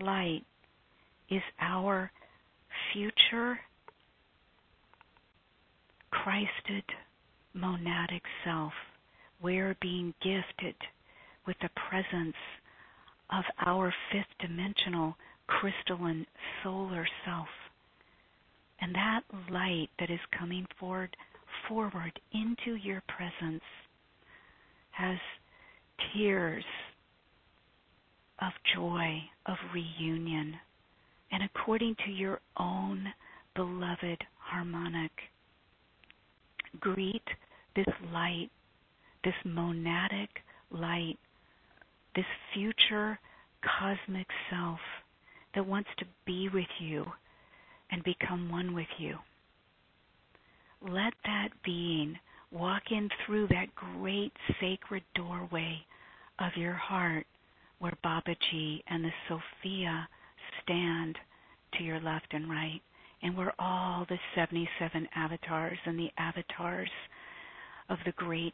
light 0.02 0.44
is 1.30 1.42
our 1.62 2.12
future 2.98 3.60
Christed 6.10 6.84
monadic 7.56 8.22
self. 8.44 8.74
We're 9.42 9.76
being 9.82 10.16
gifted 10.24 10.76
with 11.46 11.58
the 11.62 11.70
presence 11.90 12.36
of 13.32 13.44
our 13.68 13.94
fifth 14.12 14.26
dimensional 14.40 15.16
crystalline 15.46 16.26
solar 16.64 17.08
self. 17.24 17.48
And 18.82 18.96
that 18.96 19.22
light 19.52 19.90
that 20.00 20.10
is 20.10 20.20
coming 20.38 20.66
forward 20.80 21.16
forward 21.68 22.20
into 22.34 22.76
your 22.76 23.04
presence 23.08 23.64
has 24.92 25.18
tears 26.14 26.64
of 28.42 28.52
joy, 28.74 29.22
of 29.46 29.58
reunion, 29.74 30.56
and 31.32 31.44
according 31.44 31.96
to 32.06 32.12
your 32.12 32.40
own 32.58 33.08
beloved 33.56 34.24
harmonic. 34.38 35.12
Greet 36.80 37.24
this 37.76 37.88
light, 38.14 38.50
this 39.24 39.34
monadic 39.46 40.30
light, 40.72 41.18
this 42.16 42.26
future 42.54 43.20
cosmic 43.80 44.28
self 44.50 44.80
that 45.56 45.66
wants 45.66 45.90
to 45.98 46.06
be 46.26 46.50
with 46.54 46.68
you 46.80 47.06
and 47.92 48.04
become 48.04 48.50
one 48.50 48.74
with 48.74 48.88
you. 48.98 49.18
Let 50.82 51.14
that 51.26 51.50
being 51.66 52.18
walk 52.52 52.84
in 52.92 53.10
through 53.26 53.48
that 53.48 53.74
great 53.76 54.32
sacred 54.62 55.04
doorway 55.16 55.80
of 56.40 56.52
your 56.56 56.74
heart 56.74 57.26
where 57.80 57.98
Babaji 58.04 58.82
and 58.88 59.04
the 59.04 59.12
Sophia 59.28 60.08
stand 60.68 61.18
to 61.78 61.84
your 61.84 62.00
left 62.00 62.28
and 62.32 62.50
right, 62.50 62.82
and 63.24 63.36
where 63.36 63.54
all 63.60 64.06
the 64.10 64.18
77 64.36 65.08
avatars 65.16 65.78
and 65.86 65.98
the 65.98 66.12
avatars 66.18 66.90
of 67.90 67.98
the 68.06 68.12
great 68.14 68.54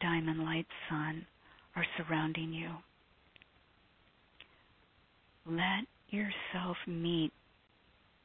diamond 0.00 0.44
light 0.44 0.66
sun 0.88 1.26
are 1.76 1.84
surrounding 1.96 2.52
you. 2.52 2.70
Let 5.46 5.86
yourself 6.10 6.76
meet 6.86 7.32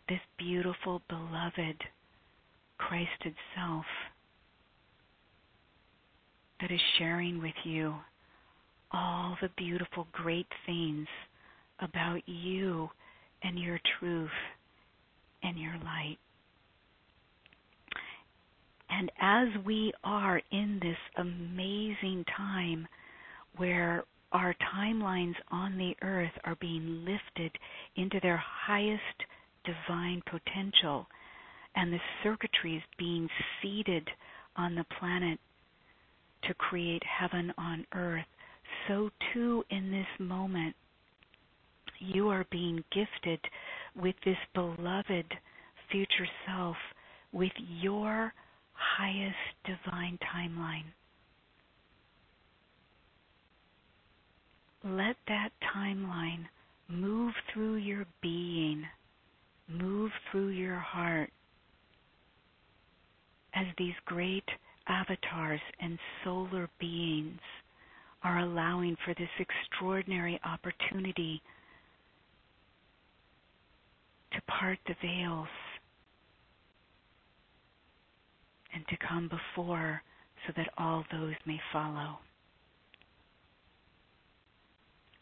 this 0.09 0.19
beautiful, 0.37 1.01
beloved, 1.09 1.81
Christed 2.77 3.35
self 3.55 3.85
that 6.59 6.71
is 6.71 6.81
sharing 6.97 7.41
with 7.41 7.53
you 7.63 7.95
all 8.91 9.37
the 9.41 9.49
beautiful, 9.57 10.07
great 10.11 10.47
things 10.65 11.07
about 11.79 12.21
you 12.27 12.89
and 13.43 13.59
your 13.59 13.79
truth 13.99 14.29
and 15.43 15.57
your 15.59 15.75
light. 15.83 16.17
And 18.89 19.11
as 19.19 19.47
we 19.65 19.91
are 20.03 20.41
in 20.51 20.79
this 20.81 20.97
amazing 21.17 22.25
time 22.37 22.87
where 23.57 24.03
our 24.31 24.55
timelines 24.75 25.35
on 25.51 25.77
the 25.77 25.95
earth 26.01 26.31
are 26.43 26.55
being 26.59 27.05
lifted 27.05 27.51
into 27.95 28.19
their 28.21 28.37
highest 28.37 29.01
divine 29.65 30.21
potential, 30.29 31.07
and 31.75 31.91
the 31.91 31.99
circuitry 32.23 32.77
is 32.77 32.83
being 32.97 33.27
seeded 33.61 34.07
on 34.55 34.75
the 34.75 34.85
planet 34.99 35.39
to 36.43 36.53
create 36.55 37.03
heaven 37.03 37.53
on 37.57 37.85
earth, 37.93 38.25
so 38.87 39.09
too 39.33 39.63
in 39.69 39.91
this 39.91 40.07
moment, 40.19 40.75
you 42.11 42.29
are 42.29 42.45
being 42.51 42.83
gifted 42.91 43.39
with 43.95 44.15
this 44.25 44.37
beloved 44.53 45.25
future 45.91 46.27
self 46.47 46.75
with 47.31 47.51
your 47.81 48.33
highest 48.73 49.35
divine 49.65 50.17
timeline. 50.35 50.85
Let 54.83 55.15
that 55.27 55.49
timeline 55.75 56.45
move 56.89 57.33
through 57.53 57.75
your 57.75 58.05
being, 58.21 58.83
move 59.69 60.11
through 60.31 60.49
your 60.49 60.79
heart 60.79 61.31
as 63.55 63.65
these 63.77 63.93
great 64.05 64.43
avatars 64.87 65.61
and 65.79 65.97
solar 66.23 66.69
beings 66.79 67.39
are 68.23 68.39
allowing 68.39 68.97
for 69.05 69.13
this 69.13 69.29
extraordinary 69.39 70.39
opportunity 70.43 71.41
to 74.33 74.41
part 74.43 74.79
the 74.87 74.95
veils 75.01 75.47
and 78.73 78.85
to 78.87 78.97
come 79.07 79.29
before 79.29 80.01
so 80.45 80.53
that 80.57 80.69
all 80.77 81.03
those 81.11 81.35
may 81.45 81.59
follow. 81.71 82.19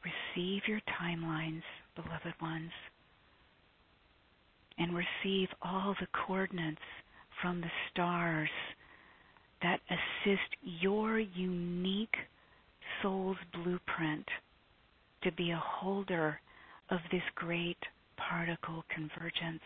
Receive 0.03 0.61
your 0.67 0.81
timelines, 1.01 1.61
beloved 1.95 2.33
ones, 2.41 2.71
and 4.77 4.95
receive 4.95 5.49
all 5.61 5.95
the 5.99 6.07
coordinates 6.25 6.79
from 7.41 7.61
the 7.61 7.71
stars 7.91 8.49
that 9.61 9.79
assist 9.89 10.55
your 10.63 11.19
unique 11.19 12.15
soul's 13.01 13.37
blueprint 13.53 14.25
to 15.23 15.31
be 15.33 15.51
a 15.51 15.63
holder 15.63 16.39
of 16.89 16.99
this 17.11 17.21
great 17.35 17.77
particle 18.29 18.83
convergence. 18.93 19.61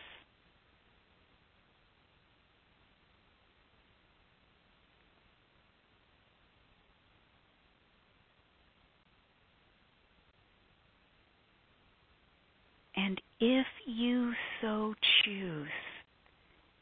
And 12.96 13.20
if 13.40 13.66
you 13.86 14.32
so 14.62 14.94
choose, 15.24 15.68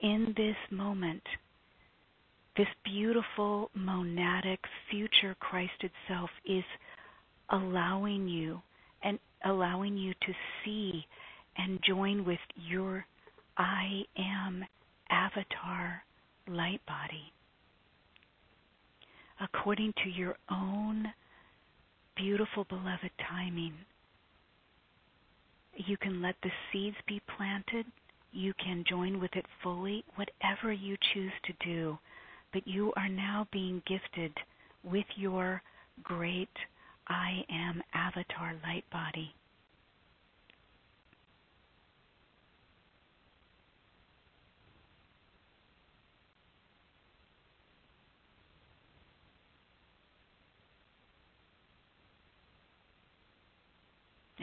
in 0.00 0.32
this 0.36 0.56
moment, 0.70 1.22
this 2.56 2.68
beautiful 2.84 3.70
monadic 3.76 4.58
future 4.90 5.34
Christ 5.40 5.72
itself 5.80 6.30
is 6.44 6.62
allowing 7.50 8.28
you 8.28 8.62
and 9.02 9.18
allowing 9.44 9.96
you 9.96 10.12
to 10.12 10.32
see 10.64 11.04
and 11.56 11.80
join 11.86 12.24
with 12.24 12.38
your 12.56 13.06
I 13.56 14.02
am 14.16 14.64
avatar 15.10 16.02
light 16.48 16.80
body. 16.86 17.32
According 19.40 19.92
to 20.04 20.10
your 20.10 20.36
own 20.50 21.06
beautiful, 22.16 22.64
beloved 22.64 23.10
timing, 23.28 23.74
you 25.76 25.96
can 25.96 26.22
let 26.22 26.36
the 26.42 26.50
seeds 26.72 26.96
be 27.06 27.20
planted. 27.36 27.86
You 28.32 28.52
can 28.54 28.84
join 28.88 29.20
with 29.20 29.34
it 29.34 29.46
fully, 29.62 30.04
whatever 30.14 30.72
you 30.72 30.96
choose 31.12 31.32
to 31.44 31.52
do. 31.64 31.98
But 32.52 32.66
you 32.66 32.92
are 32.96 33.08
now 33.08 33.46
being 33.52 33.82
gifted 33.86 34.32
with 34.84 35.06
your 35.16 35.62
great 36.02 36.48
I 37.08 37.44
am 37.50 37.82
avatar 37.92 38.54
light 38.64 38.84
body. 38.90 39.34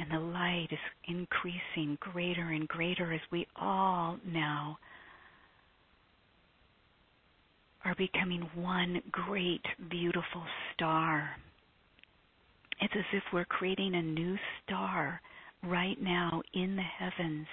And 0.02 0.10
the 0.10 0.26
light 0.26 0.70
is 0.72 0.80
increasing 1.08 1.95
greater 1.99 2.49
and 2.49 2.68
greater 2.68 3.14
as 3.14 3.22
we 3.32 3.45
all 3.56 4.18
now 4.26 4.80
are 7.86 7.93
becoming 7.95 8.49
one 8.56 8.99
great, 9.12 9.62
beautiful 9.91 10.43
star. 10.74 11.30
It's 12.82 12.93
as 12.97 13.06
if 13.14 13.22
we're 13.32 13.45
creating 13.45 13.93
a 13.93 14.02
new 14.02 14.38
star 14.64 15.22
right 15.64 16.02
now 16.02 16.41
in 16.56 16.76
the 16.76 16.82
heavens 16.82 17.45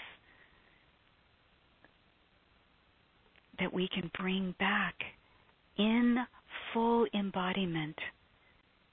that 3.59 3.70
we 3.70 3.88
can 3.88 4.11
bring 4.18 4.55
back 4.59 4.94
in 5.76 6.16
full 6.72 7.07
embodiment 7.12 7.96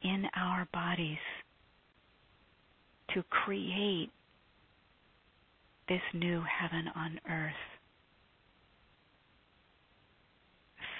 in 0.02 0.26
our 0.36 0.68
bodies 0.74 1.18
to 3.14 3.24
create 3.30 4.10
this 5.88 6.02
new 6.14 6.42
heaven 6.42 6.90
on 6.96 7.20
earth. 7.30 7.54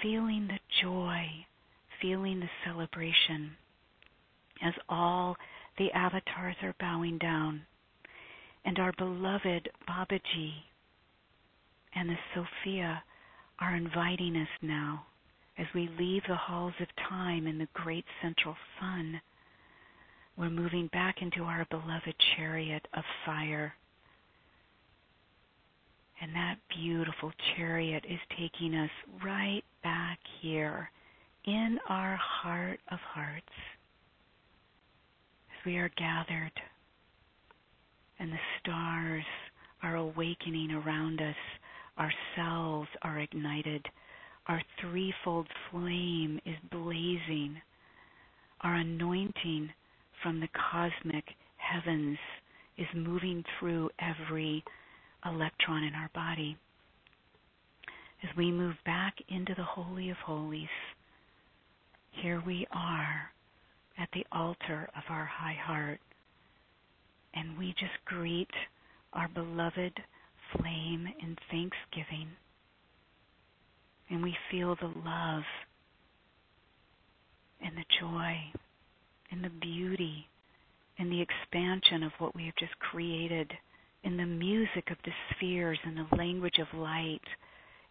Feeling 0.02 0.48
the 0.48 0.58
joy, 0.82 1.26
feeling 2.00 2.40
the 2.40 2.50
celebration 2.64 3.56
as 4.62 4.74
all 4.88 5.36
the 5.78 5.90
avatars 5.92 6.56
are 6.62 6.74
bowing 6.78 7.18
down. 7.18 7.62
And 8.64 8.78
our 8.78 8.92
beloved 8.98 9.68
Babaji 9.88 10.52
and 11.94 12.08
the 12.08 12.16
Sophia 12.34 13.02
are 13.60 13.76
inviting 13.76 14.36
us 14.36 14.48
now 14.62 15.06
as 15.58 15.66
we 15.74 15.88
leave 15.98 16.22
the 16.28 16.36
halls 16.36 16.74
of 16.80 16.88
time 17.08 17.46
in 17.46 17.58
the 17.58 17.68
great 17.74 18.04
central 18.22 18.56
sun 18.80 19.20
we're 20.36 20.50
moving 20.50 20.88
back 20.92 21.22
into 21.22 21.44
our 21.44 21.66
beloved 21.70 22.14
chariot 22.36 22.86
of 22.94 23.04
fire. 23.24 23.74
And 26.20 26.34
that 26.34 26.56
beautiful 26.68 27.32
chariot 27.56 28.04
is 28.08 28.18
taking 28.38 28.74
us 28.74 28.90
right 29.24 29.62
back 29.82 30.18
here 30.40 30.90
in 31.44 31.78
our 31.88 32.16
heart 32.16 32.80
of 32.90 32.98
hearts 32.98 33.44
as 35.50 35.66
we 35.66 35.76
are 35.76 35.90
gathered 35.96 36.52
and 38.18 38.32
the 38.32 38.38
stars 38.60 39.24
are 39.82 39.96
awakening 39.96 40.72
around 40.72 41.20
us. 41.20 41.36
Our 41.98 42.12
cells 42.34 42.88
are 43.02 43.20
ignited. 43.20 43.86
Our 44.48 44.62
threefold 44.80 45.48
flame 45.70 46.40
is 46.44 46.56
blazing. 46.70 47.60
Our 48.62 48.76
anointing 48.76 49.70
from 50.26 50.40
the 50.40 50.48
cosmic 50.72 51.24
heavens 51.56 52.18
is 52.76 52.86
moving 52.96 53.44
through 53.60 53.88
every 54.00 54.64
electron 55.24 55.84
in 55.84 55.94
our 55.94 56.10
body. 56.16 56.56
As 58.24 58.36
we 58.36 58.50
move 58.50 58.74
back 58.84 59.14
into 59.28 59.54
the 59.56 59.62
Holy 59.62 60.10
of 60.10 60.16
Holies, 60.16 60.66
here 62.10 62.42
we 62.44 62.66
are 62.72 63.30
at 63.98 64.08
the 64.14 64.26
altar 64.32 64.88
of 64.96 65.04
our 65.08 65.26
high 65.26 65.56
heart, 65.64 66.00
and 67.34 67.56
we 67.56 67.68
just 67.78 68.04
greet 68.04 68.50
our 69.12 69.28
beloved 69.28 69.92
flame 70.56 71.06
in 71.22 71.36
thanksgiving. 71.52 72.30
And 74.10 74.24
we 74.24 74.36
feel 74.50 74.74
the 74.74 74.92
love 75.04 75.44
and 77.60 77.76
the 77.76 77.84
joy 78.00 78.36
in 79.30 79.42
the 79.42 79.50
beauty 79.50 80.28
in 80.98 81.10
the 81.10 81.20
expansion 81.20 82.02
of 82.02 82.12
what 82.18 82.34
we 82.34 82.46
have 82.46 82.56
just 82.56 82.78
created, 82.78 83.52
in 84.04 84.16
the 84.16 84.26
music 84.26 84.90
of 84.90 84.96
the 85.04 85.12
spheres 85.30 85.78
and 85.84 85.96
the 85.96 86.16
language 86.16 86.58
of 86.58 86.78
light, 86.78 87.22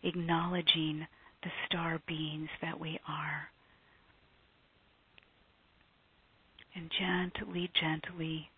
acknowledging 0.04 1.06
the 1.44 1.50
star 1.66 2.02
beings 2.08 2.50
that 2.62 2.80
we 2.80 3.00
are. 3.08 3.50
And 6.76 6.90
gently, 7.00 7.70
gently 7.80 8.50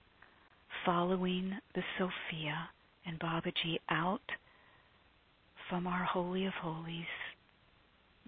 following 0.86 1.54
the 1.76 1.84
Sophia 1.98 2.70
and 3.06 3.20
Babaji 3.20 3.80
out 3.90 4.22
from 5.70 5.86
our 5.86 6.04
Holy 6.04 6.46
of 6.46 6.54
Holies 6.54 7.06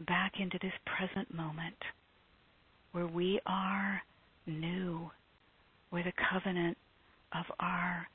back 0.08 0.34
into 0.40 0.60
this 0.62 0.74
present 0.86 1.34
moment 1.34 1.76
where 2.92 3.08
we 3.08 3.40
are 3.46 4.02
new, 4.50 5.10
where 5.90 6.04
the 6.04 6.14
covenant 6.32 6.78
of 7.34 7.46
our 7.60 8.08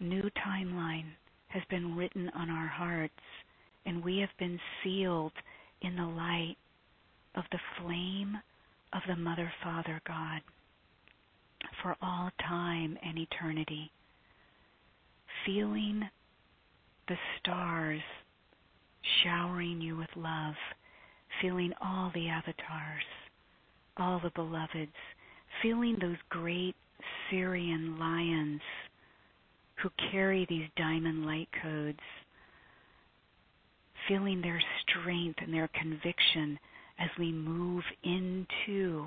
new 0.00 0.28
timeline 0.46 1.06
has 1.48 1.62
been 1.70 1.96
written 1.96 2.30
on 2.34 2.50
our 2.50 2.68
hearts, 2.68 3.12
and 3.86 4.04
we 4.04 4.18
have 4.18 4.30
been 4.38 4.58
sealed 4.82 5.32
in 5.82 5.96
the 5.96 6.04
light 6.04 6.56
of 7.34 7.44
the 7.52 7.58
flame 7.78 8.36
of 8.92 9.02
the 9.08 9.16
Mother, 9.16 9.50
Father, 9.62 10.00
God 10.06 10.40
for 11.82 11.96
all 12.02 12.30
time 12.40 12.98
and 13.02 13.18
eternity. 13.18 13.90
Feeling 15.44 16.02
the 17.08 17.16
stars 17.38 18.00
showering 19.22 19.80
you 19.80 19.96
with 19.96 20.08
love, 20.16 20.54
feeling 21.40 21.72
all 21.80 22.10
the 22.14 22.28
avatars, 22.28 23.04
all 23.96 24.20
the 24.22 24.32
beloveds 24.34 24.90
feeling 25.62 25.96
those 26.00 26.16
great 26.28 26.74
Sirian 27.30 27.98
lions 27.98 28.60
who 29.82 29.90
carry 30.10 30.46
these 30.48 30.68
diamond 30.76 31.26
light 31.26 31.48
codes, 31.62 32.00
feeling 34.08 34.40
their 34.40 34.62
strength 34.82 35.38
and 35.42 35.52
their 35.52 35.68
conviction 35.68 36.58
as 36.98 37.10
we 37.18 37.32
move 37.32 37.84
into 38.04 39.06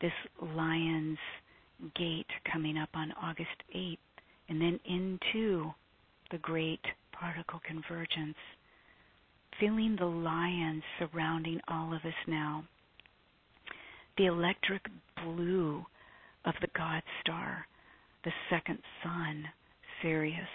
this 0.00 0.12
lion's 0.40 1.18
gate 1.96 2.26
coming 2.50 2.78
up 2.78 2.90
on 2.94 3.12
August 3.20 3.48
8th, 3.74 3.98
and 4.48 4.60
then 4.60 4.78
into 4.84 5.72
the 6.30 6.38
great 6.38 6.84
particle 7.12 7.60
convergence. 7.66 8.36
Feeling 9.58 9.96
the 9.98 10.06
lions 10.06 10.82
surrounding 10.98 11.60
all 11.68 11.92
of 11.92 12.04
us 12.04 12.14
now 12.26 12.64
the 14.18 14.26
electric 14.26 14.82
blue 15.24 15.84
of 16.44 16.54
the 16.60 16.68
God 16.76 17.02
star, 17.20 17.66
the 18.24 18.32
second 18.50 18.78
sun, 19.02 19.44
Sirius, 20.02 20.48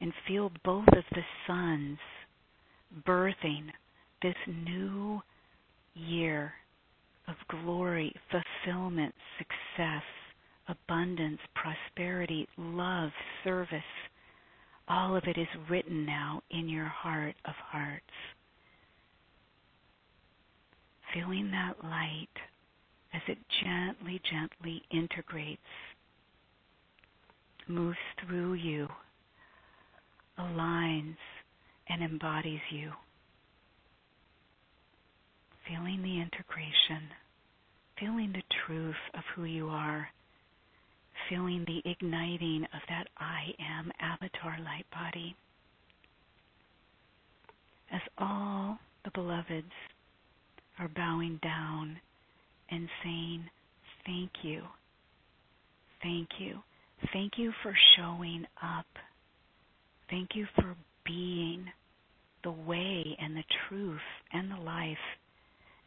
and 0.00 0.12
feel 0.26 0.50
both 0.64 0.88
of 0.88 1.04
the 1.12 1.22
suns 1.46 1.98
birthing 3.06 3.66
this 4.22 4.34
new 4.46 5.20
year 5.94 6.52
of 7.28 7.34
glory, 7.48 8.14
fulfillment, 8.30 9.14
success, 9.38 10.02
abundance, 10.68 11.38
prosperity, 11.54 12.48
love, 12.56 13.10
service. 13.44 13.82
All 14.88 15.16
of 15.16 15.24
it 15.26 15.38
is 15.38 15.46
written 15.70 16.04
now 16.04 16.42
in 16.50 16.68
your 16.68 16.86
heart 16.86 17.34
of 17.44 17.54
hearts. 17.54 18.04
Feeling 21.14 21.50
that 21.50 21.84
light 21.84 22.28
as 23.14 23.22
it 23.28 23.38
gently, 23.62 24.20
gently 24.30 24.82
integrates, 24.90 25.60
moves 27.68 27.98
through 28.24 28.54
you, 28.54 28.88
aligns, 30.38 31.16
and 31.88 32.02
embodies 32.02 32.60
you. 32.70 32.90
Feeling 35.68 36.02
the 36.02 36.20
integration, 36.20 37.08
feeling 37.98 38.32
the 38.32 38.42
truth 38.66 38.94
of 39.14 39.22
who 39.34 39.44
you 39.44 39.68
are, 39.68 40.08
feeling 41.28 41.64
the 41.66 41.90
igniting 41.90 42.64
of 42.74 42.80
that 42.88 43.06
I 43.18 43.54
am 43.60 43.92
avatar 44.00 44.58
light 44.64 44.86
body. 44.92 45.36
as 47.92 48.00
all 48.18 48.78
the 49.04 49.10
beloveds 49.10 49.72
are 50.78 50.88
bowing 50.88 51.38
down 51.42 52.00
and 52.70 52.88
saying, 53.02 53.44
Thank 54.06 54.30
you. 54.42 54.62
Thank 56.02 56.28
you. 56.38 56.58
Thank 57.12 57.32
you 57.36 57.52
for 57.62 57.74
showing 57.96 58.44
up. 58.62 58.86
Thank 60.10 60.30
you 60.34 60.46
for 60.56 60.74
being 61.04 61.66
the 62.44 62.50
way 62.50 63.16
and 63.20 63.36
the 63.36 63.44
truth 63.68 64.00
and 64.32 64.50
the 64.50 64.62
life 64.62 64.96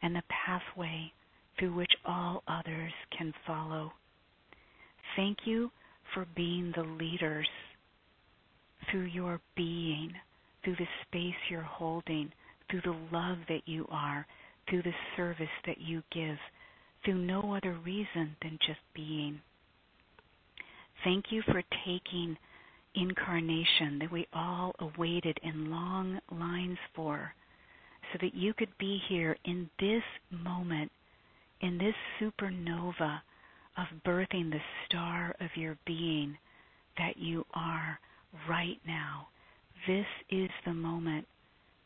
and 0.02 0.14
the 0.14 0.22
pathway 0.46 1.12
through 1.58 1.74
which 1.74 1.92
all 2.04 2.42
others 2.48 2.92
can 3.16 3.32
follow. 3.46 3.92
Thank 5.16 5.38
you 5.44 5.70
for 6.14 6.26
being 6.34 6.72
the 6.76 6.82
leaders 6.82 7.48
through 8.90 9.06
your 9.06 9.40
being, 9.56 10.12
through 10.64 10.76
the 10.76 10.86
space 11.06 11.34
you're 11.50 11.62
holding, 11.62 12.30
through 12.70 12.82
the 12.82 13.16
love 13.16 13.38
that 13.48 13.62
you 13.66 13.86
are, 13.90 14.26
through 14.68 14.82
the 14.82 14.94
service 15.16 15.46
that 15.66 15.80
you 15.80 16.02
give, 16.12 16.36
through 17.06 17.18
no 17.18 17.54
other 17.54 17.78
reason 17.84 18.36
than 18.42 18.58
just 18.66 18.80
being. 18.94 19.40
Thank 21.04 21.26
you 21.30 21.40
for 21.42 21.62
taking 21.86 22.36
incarnation 22.96 23.98
that 24.00 24.10
we 24.10 24.26
all 24.32 24.74
awaited 24.80 25.38
in 25.44 25.70
long 25.70 26.18
lines 26.32 26.78
for, 26.94 27.32
so 28.12 28.18
that 28.20 28.34
you 28.34 28.52
could 28.54 28.76
be 28.78 29.00
here 29.08 29.36
in 29.44 29.70
this 29.78 30.02
moment, 30.30 30.90
in 31.60 31.78
this 31.78 31.94
supernova 32.20 33.20
of 33.78 33.86
birthing 34.04 34.50
the 34.50 34.60
star 34.86 35.34
of 35.40 35.50
your 35.54 35.78
being 35.86 36.36
that 36.98 37.16
you 37.18 37.44
are 37.54 38.00
right 38.48 38.80
now. 38.86 39.28
This 39.86 40.06
is 40.30 40.50
the 40.64 40.74
moment 40.74 41.24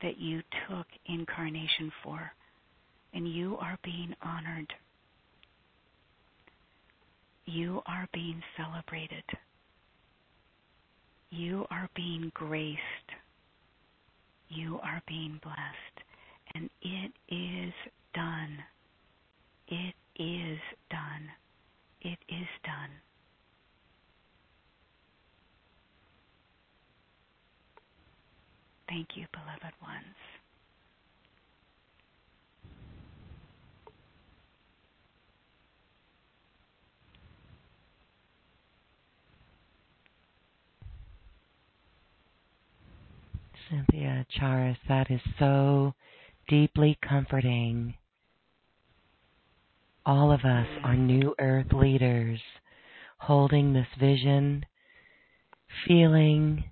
that 0.01 0.18
you 0.18 0.41
took 0.68 0.87
incarnation 1.07 1.93
for, 2.03 2.33
and 3.12 3.29
you 3.29 3.59
are 3.59 3.79
being 3.85 4.14
honored. 4.23 4.73
You 7.47 7.82
are 7.86 8.09
being 8.12 8.43
celebrated. 8.57 9.24
You 11.30 11.66
are 11.70 11.88
being 11.95 12.30
graced. 12.34 12.80
You 14.49 14.80
are 14.82 15.03
being 15.07 15.41
blessed. 15.43 16.07
And 16.55 16.70
it 16.82 17.12
is 17.28 17.72
done. 18.14 18.59
It 19.68 19.95
is 20.16 20.59
done. 20.91 21.30
It 22.01 22.18
is 22.28 22.49
done. 22.64 22.91
Thank 28.88 29.09
you, 29.14 29.26
beloved 29.32 29.74
ones. 29.80 30.39
Cynthia 43.71 44.27
Charis, 44.31 44.79
that 44.89 45.11
is 45.11 45.21
so 45.39 45.95
deeply 46.49 46.99
comforting. 47.09 47.95
All 50.05 50.33
of 50.33 50.41
us 50.41 50.66
are 50.83 50.97
new 50.97 51.35
earth 51.39 51.73
leaders 51.73 52.41
holding 53.18 53.73
this 53.73 53.87
vision, 53.99 54.66
feeling 55.87 56.64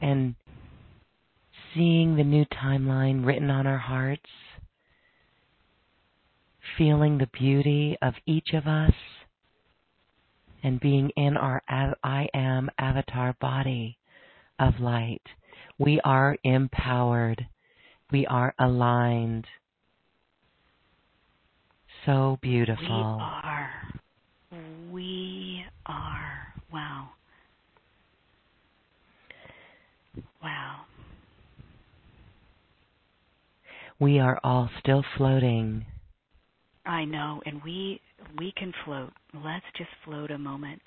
and 0.00 0.34
seeing 1.72 2.16
the 2.16 2.24
new 2.24 2.44
timeline 2.46 3.24
written 3.24 3.50
on 3.50 3.66
our 3.66 3.78
hearts, 3.78 4.30
feeling 6.76 7.18
the 7.18 7.30
beauty 7.38 7.96
of 8.02 8.14
each 8.26 8.48
of 8.54 8.66
us, 8.66 8.94
and 10.64 10.80
being 10.80 11.10
in 11.16 11.36
our 11.36 11.62
I 11.68 12.28
am 12.34 12.70
avatar 12.76 13.36
body 13.40 13.98
of 14.58 14.80
light. 14.80 15.22
We 15.78 16.00
are 16.04 16.36
empowered. 16.42 17.46
We 18.10 18.26
are 18.26 18.54
aligned. 18.58 19.46
So 22.06 22.38
beautiful. 22.40 22.84
We 22.86 22.92
are. 22.92 23.70
We 24.90 25.64
are. 25.84 26.54
Wow. 26.72 27.10
Wow. 30.42 30.82
We 33.98 34.18
are 34.18 34.38
all 34.44 34.70
still 34.80 35.04
floating. 35.16 35.84
I 36.86 37.04
know, 37.04 37.42
and 37.44 37.62
we 37.64 38.00
we 38.38 38.52
can 38.56 38.72
float. 38.84 39.12
Let's 39.34 39.64
just 39.76 39.90
float 40.04 40.30
a 40.30 40.38
moment. 40.38 40.80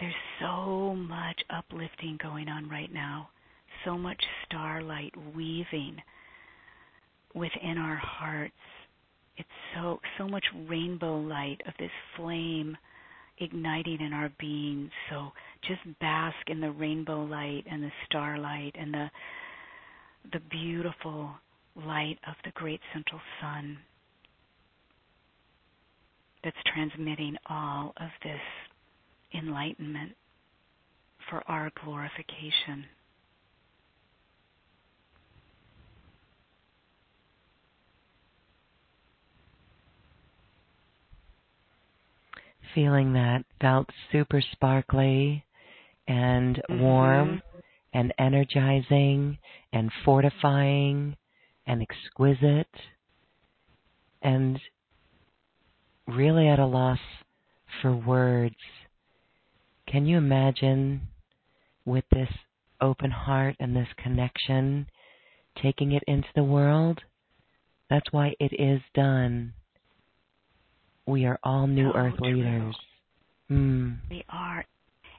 There's 0.00 0.14
so 0.40 0.94
much 0.96 1.40
uplifting 1.48 2.18
going 2.20 2.48
on 2.48 2.68
right 2.68 2.92
now 2.92 3.28
so 3.84 3.98
much 3.98 4.22
starlight 4.46 5.12
weaving 5.34 5.96
within 7.34 7.78
our 7.78 7.96
hearts. 7.96 8.54
It's 9.36 9.48
so 9.74 10.00
so 10.18 10.28
much 10.28 10.44
rainbow 10.68 11.18
light 11.18 11.60
of 11.66 11.74
this 11.78 11.90
flame 12.16 12.76
igniting 13.38 14.00
in 14.00 14.12
our 14.12 14.30
being. 14.38 14.90
So 15.10 15.32
just 15.66 15.80
bask 16.00 16.36
in 16.48 16.60
the 16.60 16.70
rainbow 16.70 17.24
light 17.24 17.64
and 17.70 17.82
the 17.82 17.92
starlight 18.06 18.74
and 18.78 18.92
the 18.92 19.10
the 20.32 20.40
beautiful 20.50 21.30
light 21.74 22.18
of 22.28 22.34
the 22.44 22.52
great 22.52 22.80
central 22.92 23.20
sun 23.40 23.78
that's 26.44 26.56
transmitting 26.74 27.36
all 27.48 27.92
of 27.96 28.10
this 28.22 28.40
enlightenment 29.34 30.12
for 31.30 31.42
our 31.48 31.70
glorification. 31.84 32.84
Feeling 42.74 43.12
that 43.12 43.44
felt 43.60 43.88
super 44.10 44.42
sparkly 44.52 45.44
and 46.08 46.56
mm-hmm. 46.56 46.80
warm 46.80 47.42
and 47.92 48.12
energizing 48.18 49.38
and 49.72 49.90
fortifying 50.04 51.16
and 51.66 51.82
exquisite 51.82 52.74
and 54.22 54.58
really 56.08 56.48
at 56.48 56.58
a 56.58 56.66
loss 56.66 56.98
for 57.80 57.94
words. 57.94 58.56
Can 59.86 60.06
you 60.06 60.16
imagine 60.16 61.02
with 61.84 62.04
this 62.12 62.28
open 62.80 63.10
heart 63.10 63.56
and 63.60 63.76
this 63.76 63.88
connection 64.02 64.86
taking 65.60 65.92
it 65.92 66.02
into 66.06 66.28
the 66.34 66.44
world? 66.44 67.00
That's 67.90 68.10
why 68.10 68.34
it 68.40 68.52
is 68.58 68.80
done. 68.94 69.52
We 71.06 71.24
are 71.26 71.38
all 71.42 71.66
new 71.66 71.90
so 71.92 71.98
earth 71.98 72.14
true. 72.18 72.34
leaders. 72.34 72.76
Mm. 73.50 73.98
We 74.10 74.24
are. 74.28 74.64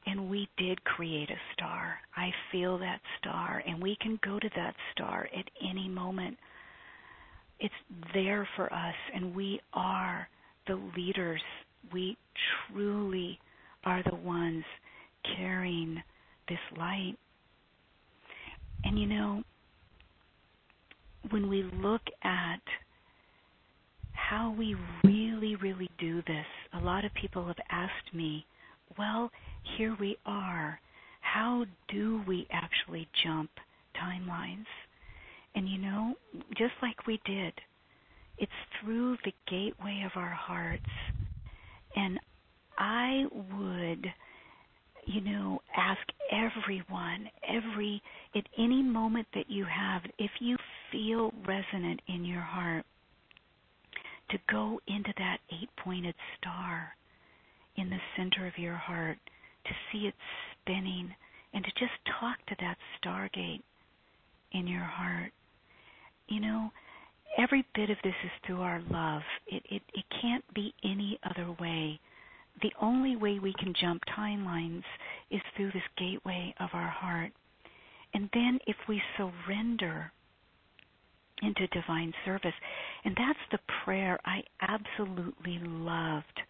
And 0.05 0.29
we 0.29 0.49
did 0.57 0.83
create 0.83 1.29
a 1.29 1.39
star. 1.53 1.95
I 2.17 2.29
feel 2.51 2.77
that 2.79 2.99
star, 3.19 3.63
and 3.65 3.81
we 3.81 3.97
can 4.01 4.19
go 4.23 4.37
to 4.37 4.49
that 4.55 4.75
star 4.91 5.29
at 5.37 5.45
any 5.61 5.87
moment. 5.87 6.37
It's 7.59 7.73
there 8.13 8.47
for 8.57 8.71
us, 8.73 8.95
and 9.15 9.33
we 9.33 9.61
are 9.73 10.27
the 10.67 10.75
leaders. 10.97 11.41
We 11.93 12.17
truly 12.71 13.39
are 13.85 14.03
the 14.03 14.15
ones 14.15 14.65
carrying 15.37 16.03
this 16.49 16.59
light. 16.77 17.15
And 18.83 18.99
you 18.99 19.07
know, 19.07 19.43
when 21.29 21.47
we 21.47 21.63
look 21.81 22.01
at 22.23 22.59
how 24.11 24.53
we 24.57 24.75
really, 25.43 25.55
really 25.57 25.89
do 25.97 26.21
this. 26.21 26.45
A 26.73 26.79
lot 26.79 27.03
of 27.03 27.13
people 27.13 27.45
have 27.47 27.57
asked 27.69 28.13
me, 28.13 28.45
well, 28.97 29.29
here 29.77 29.95
we 29.99 30.17
are. 30.25 30.79
How 31.21 31.65
do 31.89 32.21
we 32.25 32.47
actually 32.51 33.07
jump 33.23 33.49
timelines? 33.95 34.65
And 35.55 35.67
you 35.67 35.79
know, 35.79 36.15
just 36.57 36.73
like 36.81 37.05
we 37.05 37.19
did, 37.25 37.53
it's 38.37 38.51
through 38.81 39.17
the 39.25 39.33
gateway 39.49 40.03
of 40.05 40.11
our 40.15 40.29
hearts. 40.29 40.81
And 41.95 42.19
I 42.77 43.25
would, 43.31 44.05
you 45.05 45.21
know, 45.21 45.61
ask 45.75 46.01
everyone, 46.31 47.29
every, 47.47 48.01
at 48.35 48.47
any 48.57 48.81
moment 48.81 49.27
that 49.35 49.49
you 49.49 49.65
have, 49.65 50.03
if 50.17 50.31
you 50.39 50.55
feel 50.91 51.33
resonant 51.45 52.01
in 52.07 52.25
your 52.25 52.41
heart, 52.41 52.85
to 54.29 54.37
go 54.49 54.79
into 54.87 55.13
that 55.17 55.37
eight 55.51 55.69
pointed 55.77 56.15
star 56.37 56.95
in 57.75 57.89
the 57.89 57.99
center 58.17 58.47
of 58.47 58.57
your 58.57 58.75
heart, 58.75 59.17
to 59.65 59.71
see 59.91 60.07
it 60.07 60.15
spinning, 60.51 61.13
and 61.53 61.63
to 61.63 61.71
just 61.71 61.93
talk 62.19 62.37
to 62.47 62.55
that 62.59 62.77
stargate 63.01 63.61
in 64.51 64.67
your 64.67 64.83
heart 64.83 65.31
you 66.27 66.39
know, 66.39 66.71
every 67.37 67.65
bit 67.75 67.89
of 67.89 67.97
this 68.03 68.15
is 68.23 68.31
through 68.45 68.61
our 68.61 68.81
love. 68.89 69.21
It 69.47 69.63
it 69.69 69.81
it 69.93 70.05
can't 70.21 70.43
be 70.53 70.73
any 70.83 71.19
other 71.29 71.55
way. 71.59 71.99
The 72.61 72.73
only 72.81 73.15
way 73.15 73.39
we 73.39 73.53
can 73.53 73.73
jump 73.79 74.03
timelines 74.17 74.83
is 75.31 75.41
through 75.55 75.71
this 75.71 75.83
gateway 75.97 76.53
of 76.59 76.69
our 76.73 76.87
heart. 76.89 77.31
And 78.13 78.29
then 78.33 78.59
if 78.67 78.75
we 78.87 79.01
surrender 79.17 80.11
into 81.43 81.67
divine 81.67 82.13
service, 82.25 82.53
and 83.05 83.15
that's 83.15 83.39
the 83.51 83.59
prayer 83.83 84.19
I 84.25 84.43
absolutely 84.61 85.59
loved, 85.59 86.41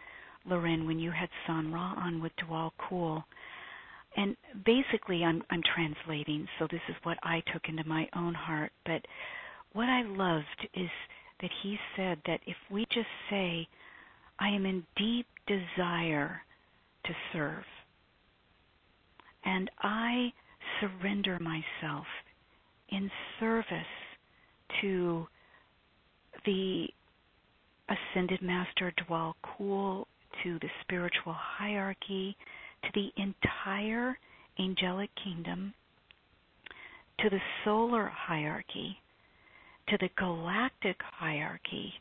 Lauren, 0.46 0.86
when 0.86 1.00
you 1.00 1.12
had 1.12 1.30
Sun 1.48 1.72
Ra 1.72 1.94
on 1.98 2.22
with 2.22 2.32
Djwhal 2.38 2.72
Khul. 2.80 3.24
And 4.16 4.38
basically, 4.66 5.24
I'm 5.24 5.42
I'm 5.50 5.64
translating, 5.76 6.48
so 6.60 6.68
this 6.70 6.82
is 6.88 6.96
what 7.04 7.18
I 7.24 7.42
took 7.52 7.68
into 7.68 7.88
my 7.88 8.08
own 8.16 8.34
heart. 8.34 8.72
But 8.86 9.02
what 9.74 9.90
I 9.90 10.04
loved 10.04 10.68
is 10.76 10.90
that 11.42 11.50
he 11.64 11.78
said 11.96 12.20
that 12.28 12.40
if 12.46 12.56
we 12.70 12.86
just 12.94 13.08
say, 13.30 13.68
I 14.40 14.50
am 14.50 14.66
in 14.66 14.86
deep 14.96 15.26
desire 15.48 16.42
to 17.06 17.14
serve, 17.34 17.64
and 19.46 19.70
I 19.82 20.32
surrender 20.80 21.40
myself 21.40 22.06
in 22.90 23.10
service 23.40 23.86
to 24.82 25.28
the 26.46 26.88
ascended 27.90 28.42
master 28.42 28.94
Djwhal 28.98 29.34
Khul, 29.44 30.06
to 30.44 30.60
the 30.60 30.70
spiritual 30.82 31.34
hierarchy, 31.34 32.36
to 32.84 32.90
the 32.94 33.10
entire 33.22 34.18
angelic 34.60 35.10
kingdom, 35.24 35.74
to 37.20 37.30
the 37.30 37.42
solar 37.64 38.08
hierarchy, 38.08 38.98
to 39.90 39.98
the 40.00 40.10
galactic 40.18 40.98
hierarchy, 41.02 41.94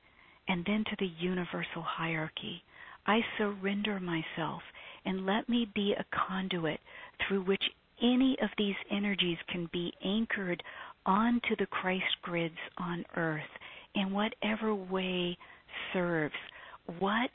and 0.49 0.65
then 0.67 0.85
to 0.85 0.97
the 0.99 1.11
universal 1.19 1.83
hierarchy. 1.83 2.63
I 3.07 3.21
surrender 3.37 4.01
myself 4.01 4.63
and 5.05 5.27
let 5.27 5.49
me 5.49 5.69
be 5.75 5.95
a 5.95 6.05
conduit 6.29 6.81
through 7.27 7.43
which 7.43 7.63
any 8.01 8.37
of 8.43 8.51
these 8.57 8.77
energies 8.91 9.39
can 9.49 9.69
be 9.73 9.93
anchored 10.05 10.63
onto 11.07 11.57
the 11.59 11.67
Christ 11.67 12.05
grids 12.23 12.55
on 12.79 13.05
earth 13.17 13.43
in 13.95 14.13
whatever 14.13 14.75
way 14.75 15.37
serves. 15.93 16.35
What 16.99 17.31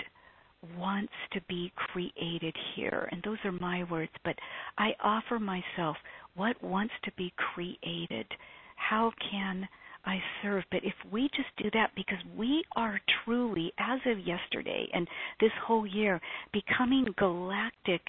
wants 0.78 1.14
to 1.34 1.42
be 1.48 1.72
created 1.76 2.56
here? 2.76 3.08
And 3.12 3.22
those 3.24 3.38
are 3.44 3.52
my 3.52 3.84
words, 3.90 4.12
but 4.24 4.36
I 4.78 4.92
offer 5.04 5.40
myself 5.40 5.98
what 6.36 6.62
wants 6.64 6.94
to 7.06 7.12
be 7.18 7.34
created. 7.38 8.28
How 8.76 9.12
can 9.32 9.68
I 10.08 10.20
serve. 10.42 10.64
But 10.72 10.86
if 10.86 10.94
we 11.12 11.30
just 11.36 11.50
do 11.58 11.70
that, 11.74 11.92
because 11.96 12.18
we 12.36 12.64
are 12.76 13.00
truly, 13.26 13.74
as 13.78 14.00
of 14.06 14.26
yesterday 14.26 14.88
and 14.94 15.06
this 15.42 15.52
whole 15.66 15.86
year, 15.86 16.22
becoming 16.54 17.06
galactic 17.18 18.02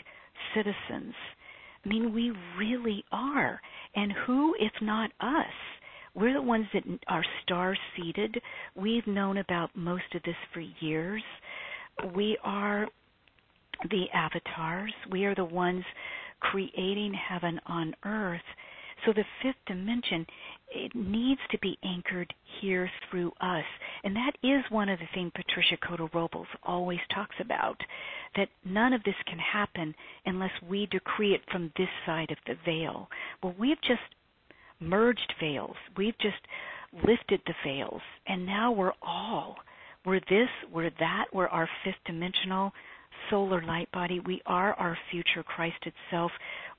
citizens. 0.54 1.14
I 1.84 1.88
mean, 1.88 2.14
we 2.14 2.32
really 2.56 3.04
are. 3.10 3.60
And 3.94 4.12
who, 4.26 4.54
if 4.58 4.72
not 4.80 5.10
us? 5.20 5.46
We're 6.14 6.34
the 6.34 6.42
ones 6.42 6.66
that 6.72 6.82
are 7.08 7.24
star 7.42 7.76
seated. 7.96 8.40
We've 8.74 9.06
known 9.06 9.38
about 9.38 9.70
most 9.76 10.14
of 10.14 10.22
this 10.22 10.36
for 10.52 10.60
years. 10.80 11.22
We 12.14 12.36
are 12.42 12.86
the 13.90 14.06
avatars. 14.12 14.92
We 15.10 15.24
are 15.24 15.34
the 15.34 15.44
ones 15.44 15.84
creating 16.40 17.14
heaven 17.14 17.60
on 17.66 17.94
earth. 18.04 18.40
So 19.06 19.12
the 19.12 19.24
fifth 19.42 19.56
dimension 19.66 20.26
it 20.70 20.94
needs 20.94 21.40
to 21.50 21.58
be 21.58 21.78
anchored 21.82 22.32
here 22.60 22.90
through 23.10 23.32
us. 23.40 23.64
And 24.04 24.14
that 24.16 24.32
is 24.42 24.62
one 24.70 24.88
of 24.88 24.98
the 24.98 25.08
things 25.14 25.32
Patricia 25.34 25.76
Cota 25.86 26.08
Robles 26.12 26.46
always 26.62 27.00
talks 27.14 27.36
about 27.40 27.80
that 28.36 28.48
none 28.64 28.92
of 28.92 29.02
this 29.04 29.14
can 29.26 29.38
happen 29.38 29.94
unless 30.26 30.50
we 30.68 30.86
decree 30.86 31.34
it 31.34 31.40
from 31.50 31.72
this 31.76 31.88
side 32.06 32.30
of 32.30 32.38
the 32.46 32.56
veil. 32.64 33.08
Well, 33.42 33.54
we've 33.58 33.80
just 33.82 34.00
merged 34.80 35.34
veils, 35.40 35.76
we've 35.96 36.18
just 36.18 36.36
lifted 37.06 37.40
the 37.46 37.54
veils, 37.64 38.02
and 38.26 38.46
now 38.46 38.70
we're 38.70 38.92
all. 39.02 39.56
We're 40.04 40.20
this, 40.30 40.48
we're 40.72 40.90
that, 41.00 41.26
we're 41.32 41.48
our 41.48 41.68
fifth 41.84 41.96
dimensional 42.06 42.72
solar 43.30 43.62
light 43.62 43.90
body. 43.92 44.20
We 44.20 44.40
are 44.46 44.74
our 44.74 44.96
future 45.10 45.42
Christ 45.42 45.84
itself. 45.84 46.30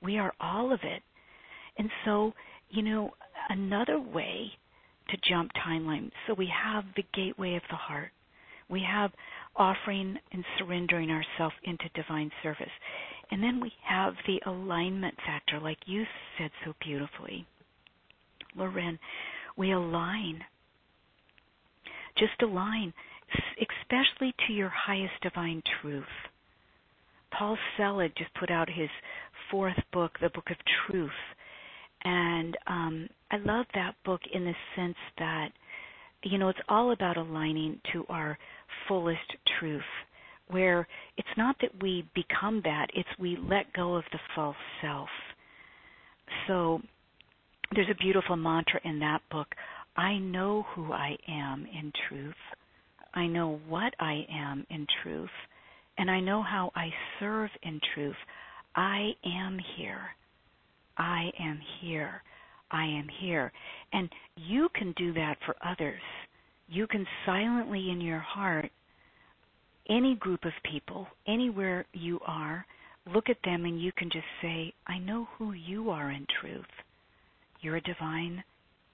We 0.02 0.18
are 0.18 0.32
all 0.40 0.72
of 0.72 0.80
it. 0.82 1.02
And 1.78 1.90
so, 2.04 2.32
you 2.70 2.82
know, 2.82 3.12
another 3.50 4.00
way 4.00 4.52
to 5.10 5.16
jump 5.28 5.50
timeline. 5.66 6.10
So 6.26 6.34
we 6.34 6.50
have 6.64 6.84
the 6.96 7.04
gateway 7.12 7.56
of 7.56 7.62
the 7.68 7.76
heart. 7.76 8.10
We 8.70 8.82
have 8.90 9.10
offering 9.56 10.16
and 10.32 10.44
surrendering 10.58 11.10
ourselves 11.10 11.56
into 11.64 11.84
divine 11.94 12.30
service. 12.42 12.70
And 13.30 13.42
then 13.42 13.60
we 13.60 13.72
have 13.84 14.14
the 14.26 14.40
alignment 14.46 15.14
factor, 15.26 15.60
like 15.60 15.78
you 15.86 16.04
said 16.38 16.50
so 16.64 16.74
beautifully. 16.80 17.46
Lauren, 18.56 18.98
we 19.56 19.72
align. 19.72 20.40
Just 22.16 22.40
align, 22.42 22.92
especially 23.58 24.34
to 24.46 24.52
your 24.52 24.70
highest 24.70 25.14
divine 25.22 25.62
truth. 25.80 26.04
Paul 27.36 27.56
Selig 27.76 28.12
just 28.16 28.34
put 28.34 28.50
out 28.50 28.68
his 28.68 28.90
fourth 29.50 29.78
book, 29.92 30.12
the 30.20 30.30
Book 30.30 30.50
of 30.50 30.56
Truth, 30.86 31.10
and 32.04 32.56
um, 32.66 33.08
I 33.30 33.36
love 33.38 33.66
that 33.74 33.94
book 34.04 34.20
in 34.32 34.44
the 34.44 34.54
sense 34.76 34.96
that, 35.18 35.48
you 36.22 36.38
know, 36.38 36.48
it's 36.48 36.58
all 36.68 36.92
about 36.92 37.16
aligning 37.16 37.80
to 37.92 38.04
our 38.08 38.38
fullest 38.88 39.20
truth, 39.58 39.82
where 40.48 40.86
it's 41.16 41.28
not 41.36 41.56
that 41.60 41.70
we 41.82 42.06
become 42.14 42.60
that, 42.64 42.88
it's 42.94 43.08
we 43.18 43.38
let 43.48 43.72
go 43.72 43.94
of 43.94 44.04
the 44.12 44.18
false 44.34 44.56
self. 44.82 45.08
So 46.46 46.80
there's 47.74 47.90
a 47.90 48.02
beautiful 48.02 48.36
mantra 48.36 48.80
in 48.84 48.98
that 49.00 49.20
book 49.30 49.48
I 49.96 50.18
know 50.18 50.64
who 50.74 50.92
I 50.92 51.16
am 51.28 51.66
in 51.66 51.92
truth, 52.08 52.34
I 53.12 53.26
know 53.26 53.60
what 53.68 53.92
I 53.98 54.24
am 54.32 54.66
in 54.70 54.86
truth, 55.02 55.30
and 55.98 56.10
I 56.10 56.20
know 56.20 56.42
how 56.42 56.70
I 56.74 56.88
serve 57.18 57.50
in 57.62 57.80
truth. 57.94 58.16
I 58.74 59.10
am 59.26 59.58
here. 59.76 60.14
I 61.00 61.32
am 61.40 61.58
here. 61.80 62.22
I 62.70 62.84
am 62.84 63.08
here. 63.20 63.50
And 63.94 64.08
you 64.36 64.68
can 64.74 64.92
do 64.98 65.14
that 65.14 65.38
for 65.46 65.56
others. 65.64 66.02
You 66.68 66.86
can 66.86 67.06
silently 67.24 67.90
in 67.90 68.02
your 68.02 68.20
heart, 68.20 68.70
any 69.88 70.14
group 70.14 70.44
of 70.44 70.52
people, 70.70 71.08
anywhere 71.26 71.86
you 71.94 72.20
are, 72.26 72.66
look 73.12 73.30
at 73.30 73.38
them 73.44 73.64
and 73.64 73.80
you 73.80 73.92
can 73.96 74.10
just 74.10 74.26
say, 74.42 74.74
I 74.86 74.98
know 74.98 75.26
who 75.36 75.52
you 75.52 75.88
are 75.90 76.10
in 76.10 76.26
truth. 76.40 76.70
You're 77.62 77.76
a 77.76 77.82
divine, 77.82 78.44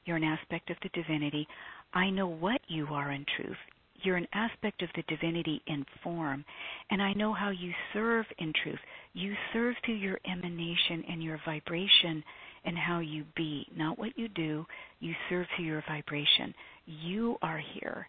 you're 0.04 0.16
an 0.16 0.24
aspect 0.24 0.70
of 0.70 0.76
the 0.82 0.88
divinity. 0.90 1.46
I 1.92 2.08
know 2.10 2.28
what 2.28 2.60
you 2.68 2.86
are 2.92 3.10
in 3.10 3.26
truth. 3.36 3.56
You're 4.02 4.16
an 4.16 4.28
aspect 4.32 4.82
of 4.82 4.88
the 4.94 5.02
divinity 5.08 5.62
in 5.66 5.84
form. 6.02 6.44
And 6.90 7.02
I 7.02 7.12
know 7.14 7.32
how 7.32 7.50
you 7.50 7.72
serve 7.92 8.26
in 8.38 8.52
truth. 8.62 8.78
You 9.12 9.34
serve 9.52 9.74
through 9.84 9.94
your 9.96 10.18
emanation 10.30 11.04
and 11.08 11.22
your 11.22 11.40
vibration 11.44 12.22
and 12.64 12.76
how 12.76 12.98
you 12.98 13.24
be, 13.36 13.66
not 13.76 13.98
what 13.98 14.18
you 14.18 14.28
do. 14.28 14.66
You 15.00 15.14
serve 15.28 15.46
through 15.56 15.66
your 15.66 15.84
vibration. 15.88 16.54
You 16.86 17.36
are 17.42 17.62
here. 17.74 18.08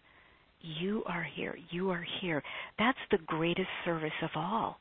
You 0.60 1.04
are 1.06 1.22
here. 1.22 1.56
You 1.70 1.90
are 1.90 2.04
here. 2.20 2.42
That's 2.78 2.98
the 3.10 3.18
greatest 3.26 3.68
service 3.84 4.10
of 4.22 4.30
all. 4.34 4.78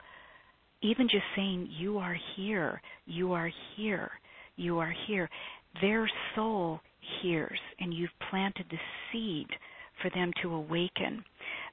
Even 0.81 1.07
just 1.07 1.25
saying, 1.35 1.69
You 1.71 1.97
are 1.97 2.17
here. 2.35 2.81
You 3.05 3.33
are 3.33 3.51
here. 3.75 4.11
You 4.55 4.79
are 4.79 4.93
here. 5.07 5.29
Their 5.81 6.09
soul 6.35 6.79
hears, 7.21 7.59
and 7.79 7.93
you've 7.93 8.09
planted 8.29 8.65
the 8.69 8.79
seed 9.11 9.47
for 10.01 10.09
them 10.11 10.31
to 10.41 10.53
awaken. 10.53 11.23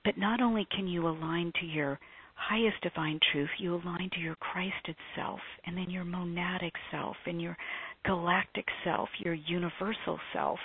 But 0.05 0.19
not 0.19 0.41
only 0.41 0.67
can 0.75 0.87
you 0.87 1.09
align 1.09 1.53
to 1.61 1.67
your 1.67 1.99
highest 2.35 2.81
divine 2.83 3.21
truth, 3.33 3.51
you 3.59 3.75
align 3.75 4.11
to 4.15 4.21
your 4.21 4.37
Christ 4.37 4.89
itself, 4.89 5.41
and 5.67 5.77
then 5.77 5.91
your 5.91 6.05
monadic 6.05 6.73
self, 6.91 7.17
and 7.27 7.41
your 7.41 7.57
galactic 8.05 8.67
self, 8.85 9.09
your 9.19 9.35
universal 9.35 10.19
self, 10.33 10.59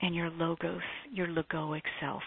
and 0.00 0.14
your 0.14 0.30
logos, 0.30 0.82
your 1.12 1.26
logoic 1.26 1.82
self. 2.00 2.22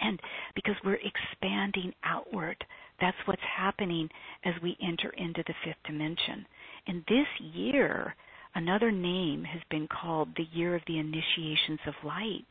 And 0.00 0.20
because 0.54 0.74
we're 0.84 0.98
expanding 0.98 1.92
outward, 2.04 2.56
that's 3.00 3.16
what's 3.26 3.42
happening 3.56 4.08
as 4.44 4.54
we 4.62 4.76
enter 4.82 5.10
into 5.10 5.42
the 5.46 5.54
fifth 5.64 5.82
dimension. 5.84 6.46
And 6.86 7.04
this 7.08 7.26
year, 7.54 8.14
another 8.54 8.90
name 8.90 9.44
has 9.44 9.60
been 9.70 9.88
called 9.88 10.28
the 10.36 10.48
year 10.52 10.74
of 10.74 10.82
the 10.86 10.98
initiations 10.98 11.80
of 11.86 11.94
light 12.04 12.48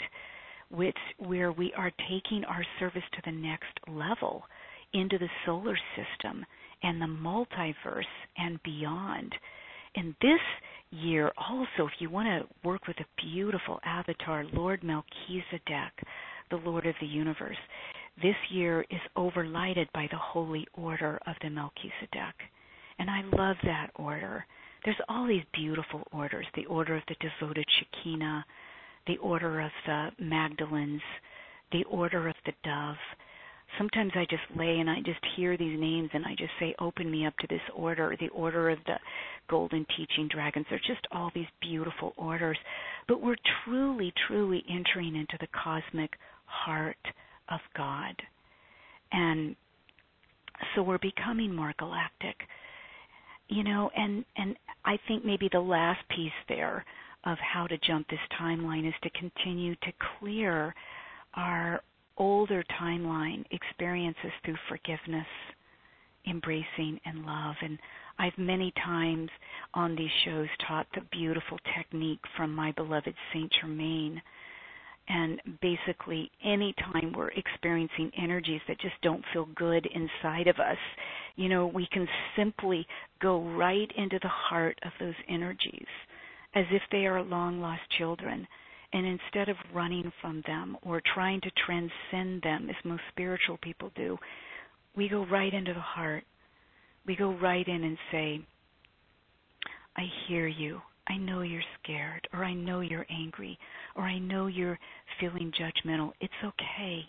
which 0.72 0.98
where 1.20 1.52
we 1.52 1.74
are 1.76 1.92
taking 2.10 2.44
our 2.46 2.66
service 2.80 3.04
to 3.14 3.22
the 3.26 3.32
next 3.32 3.80
level 3.88 4.44
into 4.94 5.18
the 5.18 5.30
solar 5.46 5.78
system 5.96 6.46
and 6.84 7.02
the 7.02 7.06
multiverse 7.06 8.04
and 8.38 8.62
beyond. 8.64 9.34
And 9.96 10.16
this 10.22 10.40
year, 10.92 11.32
also, 11.38 11.88
if 11.88 11.94
you 12.00 12.10
want 12.10 12.28
to 12.28 12.68
work 12.68 12.88
with 12.88 12.98
a 13.00 13.22
beautiful 13.22 13.80
avatar, 13.86 14.46
Lord 14.54 14.84
Melchizedek, 14.84 15.94
the 16.50 16.58
Lord 16.58 16.86
of 16.86 16.96
the 17.00 17.08
universe, 17.08 17.58
this 18.22 18.36
year 18.50 18.86
is 18.90 19.00
overlighted 19.18 19.88
by 19.94 20.08
the 20.12 20.18
holy 20.18 20.66
order 20.74 21.20
of 21.28 21.36
the 21.42 21.50
Melchizedek. 21.50 22.36
And 23.00 23.10
I 23.10 23.22
love 23.36 23.56
that 23.64 23.90
order. 23.96 24.46
There's 24.84 24.98
all 25.10 25.28
these 25.28 25.44
beautiful 25.54 26.04
orders 26.12 26.46
the 26.56 26.66
order 26.66 26.96
of 26.96 27.04
the 27.08 27.16
devoted 27.20 27.66
Shekinah, 27.80 28.46
the 29.08 29.18
order 29.18 29.62
of 29.62 29.72
the 29.86 30.10
Magdalens, 30.22 31.02
the 31.72 31.84
order 31.86 32.28
of 32.28 32.36
the 32.46 32.54
dove. 32.64 32.96
Sometimes 33.78 34.12
I 34.16 34.26
just 34.30 34.44
lay 34.58 34.80
and 34.80 34.90
I 34.90 34.98
just 34.98 35.20
hear 35.36 35.56
these 35.58 35.80
names 35.80 36.10
and 36.14 36.26
I 36.26 36.32
just 36.32 36.52
say, 36.60 36.76
Open 36.80 37.10
me 37.10 37.26
up 37.26 37.36
to 37.38 37.48
this 37.48 37.62
order, 37.76 38.16
the 38.20 38.28
order 38.30 38.70
of 38.70 38.80
the 38.86 38.98
golden 39.50 39.86
teaching 39.98 40.28
dragons. 40.30 40.66
They're 40.70 40.80
just 40.80 41.08
all 41.12 41.32
these 41.34 41.48
beautiful 41.62 42.14
orders. 42.18 42.58
But 43.08 43.22
we're 43.22 43.38
truly, 43.64 44.14
truly 44.28 44.64
entering 44.70 45.16
into 45.16 45.38
the 45.40 45.48
cosmic 45.64 46.12
heart 46.46 46.98
of 47.50 47.60
God. 47.76 48.16
And 49.14 49.56
so 50.76 50.84
we're 50.84 51.00
becoming 51.00 51.56
more 51.56 51.74
galactic. 51.80 52.36
You 53.48 53.64
know, 53.64 53.90
and 53.96 54.24
and 54.38 54.56
I 54.86 54.98
think 55.08 55.26
maybe 55.26 55.50
the 55.52 55.60
last 55.60 56.00
piece 56.10 56.32
there 56.48 56.86
of 57.26 57.38
how 57.40 57.68
to 57.68 57.78
jump 57.80 58.08
this 58.10 58.20
timeline 58.40 58.88
is 58.88 58.94
to 59.04 59.10
continue 59.12 59.76
to 59.76 59.92
clear 60.20 60.74
our 61.36 61.82
older 62.18 62.64
timeline 62.80 63.44
experiences 63.52 64.32
through 64.44 64.58
forgiveness, 64.68 65.28
embracing, 66.28 67.00
and 67.06 67.26
love. 67.26 67.56
And 67.62 67.78
I've 68.20 68.38
many 68.38 68.74
times 68.84 69.30
on 69.74 69.96
these 69.96 70.12
shows 70.26 70.48
taught 70.68 70.88
the 70.94 71.02
beautiful 71.12 71.58
technique 71.76 72.22
from 72.36 72.54
my 72.54 72.72
beloved 72.74 73.14
Saint 73.34 73.52
Germain 73.62 74.22
and 75.08 75.42
basically, 75.62 76.32
anytime 76.44 77.14
we're 77.16 77.32
experiencing 77.32 78.12
energies 78.18 78.62
that 78.68 78.80
just 78.80 78.96
don't 79.02 79.24
feel 79.34 79.48
good 79.56 79.86
inside 79.88 80.48
of 80.48 80.58
us, 80.60 80.78
you 81.36 81.50
know, 81.50 81.68
we 81.68 81.88
can 81.92 82.08
simply 82.36 82.88
go 83.22 83.42
right 83.42 83.92
into 83.98 84.20
the 84.22 84.30
heart 84.30 84.80
of 84.86 84.92
those 85.00 85.16
energies 85.28 85.88
as 86.56 86.66
if 86.72 86.82
they 86.92 87.06
are 87.06 87.22
long 87.24 87.62
lost 87.62 87.82
children. 87.98 88.48
And 88.94 89.06
instead 89.06 89.48
of 89.48 89.56
running 89.74 90.12
from 90.22 90.44
them 90.46 90.78
or 90.84 91.02
trying 91.14 91.40
to 91.42 91.52
transcend 91.66 92.42
them, 92.42 92.70
as 92.70 92.76
most 92.84 93.04
spiritual 93.12 93.58
people 93.62 93.90
do, 93.96 94.18
we 94.96 95.08
go 95.08 95.26
right 95.26 95.54
into 95.54 95.74
the 95.74 95.80
heart. 95.80 96.24
We 97.06 97.16
go 97.16 97.32
right 97.34 97.66
in 97.66 97.84
and 97.84 97.98
say, 98.12 98.42
I 99.96 100.04
hear 100.28 100.48
you. 100.48 100.82
I 101.08 101.18
know 101.18 101.42
you're 101.42 101.62
scared, 101.82 102.28
or 102.32 102.44
I 102.44 102.54
know 102.54 102.82
you're 102.82 103.08
angry, 103.10 103.58
or 103.96 104.04
I 104.04 104.20
know 104.20 104.48
you're 104.48 104.80
feeling 105.20 105.52
judgmental. 105.60 106.12
It's 106.22 106.34
okay. 106.44 107.02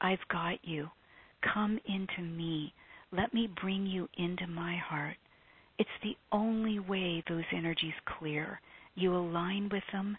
I've 0.00 0.18
got 0.30 0.58
you. 0.62 0.88
Come 1.54 1.78
into 1.86 2.22
me. 2.22 2.74
Let 3.12 3.32
me 3.32 3.48
bring 3.60 3.86
you 3.86 4.08
into 4.18 4.46
my 4.46 4.76
heart. 4.76 5.16
It's 5.82 5.90
the 6.04 6.16
only 6.30 6.78
way 6.78 7.24
those 7.28 7.44
energies 7.52 7.94
clear. 8.18 8.60
You 8.94 9.16
align 9.16 9.68
with 9.72 9.82
them, 9.92 10.16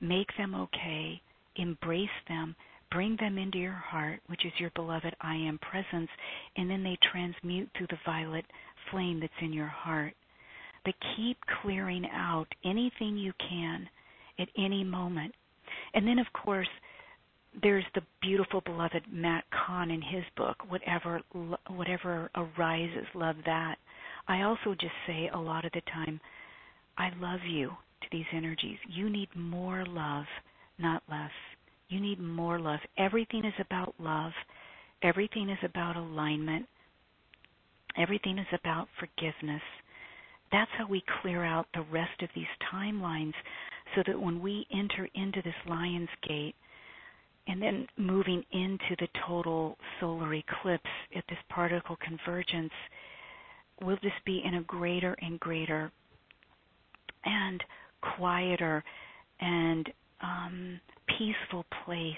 make 0.00 0.28
them 0.38 0.54
okay, 0.54 1.20
embrace 1.56 2.08
them, 2.28 2.56
bring 2.90 3.16
them 3.20 3.36
into 3.36 3.58
your 3.58 3.72
heart, 3.72 4.20
which 4.28 4.46
is 4.46 4.52
your 4.58 4.70
beloved 4.74 5.14
I 5.20 5.34
am 5.34 5.58
presence, 5.58 6.08
and 6.56 6.70
then 6.70 6.82
they 6.82 6.96
transmute 7.12 7.68
through 7.76 7.88
the 7.90 7.98
violet 8.06 8.46
flame 8.90 9.20
that's 9.20 9.32
in 9.42 9.52
your 9.52 9.66
heart 9.66 10.14
but 10.84 10.94
keep 11.16 11.36
clearing 11.60 12.06
out 12.14 12.46
anything 12.64 13.18
you 13.18 13.32
can 13.46 13.86
at 14.38 14.48
any 14.56 14.82
moment. 14.82 15.34
And 15.92 16.08
then, 16.08 16.18
of 16.18 16.26
course, 16.32 16.68
there's 17.62 17.84
the 17.94 18.00
beautiful 18.22 18.62
beloved 18.62 19.02
Matt 19.12 19.44
Kahn 19.50 19.90
in 19.90 20.00
his 20.00 20.24
book, 20.36 20.56
whatever 20.68 21.20
whatever 21.68 22.30
arises, 22.34 23.06
love 23.14 23.36
that. 23.44 23.76
I 24.28 24.42
also 24.42 24.74
just 24.78 24.92
say 25.06 25.30
a 25.32 25.38
lot 25.38 25.64
of 25.64 25.72
the 25.72 25.80
time, 25.92 26.20
I 26.96 27.10
love 27.18 27.40
you 27.48 27.68
to 27.68 28.06
these 28.12 28.26
energies. 28.32 28.78
You 28.88 29.10
need 29.10 29.28
more 29.34 29.84
love, 29.86 30.26
not 30.78 31.02
less. 31.10 31.30
You 31.88 32.00
need 32.00 32.20
more 32.20 32.60
love. 32.60 32.80
Everything 32.98 33.44
is 33.44 33.54
about 33.58 33.94
love. 33.98 34.32
Everything 35.02 35.48
is 35.48 35.58
about 35.62 35.96
alignment. 35.96 36.66
Everything 37.96 38.38
is 38.38 38.46
about 38.52 38.88
forgiveness 39.00 39.62
that's 40.50 40.70
how 40.76 40.86
we 40.86 41.02
clear 41.20 41.44
out 41.44 41.66
the 41.74 41.84
rest 41.92 42.22
of 42.22 42.28
these 42.34 42.46
timelines 42.72 43.34
so 43.94 44.02
that 44.06 44.20
when 44.20 44.40
we 44.40 44.66
enter 44.72 45.08
into 45.14 45.42
this 45.42 45.54
lion's 45.66 46.08
gate 46.26 46.54
and 47.46 47.60
then 47.62 47.86
moving 47.96 48.44
into 48.52 48.96
the 48.98 49.08
total 49.26 49.76
solar 50.00 50.34
eclipse 50.34 50.90
at 51.16 51.24
this 51.28 51.38
particle 51.48 51.96
convergence, 51.96 52.72
we'll 53.82 53.96
just 53.96 54.24
be 54.24 54.42
in 54.44 54.54
a 54.54 54.62
greater 54.62 55.16
and 55.20 55.38
greater 55.40 55.90
and 57.24 57.62
quieter 58.16 58.82
and 59.40 59.88
um, 60.22 60.80
peaceful 61.06 61.64
place 61.84 62.14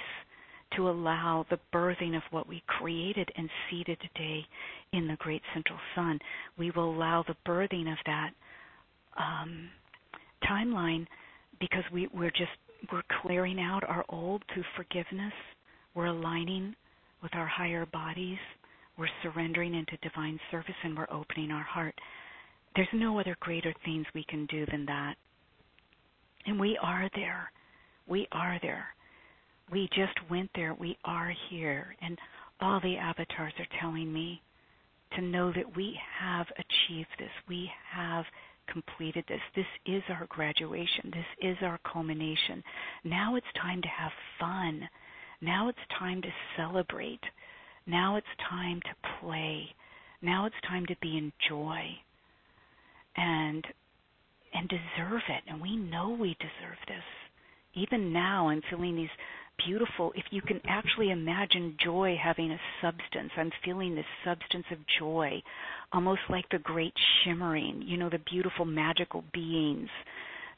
to 0.76 0.88
allow 0.88 1.44
the 1.50 1.58
birthing 1.74 2.16
of 2.16 2.22
what 2.30 2.48
we 2.48 2.62
created 2.66 3.28
and 3.36 3.48
seeded 3.68 3.98
today 4.00 4.40
in 4.92 5.08
the 5.08 5.16
great 5.16 5.42
central 5.52 5.78
sun. 5.94 6.18
We 6.56 6.70
will 6.70 6.94
allow 6.94 7.24
the 7.26 7.36
birthing 7.46 7.90
of 7.90 7.98
that 8.06 8.30
um, 9.18 9.68
timeline 10.48 11.06
because 11.60 11.84
we, 11.92 12.08
we're 12.14 12.30
just 12.30 12.50
we're 12.92 13.02
clearing 13.20 13.60
out 13.60 13.84
our 13.84 14.04
old 14.08 14.42
through 14.52 14.64
forgiveness. 14.76 15.32
We're 15.94 16.06
aligning 16.06 16.74
with 17.22 17.34
our 17.34 17.46
higher 17.46 17.84
bodies. 17.84 18.38
We're 19.00 19.08
surrendering 19.22 19.74
into 19.74 19.96
divine 20.02 20.38
service 20.50 20.74
and 20.84 20.94
we're 20.94 21.10
opening 21.10 21.50
our 21.50 21.62
heart. 21.62 21.94
There's 22.76 22.86
no 22.92 23.18
other 23.18 23.34
greater 23.40 23.72
things 23.82 24.04
we 24.14 24.24
can 24.24 24.44
do 24.44 24.66
than 24.66 24.84
that. 24.84 25.14
And 26.44 26.60
we 26.60 26.78
are 26.82 27.08
there. 27.14 27.50
We 28.06 28.28
are 28.32 28.58
there. 28.60 28.88
We 29.72 29.88
just 29.96 30.12
went 30.28 30.50
there. 30.54 30.74
We 30.74 30.98
are 31.06 31.32
here. 31.48 31.96
And 32.02 32.18
all 32.60 32.78
the 32.82 32.98
avatars 32.98 33.54
are 33.58 33.80
telling 33.80 34.12
me 34.12 34.42
to 35.14 35.22
know 35.22 35.50
that 35.50 35.74
we 35.74 35.98
have 36.20 36.46
achieved 36.58 37.08
this. 37.18 37.30
We 37.48 37.70
have 37.90 38.26
completed 38.70 39.24
this. 39.28 39.40
This 39.56 39.64
is 39.86 40.02
our 40.10 40.26
graduation. 40.28 41.10
This 41.10 41.50
is 41.50 41.56
our 41.62 41.80
culmination. 41.90 42.62
Now 43.04 43.36
it's 43.36 43.46
time 43.58 43.80
to 43.80 43.88
have 43.88 44.12
fun. 44.38 44.86
Now 45.40 45.70
it's 45.70 45.78
time 45.98 46.20
to 46.20 46.28
celebrate. 46.58 47.20
Now 47.90 48.16
it's 48.16 48.26
time 48.48 48.80
to 48.82 49.08
play. 49.20 49.66
Now 50.22 50.46
it's 50.46 50.54
time 50.68 50.86
to 50.86 50.96
be 51.02 51.18
in 51.18 51.32
joy 51.48 51.82
and 53.16 53.64
and 54.54 54.68
deserve 54.68 55.22
it. 55.28 55.42
And 55.48 55.60
we 55.60 55.76
know 55.76 56.10
we 56.10 56.36
deserve 56.38 56.78
this. 56.86 57.04
Even 57.74 58.12
now 58.12 58.48
I'm 58.48 58.62
feeling 58.70 58.94
these 58.96 59.08
beautiful 59.66 60.12
if 60.14 60.24
you 60.30 60.40
can 60.40 60.60
actually 60.68 61.10
imagine 61.10 61.76
joy 61.84 62.16
having 62.22 62.52
a 62.52 62.60
substance. 62.80 63.32
I'm 63.36 63.50
feeling 63.64 63.96
this 63.96 64.04
substance 64.24 64.66
of 64.70 64.78
joy, 64.98 65.42
almost 65.92 66.20
like 66.28 66.48
the 66.50 66.58
great 66.58 66.94
shimmering, 67.24 67.82
you 67.84 67.96
know, 67.96 68.08
the 68.08 68.20
beautiful 68.30 68.64
magical 68.64 69.24
beings 69.32 69.88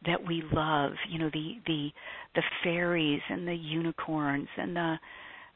that 0.04 0.26
we 0.26 0.42
love, 0.52 0.92
you 1.08 1.18
know, 1.18 1.30
the 1.32 1.54
the 1.66 1.88
the 2.34 2.42
fairies 2.62 3.22
and 3.30 3.48
the 3.48 3.54
unicorns 3.54 4.48
and 4.58 4.76
the 4.76 4.96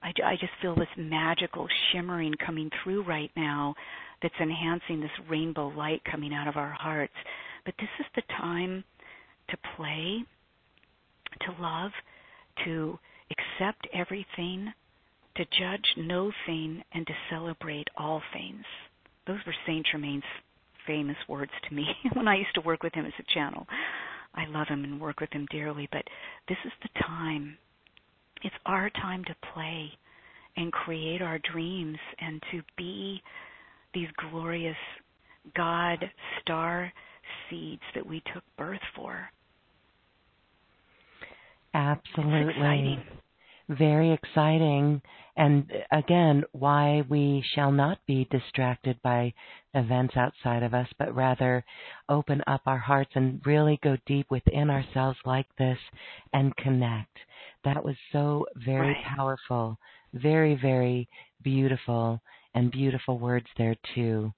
I, 0.03 0.13
I 0.25 0.37
just 0.41 0.53
feel 0.61 0.75
this 0.75 0.89
magical 0.97 1.67
shimmering 1.93 2.35
coming 2.45 2.71
through 2.83 3.05
right 3.05 3.31
now 3.37 3.75
that's 4.23 4.35
enhancing 4.41 5.01
this 5.01 5.11
rainbow 5.29 5.69
light 5.69 6.03
coming 6.11 6.33
out 6.33 6.49
of 6.49 6.57
our 6.57 6.73
hearts. 6.73 7.15
But 7.65 7.75
this 7.79 7.89
is 8.01 8.07
the 8.15 8.23
time 8.39 8.85
to 9.51 9.57
play, 9.77 10.25
to 11.41 11.63
love, 11.63 11.91
to 12.65 12.99
accept 13.31 13.87
everything, 13.93 14.73
to 15.37 15.45
judge 15.45 15.85
no 15.97 16.33
thing, 16.47 16.83
and 16.93 17.07
to 17.07 17.13
celebrate 17.31 17.89
all 17.97 18.23
things. 18.33 18.65
Those 19.27 19.41
were 19.47 19.55
Saint 19.67 19.87
Germain's 19.91 20.23
famous 20.87 21.17
words 21.29 21.51
to 21.69 21.75
me 21.75 21.87
when 22.15 22.29
I 22.29 22.37
used 22.37 22.55
to 22.55 22.61
work 22.61 22.83
with 22.83 22.95
him 22.95 23.07
as 23.07 23.13
a 23.19 23.35
channel. 23.35 23.67
I 24.35 24.47
love 24.47 24.69
him 24.69 24.85
and 24.85 25.01
work 25.01 25.21
with 25.21 25.33
him 25.33 25.47
dearly, 25.51 25.89
but 25.91 26.05
this 26.49 26.59
is 26.65 26.73
the 26.83 27.01
time. 27.03 27.59
It's 28.43 28.55
our 28.67 28.91
time 28.91 29.25
to 29.25 29.35
play 29.55 29.91
and 30.57 30.73
create 30.73 31.23
our 31.23 31.39
dreams 31.53 31.99
and 32.19 32.43
to 32.53 32.63
be 32.77 33.21
these 33.95 34.09
glorious 34.31 34.77
God 35.55 35.99
star 36.41 36.93
seeds 37.49 37.83
that 37.95 38.07
we 38.07 38.23
took 38.35 38.43
birth 38.57 38.81
for. 38.95 39.29
Absolutely. 41.75 42.99
Very 43.69 44.13
exciting. 44.13 45.03
And 45.37 45.71
again, 45.93 46.45
why 46.53 47.05
we 47.09 47.45
shall 47.55 47.73
not 47.73 47.99
be 48.07 48.27
distracted 48.31 49.01
by 49.03 49.35
events 49.75 50.17
outside 50.17 50.63
of 50.63 50.73
us, 50.73 50.89
but 50.99 51.15
rather 51.15 51.65
open 52.09 52.43
up 52.47 52.63
our 52.67 52.79
hearts 52.79 53.11
and 53.15 53.41
really 53.45 53.79
go 53.83 53.97
deep 54.07 54.31
within 54.31 54.71
ourselves 54.71 55.19
like 55.25 55.47
this 55.59 55.79
and 56.33 56.57
connect. 56.57 57.17
That 57.65 57.85
was 57.85 57.97
so 58.13 58.47
very 58.65 58.95
right. 58.95 59.05
powerful, 59.17 59.79
very, 60.15 60.55
very 60.55 61.09
beautiful, 61.43 62.21
and 62.55 62.73
beautiful 62.73 63.19
words 63.19 63.47
there 63.59 63.77
too. 63.95 64.33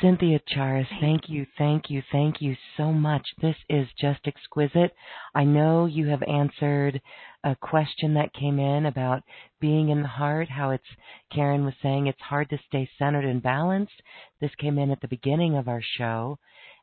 Cynthia 0.00 0.40
Charis, 0.46 0.86
thank 1.00 1.28
you, 1.28 1.44
thank 1.56 1.90
you, 1.90 2.02
thank 2.12 2.40
you 2.40 2.56
so 2.76 2.92
much. 2.92 3.26
This 3.42 3.56
is 3.68 3.88
just 4.00 4.20
exquisite. 4.26 4.94
I 5.34 5.44
know 5.44 5.86
you 5.86 6.06
have 6.06 6.22
answered 6.22 7.00
a 7.44 7.54
question 7.54 8.14
that 8.14 8.32
came 8.32 8.58
in 8.58 8.86
about 8.86 9.22
being 9.60 9.90
in 9.90 10.02
the 10.02 10.08
heart, 10.08 10.48
how 10.48 10.70
it's, 10.70 10.84
Karen 11.32 11.64
was 11.64 11.74
saying, 11.82 12.06
it's 12.06 12.20
hard 12.20 12.50
to 12.50 12.58
stay 12.66 12.88
centered 12.98 13.24
and 13.24 13.42
balanced. 13.42 14.02
This 14.40 14.54
came 14.58 14.78
in 14.78 14.90
at 14.90 15.00
the 15.00 15.08
beginning 15.08 15.56
of 15.56 15.68
our 15.68 15.82
show, 15.96 16.38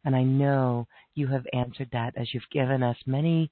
and 0.05 0.15
I 0.15 0.23
know 0.23 0.87
you 1.13 1.27
have 1.27 1.45
answered 1.53 1.89
that 1.91 2.13
as 2.15 2.33
you've 2.33 2.49
given 2.51 2.83
us 2.83 2.97
many 3.05 3.51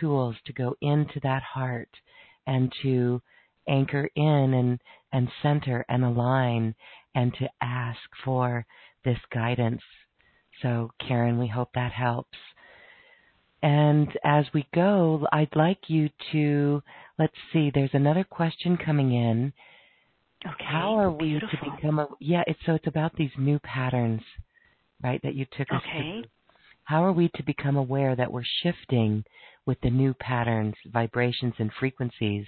tools 0.00 0.36
to 0.46 0.52
go 0.52 0.76
into 0.80 1.20
that 1.22 1.42
heart 1.42 1.88
and 2.46 2.72
to 2.82 3.20
anchor 3.68 4.08
in 4.14 4.54
and, 4.54 4.80
and 5.12 5.28
center 5.42 5.84
and 5.88 6.04
align 6.04 6.74
and 7.14 7.32
to 7.34 7.48
ask 7.60 8.00
for 8.24 8.66
this 9.04 9.18
guidance. 9.32 9.82
So, 10.62 10.90
Karen, 11.00 11.38
we 11.38 11.48
hope 11.48 11.70
that 11.74 11.92
helps. 11.92 12.38
And 13.64 14.08
as 14.22 14.44
we 14.52 14.66
go, 14.74 15.26
I'd 15.32 15.56
like 15.56 15.88
you 15.88 16.10
to, 16.32 16.82
let's 17.18 17.32
see, 17.50 17.70
there's 17.72 17.94
another 17.94 18.22
question 18.22 18.76
coming 18.76 19.14
in. 19.14 19.54
Okay. 20.44 20.64
How 20.70 20.98
are 20.98 21.10
we 21.10 21.30
beautiful. 21.30 21.58
to 21.70 21.70
become 21.74 21.98
a, 21.98 22.08
yeah, 22.20 22.42
it's, 22.46 22.60
so 22.66 22.74
it's 22.74 22.86
about 22.86 23.16
these 23.16 23.30
new 23.38 23.58
patterns, 23.60 24.20
right, 25.02 25.18
that 25.22 25.34
you 25.34 25.46
took 25.56 25.68
us 25.72 25.80
okay. 25.88 26.20
to. 26.20 26.28
How 26.82 27.04
are 27.04 27.12
we 27.12 27.30
to 27.36 27.42
become 27.42 27.76
aware 27.76 28.14
that 28.14 28.30
we're 28.30 28.44
shifting 28.62 29.24
with 29.64 29.80
the 29.80 29.88
new 29.88 30.12
patterns, 30.12 30.74
vibrations, 30.92 31.54
and 31.58 31.70
frequencies? 31.80 32.44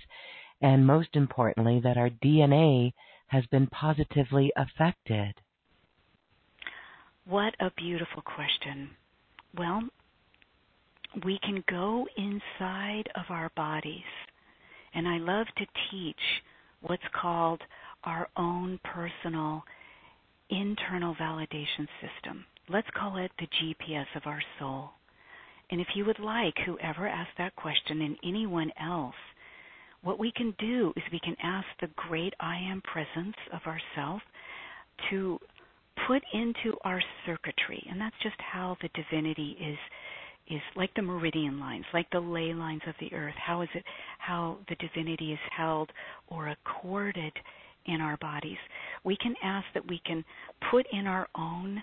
And 0.61 0.87
most 0.87 1.17
importantly, 1.17 1.81
that 1.83 1.97
our 1.97 2.11
DNA 2.11 2.93
has 3.29 3.47
been 3.47 3.69
positively 3.69 4.53
affected. 4.55 5.33
What 7.25 7.55
a 7.59 7.71
beautiful 7.71 8.21
question. 8.21 8.91
Well, 9.57 9.85
we 11.25 11.39
can 11.43 11.65
go 11.69 12.07
inside 12.17 13.05
of 13.15 13.25
our 13.31 13.51
bodies, 13.57 14.03
and 14.95 15.09
I 15.09 15.19
love 15.19 15.47
to 15.57 15.67
teach 15.91 16.17
what's 16.83 17.03
called 17.21 17.61
our 18.05 18.29
own 18.37 18.79
personal 18.85 19.65
internal 20.51 21.15
validation 21.15 21.89
system. 22.01 22.45
Let's 22.69 22.89
call 22.97 23.17
it 23.17 23.31
the 23.39 23.47
GPS 23.47 24.07
of 24.15 24.23
our 24.27 24.43
soul. 24.59 24.91
And 25.71 25.81
if 25.81 25.89
you 25.95 26.05
would 26.05 26.21
like, 26.21 26.55
whoever 26.65 27.09
asked 27.09 27.39
that 27.39 27.57
question 27.57 28.03
and 28.03 28.17
anyone 28.25 28.71
else, 28.81 29.15
what 30.03 30.19
we 30.19 30.31
can 30.37 30.55
do 30.59 30.93
is 30.97 31.03
we 31.11 31.21
can 31.21 31.37
ask 31.43 31.67
the 31.81 31.89
great 31.97 32.35
I 32.39 32.57
am 32.57 32.83
presence 32.83 33.37
of 33.53 33.61
ourself 33.67 34.23
to 35.11 35.39
put 36.07 36.23
into 36.33 36.77
our 36.85 37.03
circuitry, 37.25 37.85
and 37.91 38.01
that's 38.01 38.15
just 38.23 38.37
how 38.39 38.77
the 38.81 38.91
divinity 38.95 39.57
is 39.61 39.79
is 40.49 40.61
like 40.77 40.93
the 40.95 41.03
meridian 41.03 41.59
lines, 41.59 41.85
like 41.93 42.09
the 42.11 42.21
ley 42.21 42.55
lines 42.55 42.83
of 42.87 42.95
the 43.01 43.13
earth. 43.15 43.35
How 43.35 43.63
is 43.63 43.69
it 43.75 43.85
how 44.19 44.59
the 44.69 44.77
divinity 44.77 45.33
is 45.33 45.39
held 45.57 45.91
or 46.29 46.49
accorded 46.49 47.33
in 47.87 48.01
our 48.01 48.17
bodies? 48.19 48.59
We 49.05 49.17
can 49.17 49.35
ask 49.43 49.67
that 49.75 49.87
we 49.87 50.01
can 50.05 50.25
put 50.71 50.87
in 50.93 51.07
our 51.07 51.29
own 51.37 51.83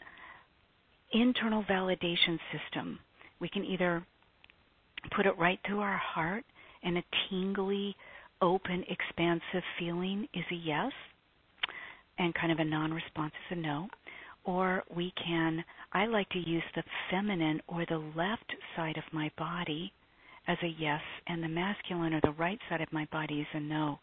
internal 1.12 1.64
validation 1.64 2.40
system. 2.52 3.00
We 3.40 3.50
can 3.50 3.64
either 3.66 4.06
put 5.16 5.26
it 5.26 5.38
right 5.38 5.60
through 5.66 5.82
our 5.82 5.98
heart 5.98 6.46
and 6.84 6.98
a 6.98 7.04
tingly, 7.30 7.96
open, 8.42 8.84
expansive 8.90 9.64
feeling 9.80 10.28
is 10.34 10.44
a 10.52 10.56
yes, 10.56 10.92
and 12.18 12.34
kind 12.36 12.52
of 12.52 12.60
a 12.60 12.66
non 12.66 12.94
response 12.94 13.34
is 13.50 13.58
a 13.58 13.62
no 13.62 13.88
or 14.46 14.84
we 14.96 15.14
can, 15.24 15.64
I 15.94 16.06
like 16.06 16.30
to 16.30 16.40
use 16.40 16.64
the 16.76 16.84
feminine 17.10 17.62
or 17.68 17.86
the 17.86 18.12
left 18.16 18.54
side 18.76 18.98
of 18.98 19.04
my 19.14 19.32
body 19.38 19.92
as 20.48 20.58
a 20.62 20.76
yes, 20.78 21.02
and 21.28 21.42
the 21.42 21.48
masculine 21.48 22.14
or 22.14 22.22
the 22.22 22.32
right 22.32 22.60
side 22.70 22.82
of 22.82 22.92
my 22.92 23.08
body 23.12 23.40
is 23.42 23.48
a 23.54 23.60
no. 23.60 24.00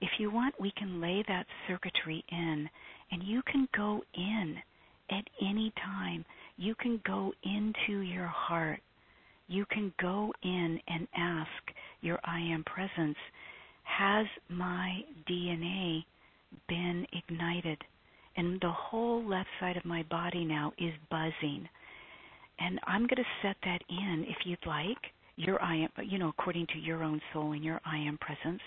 If 0.00 0.10
you 0.18 0.30
want, 0.30 0.60
we 0.60 0.72
can 0.76 1.00
lay 1.00 1.24
that 1.26 1.46
circuitry 1.66 2.24
in, 2.30 2.68
and 3.10 3.22
you 3.22 3.42
can 3.42 3.68
go 3.76 4.02
in 4.14 4.56
at 5.10 5.24
any 5.40 5.72
time. 5.84 6.24
You 6.56 6.74
can 6.76 7.00
go 7.06 7.32
into 7.42 8.00
your 8.00 8.26
heart. 8.26 8.80
You 9.48 9.66
can 9.66 9.92
go 10.00 10.32
in 10.42 10.80
and 10.88 11.08
ask 11.16 11.50
your 12.00 12.18
I 12.24 12.40
am 12.40 12.64
presence 12.64 13.18
Has 13.82 14.26
my 14.48 15.00
DNA 15.28 16.04
been 16.68 17.06
ignited? 17.12 17.78
And 18.36 18.60
the 18.60 18.70
whole 18.70 19.22
left 19.28 19.48
side 19.60 19.76
of 19.76 19.84
my 19.84 20.02
body 20.04 20.44
now 20.44 20.72
is 20.78 20.92
buzzing. 21.10 21.68
And 22.58 22.78
I'm 22.86 23.02
going 23.02 23.16
to 23.16 23.24
set 23.42 23.56
that 23.64 23.82
in 23.88 24.24
if 24.28 24.36
you'd 24.44 24.66
like. 24.66 24.98
Your 25.36 25.60
I 25.62 25.76
am, 25.76 25.88
you 26.04 26.18
know, 26.18 26.28
according 26.28 26.66
to 26.68 26.78
your 26.78 27.02
own 27.02 27.20
soul 27.32 27.52
and 27.52 27.64
your 27.64 27.80
I 27.86 27.96
am 27.96 28.18
presence, 28.18 28.60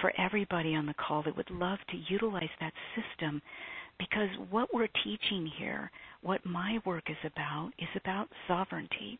for 0.00 0.12
everybody 0.18 0.74
on 0.74 0.86
the 0.86 0.94
call 0.94 1.22
that 1.22 1.36
would 1.36 1.50
love 1.50 1.78
to 1.90 1.96
utilize 2.08 2.48
that 2.58 2.72
system, 2.96 3.42
because 3.98 4.30
what 4.50 4.72
we're 4.72 4.88
teaching 5.04 5.50
here, 5.58 5.90
what 6.22 6.44
my 6.46 6.78
work 6.86 7.04
is 7.10 7.16
about, 7.24 7.70
is 7.78 7.88
about 8.02 8.28
sovereignty. 8.48 9.18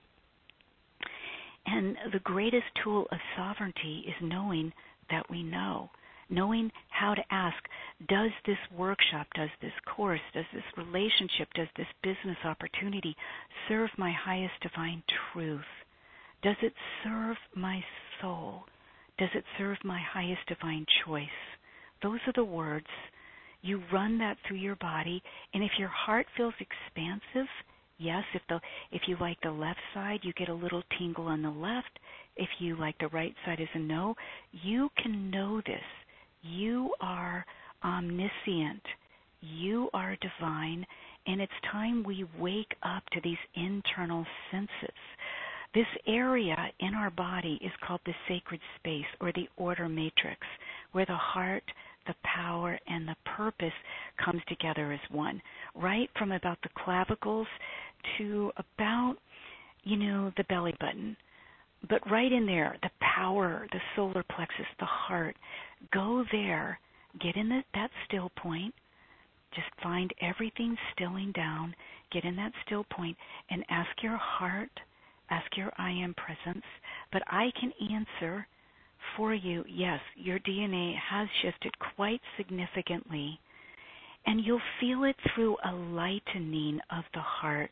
And 1.67 1.97
the 2.13 2.21
greatest 2.21 2.65
tool 2.83 3.07
of 3.13 3.19
sovereignty 3.37 4.05
is 4.09 4.15
knowing 4.23 4.73
that 5.11 5.29
we 5.31 5.43
know 5.43 5.91
knowing 6.29 6.71
how 6.91 7.15
to 7.15 7.23
ask 7.31 7.57
does 8.09 8.31
this 8.45 8.59
workshop, 8.77 9.27
does 9.35 9.49
this 9.63 9.73
course, 9.87 10.21
does 10.35 10.45
this 10.53 10.63
relationship, 10.77 11.49
does 11.55 11.69
this 11.77 11.87
business 12.03 12.37
opportunity 12.45 13.17
serve 13.69 13.91
my 13.97 14.13
highest 14.13 14.55
divine 14.61 15.03
truth? 15.33 15.61
Does 16.43 16.57
it 16.63 16.75
serve 17.03 17.37
my 17.55 17.83
soul? 18.21 18.65
Does 19.19 19.31
it 19.35 19.45
serve 19.57 19.79
my 19.83 20.01
highest 20.13 20.47
divine 20.47 20.85
choice? 21.05 21.27
Those 22.03 22.21
are 22.27 22.35
the 22.35 22.45
words. 22.45 22.87
You 23.63 23.83
run 23.93 24.19
that 24.19 24.37
through 24.47 24.59
your 24.59 24.77
body, 24.77 25.23
and 25.55 25.63
if 25.63 25.73
your 25.79 25.89
heart 25.89 26.27
feels 26.37 26.55
expansive, 26.61 27.49
yes, 27.99 28.23
if 28.35 28.43
the 28.49 28.61
if 28.93 29.03
you 29.09 29.17
like 29.19 29.41
the 29.41 29.51
left 29.51 29.81
side, 29.95 30.21
you 30.23 30.33
get 30.35 30.51
a 30.51 30.55
little 30.55 30.83
tingle 30.99 31.27
on 31.27 31.43
the 31.43 31.51
left. 31.51 31.99
If 32.37 32.49
you 32.59 32.77
like 32.77 32.99
the 32.99 33.09
right 33.09 33.35
side 33.45 33.61
is 33.61 33.69
a 33.75 33.79
no, 33.79 34.15
you 34.53 34.91
can 35.03 35.31
know 35.31 35.63
this 35.67 35.83
you 36.51 36.93
are 37.01 37.45
omniscient. 37.85 38.83
You 39.41 39.89
are 39.95 40.17
divine. 40.17 40.87
And 41.27 41.41
it's 41.41 41.53
time 41.73 42.05
we 42.05 42.25
wake 42.39 42.75
up 42.83 43.03
to 43.13 43.21
these 43.23 43.37
internal 43.55 44.25
senses. 44.51 44.97
This 45.75 45.87
area 46.07 46.57
in 46.81 46.95
our 46.95 47.11
body 47.11 47.59
is 47.63 47.73
called 47.87 48.01
the 48.07 48.15
sacred 48.29 48.61
space 48.79 49.05
or 49.21 49.33
the 49.33 49.49
order 49.57 49.89
matrix, 49.89 50.41
where 50.93 51.05
the 51.05 51.17
heart, 51.17 51.65
the 52.07 52.15
power, 52.23 52.79
and 52.87 53.07
the 53.07 53.17
purpose 53.37 53.73
comes 54.25 54.41
together 54.49 54.93
as 54.93 55.01
one. 55.11 55.43
Right 55.75 56.09
from 56.19 56.33
about 56.33 56.59
the 56.63 56.71
clavicles 56.83 57.49
to 58.17 58.53
about, 58.57 59.17
you 59.83 59.97
know, 59.97 60.33
the 60.37 60.45
belly 60.45 60.75
button. 60.81 61.17
But 61.89 62.09
right 62.11 62.33
in 62.33 62.47
there, 62.47 62.77
the 62.83 62.91
power, 63.01 63.67
the 63.73 63.81
solar 63.95 64.25
plexus, 64.35 64.67
the 64.79 64.87
heart, 64.87 65.37
go 65.93 66.25
there, 66.33 66.79
get 67.21 67.37
in 67.37 67.49
the, 67.49 67.63
that 67.75 67.91
still 68.07 68.31
point, 68.37 68.75
just 69.55 69.69
find 69.83 70.13
everything 70.21 70.77
stilling 70.93 71.33
down, 71.33 71.75
get 72.13 72.25
in 72.25 72.37
that 72.37 72.53
still 72.65 72.85
point, 72.91 73.17
and 73.51 73.65
ask 73.71 73.91
your 74.03 74.17
heart, 74.17 74.71
ask 75.31 75.57
your 75.57 75.73
I 75.79 75.91
am 75.91 76.15
presence. 76.15 76.65
But 77.13 77.23
I 77.27 77.51
can 77.59 77.73
answer 77.93 78.47
for 79.17 79.35
you 79.35 79.65
yes, 79.69 80.01
your 80.17 80.39
DNA 80.41 80.95
has 80.99 81.29
shifted 81.43 81.73
quite 81.95 82.21
significantly. 82.37 83.39
And 84.27 84.45
you'll 84.45 84.61
feel 84.81 85.05
it 85.05 85.17
through 85.35 85.57
a 85.65 85.73
lightening 85.73 86.81
of 86.91 87.05
the 87.15 87.21
heart. 87.21 87.71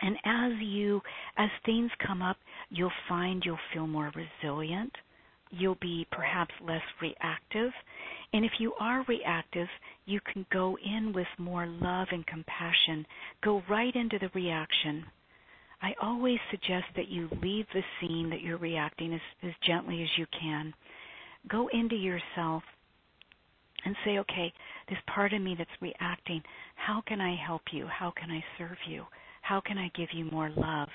And 0.00 0.16
as 0.24 0.52
you 0.60 1.00
as 1.36 1.50
things 1.66 1.90
come 2.06 2.22
up, 2.22 2.36
you'll 2.70 2.90
find 3.08 3.42
you'll 3.44 3.58
feel 3.72 3.86
more 3.86 4.12
resilient 4.14 4.92
you'll 5.52 5.78
be 5.80 6.06
perhaps 6.10 6.52
less 6.66 6.82
reactive. 7.00 7.70
And 8.32 8.44
if 8.44 8.52
you 8.58 8.72
are 8.80 9.04
reactive, 9.06 9.68
you 10.06 10.20
can 10.32 10.46
go 10.52 10.76
in 10.84 11.12
with 11.12 11.26
more 11.38 11.66
love 11.66 12.08
and 12.10 12.26
compassion. 12.26 13.06
Go 13.44 13.62
right 13.68 13.94
into 13.94 14.18
the 14.18 14.30
reaction. 14.34 15.04
I 15.82 15.94
always 16.00 16.38
suggest 16.50 16.86
that 16.96 17.08
you 17.08 17.28
leave 17.42 17.66
the 17.74 17.82
scene 18.00 18.30
that 18.30 18.40
you're 18.40 18.58
reacting 18.58 19.12
as, 19.12 19.20
as 19.42 19.52
gently 19.66 20.02
as 20.02 20.08
you 20.16 20.26
can. 20.40 20.72
Go 21.48 21.68
into 21.72 21.96
yourself 21.96 22.62
and 23.84 23.96
say, 24.04 24.18
okay, 24.18 24.52
this 24.88 24.98
part 25.12 25.32
of 25.32 25.42
me 25.42 25.56
that's 25.58 25.70
reacting, 25.80 26.40
how 26.76 27.02
can 27.06 27.20
I 27.20 27.36
help 27.36 27.62
you? 27.72 27.86
How 27.86 28.12
can 28.16 28.30
I 28.30 28.42
serve 28.56 28.76
you? 28.88 29.04
How 29.42 29.60
can 29.60 29.76
I 29.76 29.90
give 29.96 30.08
you 30.12 30.26
more 30.26 30.50
love? 30.56 30.88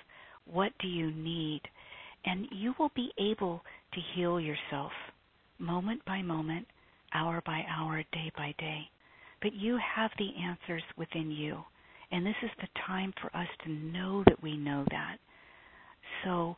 What 0.45 0.71
do 0.79 0.87
you 0.87 1.11
need? 1.11 1.61
And 2.25 2.47
you 2.51 2.73
will 2.79 2.91
be 2.95 3.11
able 3.17 3.61
to 3.97 4.03
heal 4.15 4.39
yourself 4.39 4.91
moment 5.59 6.03
by 6.05 6.21
moment, 6.21 6.67
hour 7.15 7.41
by 7.45 7.63
hour, 7.67 8.03
day 8.11 8.31
by 8.37 8.53
day. 8.59 8.81
But 9.41 9.53
you 9.53 9.79
have 9.95 10.11
the 10.17 10.29
answers 10.43 10.83
within 10.97 11.31
you. 11.31 11.63
And 12.11 12.25
this 12.25 12.35
is 12.43 12.51
the 12.61 12.67
time 12.85 13.11
for 13.19 13.35
us 13.35 13.47
to 13.63 13.71
know 13.71 14.23
that 14.27 14.41
we 14.41 14.55
know 14.55 14.85
that. 14.91 15.17
So 16.23 16.55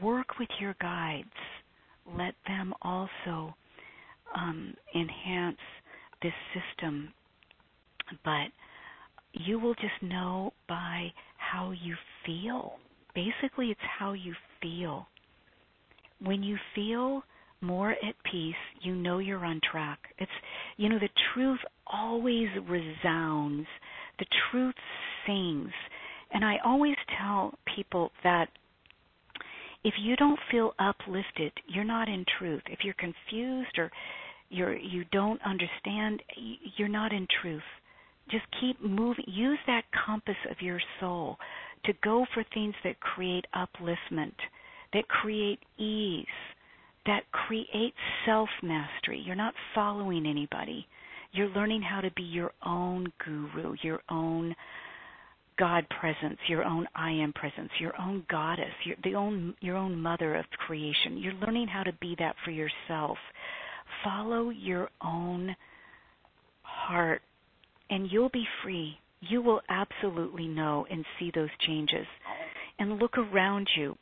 work 0.00 0.38
with 0.38 0.48
your 0.60 0.76
guides. 0.80 1.28
Let 2.16 2.34
them 2.46 2.72
also 2.82 3.54
um, 4.36 4.74
enhance 4.94 5.58
this 6.22 6.32
system. 6.54 7.12
But 8.24 8.48
you 9.32 9.58
will 9.58 9.74
just 9.74 10.02
know 10.02 10.52
by 10.68 11.12
how 11.36 11.72
you 11.72 11.96
feel. 12.24 12.74
Basically, 13.14 13.70
it's 13.70 13.80
how 13.98 14.12
you 14.12 14.34
feel. 14.62 15.08
When 16.20 16.42
you 16.42 16.56
feel 16.74 17.22
more 17.60 17.92
at 17.92 18.14
peace, 18.30 18.54
you 18.82 18.94
know 18.94 19.18
you're 19.18 19.44
on 19.44 19.60
track. 19.70 19.98
It's, 20.18 20.30
you 20.76 20.88
know, 20.88 20.98
the 20.98 21.08
truth 21.34 21.58
always 21.86 22.48
resounds, 22.68 23.66
the 24.18 24.26
truth 24.50 24.74
sings. 25.26 25.70
And 26.32 26.44
I 26.44 26.56
always 26.64 26.96
tell 27.18 27.54
people 27.74 28.10
that 28.24 28.48
if 29.84 29.94
you 30.00 30.16
don't 30.16 30.38
feel 30.50 30.74
uplifted, 30.78 31.52
you're 31.68 31.84
not 31.84 32.08
in 32.08 32.24
truth. 32.38 32.62
If 32.66 32.80
you're 32.82 32.94
confused 32.94 33.78
or 33.78 33.90
you're 34.48 34.76
you 34.76 35.04
don't 35.12 35.40
understand, 35.42 36.22
you're 36.76 36.88
not 36.88 37.12
in 37.12 37.26
truth. 37.40 37.62
Just 38.30 38.44
keep 38.60 38.80
moving. 38.82 39.24
Use 39.28 39.58
that 39.66 39.84
compass 40.06 40.36
of 40.50 40.60
your 40.60 40.80
soul 40.98 41.36
to 41.84 41.92
go 42.02 42.26
for 42.34 42.44
things 42.52 42.74
that 42.82 42.98
create 42.98 43.46
upliftment, 43.54 44.34
that 44.92 45.08
create 45.08 45.60
ease, 45.78 46.26
that 47.06 47.22
create 47.32 47.94
self 48.24 48.48
mastery. 48.62 49.22
You're 49.24 49.34
not 49.34 49.54
following 49.74 50.26
anybody. 50.26 50.86
You're 51.32 51.48
learning 51.48 51.82
how 51.82 52.00
to 52.00 52.10
be 52.12 52.22
your 52.22 52.52
own 52.64 53.12
guru, 53.24 53.74
your 53.82 54.00
own 54.10 54.54
God 55.58 55.86
presence, 56.00 56.38
your 56.48 56.64
own 56.64 56.86
I 56.94 57.10
am 57.10 57.32
presence, 57.32 57.70
your 57.80 57.98
own 58.00 58.24
goddess, 58.30 58.72
your 58.84 58.96
the 59.04 59.14
own 59.14 59.54
your 59.60 59.76
own 59.76 59.98
mother 60.00 60.36
of 60.36 60.44
creation. 60.66 61.16
You're 61.18 61.34
learning 61.34 61.68
how 61.68 61.82
to 61.82 61.92
be 62.00 62.14
that 62.18 62.36
for 62.44 62.50
yourself. 62.50 63.18
Follow 64.04 64.50
your 64.50 64.90
own 65.02 65.54
heart 66.62 67.22
and 67.90 68.10
you'll 68.10 68.30
be 68.30 68.46
free. 68.62 68.98
You 69.20 69.42
will 69.42 69.60
absolutely 69.68 70.46
know 70.46 70.86
and 70.90 71.04
see 71.18 71.30
those 71.34 71.48
changes. 71.66 72.06
And 72.78 72.98
look 72.98 73.16
around 73.16 73.68
you 73.76 73.96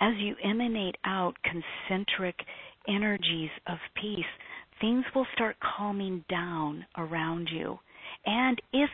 as 0.00 0.14
you 0.18 0.34
emanate 0.44 0.96
out 1.04 1.34
concentric 1.42 2.36
energies 2.88 3.50
of 3.66 3.78
peace, 4.00 4.24
things 4.80 5.04
will 5.14 5.26
start 5.34 5.56
calming 5.76 6.24
down 6.30 6.84
around 6.96 7.48
you. 7.52 7.78
And 8.26 8.60
if 8.72 8.90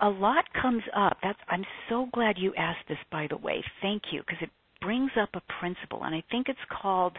a 0.00 0.08
lot 0.08 0.44
comes 0.60 0.82
up, 0.94 1.18
that's 1.22 1.38
I'm 1.48 1.64
so 1.88 2.08
glad 2.12 2.36
you 2.38 2.54
asked 2.56 2.88
this 2.88 2.98
by 3.10 3.26
the 3.28 3.36
way. 3.36 3.62
Thank 3.82 4.02
you 4.12 4.20
because 4.20 4.42
it 4.42 4.50
brings 4.80 5.10
up 5.20 5.30
a 5.34 5.42
principle 5.60 6.04
and 6.04 6.14
I 6.14 6.22
think 6.30 6.48
it's 6.48 6.58
called 6.82 7.16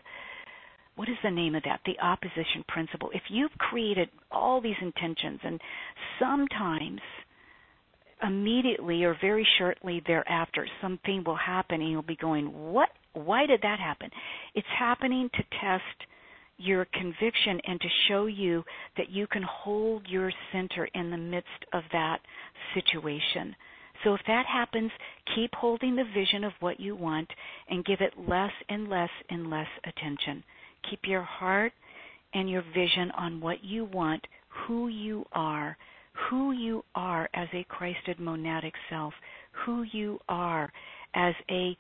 what 0.96 1.10
is 1.10 1.16
the 1.24 1.30
name 1.30 1.54
of 1.54 1.62
that? 1.64 1.80
The 1.86 2.00
opposition 2.04 2.66
principle. 2.68 3.12
If 3.14 3.22
you've 3.30 3.52
created 3.60 4.10
all 4.32 4.60
these 4.60 4.76
intentions 4.82 5.40
and 5.44 5.62
sometimes 6.20 7.00
immediately 8.26 9.04
or 9.04 9.16
very 9.22 9.48
shortly 9.60 10.02
thereafter 10.08 10.68
something 10.82 11.24
will 11.24 11.36
happen 11.36 11.82
and 11.82 11.92
you'll 11.92 12.02
be 12.02 12.16
going, 12.16 12.48
What 12.48 12.90
why 13.14 13.46
did 13.46 13.62
that 13.62 13.80
happen? 13.80 14.10
It's 14.56 14.68
happening 14.78 15.30
to 15.34 15.44
test 15.62 15.84
your 16.58 16.86
conviction 16.94 17.62
and 17.66 17.80
to 17.80 17.88
show 18.08 18.26
you 18.26 18.64
that 18.98 19.10
you 19.10 19.28
can 19.28 19.44
hold 19.44 20.08
your 20.08 20.32
center 20.52 20.86
in 20.94 21.12
the 21.12 21.18
midst 21.18 21.66
of 21.74 21.84
that 21.92 22.20
situation. 22.74 23.56
So 24.04 24.14
if 24.14 24.22
that 24.28 24.46
happens, 24.46 24.92
keep 25.36 25.54
holding 25.56 25.96
the 25.96 26.04
vision 26.14 26.44
of 26.44 26.54
what 26.60 26.80
you 26.80 26.96
want 26.96 27.30
and 27.70 27.86
give 27.86 28.02
it 28.02 28.14
less 28.18 28.52
and 28.70 28.90
less 28.90 29.10
and 29.30 29.50
less 29.50 29.68
attention. 29.86 30.44
Keep 30.90 31.02
your 31.06 31.24
heart 31.24 31.74
and 32.34 32.50
your 32.50 32.64
vision 32.74 33.12
on 33.18 33.42
what 33.42 33.64
you 33.64 33.86
want, 33.86 34.26
who 34.50 34.88
you 34.88 35.26
are, 35.32 35.78
who 36.30 36.52
you 36.52 36.84
are 36.96 37.30
as 37.34 37.48
a 37.54 37.66
Christed 37.70 38.18
monadic 38.18 38.74
self, 38.90 39.14
who 39.66 39.84
you 39.92 40.20
are 40.28 40.72
as 41.14 41.34
a 41.50 41.76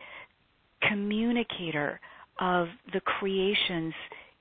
communicator 0.81 1.99
of 2.39 2.67
the 2.93 3.01
creation's 3.01 3.93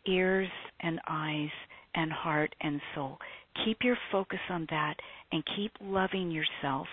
ears 0.07 0.49
and 0.81 1.01
eyes 1.09 1.51
and 1.95 2.13
heart 2.13 2.55
and 2.61 2.81
soul. 2.95 3.19
Keep 3.65 3.79
your 3.83 3.97
focus 4.13 4.41
on 4.51 4.67
that 4.71 4.95
and 5.33 5.43
keep 5.57 5.73
loving 5.81 6.31
yourself 6.31 6.87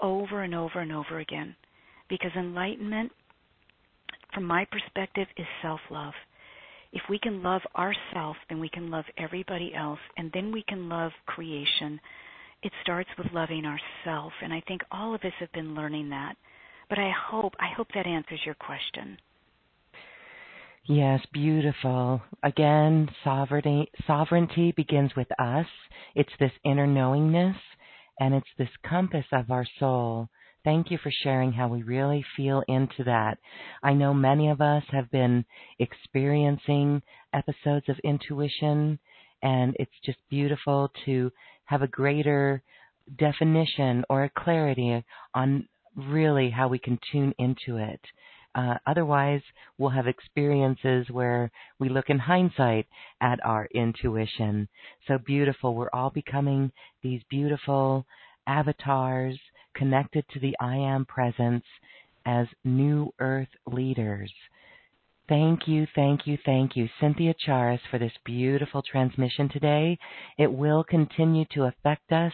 over 0.00 0.42
and 0.42 0.54
over 0.54 0.80
and 0.80 0.92
over 0.92 1.20
again. 1.20 1.54
Because 2.08 2.32
enlightenment, 2.36 3.10
from 4.34 4.44
my 4.44 4.66
perspective, 4.70 5.26
is 5.36 5.46
self 5.62 5.80
love. 5.90 6.12
If 6.92 7.02
we 7.08 7.18
can 7.18 7.42
love 7.42 7.62
ourselves, 7.76 8.38
then 8.48 8.60
we 8.60 8.68
can 8.68 8.90
love 8.90 9.04
everybody 9.18 9.74
else, 9.74 9.98
and 10.16 10.30
then 10.32 10.52
we 10.52 10.62
can 10.68 10.88
love 10.88 11.10
creation. 11.26 11.98
It 12.62 12.72
starts 12.82 13.10
with 13.18 13.32
loving 13.32 13.64
ourselves, 13.64 14.34
and 14.42 14.52
I 14.52 14.62
think 14.68 14.82
all 14.92 15.14
of 15.14 15.24
us 15.24 15.32
have 15.40 15.52
been 15.52 15.74
learning 15.74 16.10
that. 16.10 16.36
But 16.88 16.98
I 16.98 17.10
hope 17.10 17.54
I 17.58 17.68
hope 17.76 17.88
that 17.94 18.06
answers 18.06 18.40
your 18.44 18.54
question. 18.54 19.18
Yes, 20.86 21.20
beautiful. 21.32 22.20
Again, 22.42 23.08
sovereignty 23.24 23.90
sovereignty 24.06 24.72
begins 24.76 25.12
with 25.16 25.28
us. 25.40 25.66
It's 26.14 26.32
this 26.38 26.52
inner 26.64 26.86
knowingness 26.86 27.56
and 28.20 28.34
it's 28.34 28.48
this 28.58 28.68
compass 28.86 29.24
of 29.32 29.50
our 29.50 29.66
soul. 29.78 30.28
Thank 30.62 30.90
you 30.90 30.98
for 31.02 31.10
sharing 31.22 31.52
how 31.52 31.68
we 31.68 31.82
really 31.82 32.24
feel 32.36 32.62
into 32.68 33.04
that. 33.04 33.38
I 33.82 33.92
know 33.92 34.14
many 34.14 34.48
of 34.48 34.60
us 34.60 34.82
have 34.90 35.10
been 35.10 35.44
experiencing 35.78 37.02
episodes 37.34 37.88
of 37.88 37.98
intuition 38.04 38.98
and 39.42 39.76
it's 39.78 39.92
just 40.04 40.18
beautiful 40.30 40.90
to 41.04 41.30
have 41.64 41.82
a 41.82 41.88
greater 41.88 42.62
definition 43.18 44.04
or 44.08 44.24
a 44.24 44.30
clarity 44.30 45.04
on 45.34 45.68
really 45.96 46.50
how 46.50 46.68
we 46.68 46.78
can 46.78 46.98
tune 47.10 47.34
into 47.38 47.76
it. 47.76 48.00
Uh, 48.54 48.74
otherwise, 48.86 49.42
we'll 49.78 49.90
have 49.90 50.06
experiences 50.06 51.06
where 51.10 51.50
we 51.80 51.88
look 51.88 52.08
in 52.08 52.18
hindsight 52.18 52.86
at 53.20 53.44
our 53.44 53.66
intuition. 53.74 54.68
So 55.08 55.18
beautiful. 55.18 55.74
We're 55.74 55.90
all 55.92 56.10
becoming 56.10 56.70
these 57.02 57.22
beautiful 57.28 58.06
avatars 58.46 59.38
connected 59.74 60.24
to 60.32 60.40
the 60.40 60.54
I 60.60 60.76
Am 60.76 61.04
presence 61.04 61.64
as 62.26 62.46
new 62.64 63.12
earth 63.18 63.48
leaders. 63.66 64.32
Thank 65.28 65.66
you, 65.66 65.86
thank 65.94 66.26
you, 66.26 66.36
thank 66.44 66.76
you, 66.76 66.86
Cynthia 67.00 67.34
Charis, 67.46 67.80
for 67.90 67.98
this 67.98 68.12
beautiful 68.26 68.82
transmission 68.82 69.48
today. 69.48 69.98
It 70.36 70.52
will 70.52 70.84
continue 70.84 71.46
to 71.54 71.64
affect 71.64 72.12
us 72.12 72.32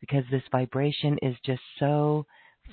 because 0.00 0.24
this 0.30 0.42
vibration 0.50 1.18
is 1.22 1.36
just 1.46 1.62
so 1.78 2.26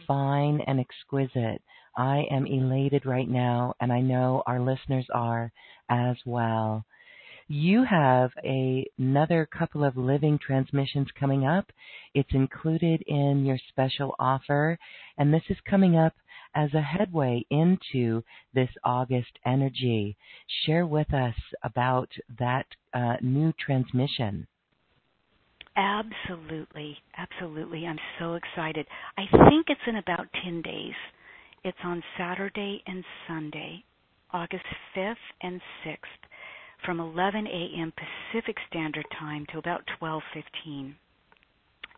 fine 0.07 0.61
and 0.67 0.79
exquisite. 0.79 1.61
I 1.97 2.25
am 2.31 2.45
elated 2.45 3.05
right 3.05 3.27
now, 3.27 3.73
and 3.81 3.91
I 3.91 4.01
know 4.01 4.43
our 4.45 4.59
listeners 4.59 5.07
are 5.13 5.51
as 5.89 6.17
well. 6.25 6.85
You 7.47 7.83
have 7.83 8.31
a, 8.43 8.87
another 8.99 9.45
couple 9.47 9.83
of 9.83 9.97
living 9.97 10.37
transmissions 10.37 11.07
coming 11.19 11.45
up. 11.45 11.71
It's 12.13 12.33
included 12.33 13.01
in 13.07 13.43
your 13.43 13.57
special 13.69 14.15
offer, 14.19 14.77
and 15.17 15.33
this 15.33 15.43
is 15.49 15.57
coming 15.67 15.97
up 15.97 16.13
as 16.53 16.73
a 16.73 16.81
headway 16.81 17.45
into 17.49 18.23
this 18.53 18.69
August 18.83 19.39
energy. 19.45 20.15
Share 20.63 20.85
with 20.85 21.11
us 21.13 21.35
about 21.63 22.11
that 22.37 22.67
uh, 22.93 23.17
new 23.21 23.51
transmission. 23.53 24.47
Absolutely. 25.79 26.97
Absolutely. 27.17 27.87
I'm 27.87 27.99
so 28.19 28.33
excited. 28.33 28.85
I 29.17 29.23
think 29.49 29.67
it's 29.69 29.79
in 29.87 29.95
about 29.95 30.27
10 30.43 30.61
days. 30.61 30.93
It's 31.63 31.77
on 31.85 32.03
Saturday 32.17 32.83
and 32.85 33.03
Sunday, 33.27 33.83
August 34.33 34.65
5th 34.95 35.15
and 35.41 35.61
6th 35.85 35.95
from 36.85 36.99
11 36.99 37.47
a.m. 37.47 37.93
Pacific 37.93 38.57
Standard 38.69 39.05
Time 39.17 39.45
to 39.53 39.57
about 39.57 39.81
12:15. 40.01 40.95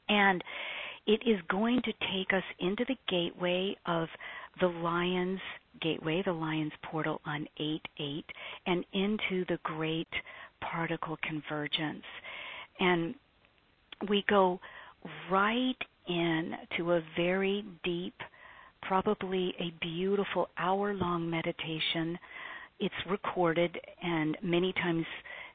And 0.09 0.43
it 1.07 1.21
is 1.25 1.41
going 1.49 1.81
to 1.81 1.93
take 2.13 2.33
us 2.33 2.43
into 2.59 2.85
the 2.85 2.97
gateway 3.09 3.75
of 3.87 4.07
the 4.59 4.67
Lion's 4.67 5.39
Gateway, 5.81 6.21
the 6.23 6.33
Lion's 6.33 6.73
Portal 6.83 7.19
on 7.25 7.47
8 7.57 7.81
8, 7.97 8.25
and 8.67 8.85
into 8.93 9.43
the 9.45 9.59
Great 9.63 10.13
Particle 10.61 11.17
Convergence. 11.23 12.05
And 12.79 13.15
we 14.09 14.23
go 14.27 14.59
right 15.29 15.75
in 16.07 16.53
to 16.77 16.93
a 16.93 17.01
very 17.15 17.65
deep, 17.83 18.15
probably 18.81 19.53
a 19.59 19.73
beautiful 19.81 20.49
hour 20.57 20.93
long 20.93 21.29
meditation. 21.29 22.17
It's 22.79 22.95
recorded, 23.09 23.77
and 24.01 24.37
many 24.41 24.73
times 24.73 25.05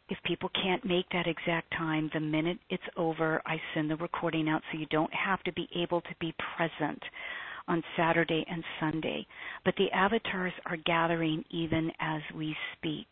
if 0.09 0.19
people 0.25 0.51
can't 0.63 0.85
make 0.85 1.07
that 1.11 1.27
exact 1.27 1.73
time, 1.73 2.11
the 2.15 2.21
minute 2.21 2.59
it's 2.71 2.83
over, 2.97 3.43
I 3.45 3.61
send 3.75 3.91
the 3.91 3.97
recording 3.97 4.49
out 4.49 4.63
so 4.71 4.79
you 4.79 4.87
don't 4.87 5.13
have 5.13 5.43
to 5.45 5.53
be 5.53 5.69
able 5.75 6.01
to 6.03 6.15
be 6.21 6.33
present 6.57 7.03
on 7.69 7.83
Saturday 7.97 8.45
and 8.49 8.63
Sunday. 8.79 9.27
But 9.65 9.75
the 9.77 9.91
avatars 9.91 10.53
are 10.67 10.77
gathering 10.77 11.45
even 11.51 11.91
as 11.99 12.23
we 12.37 12.57
speak, 12.77 13.09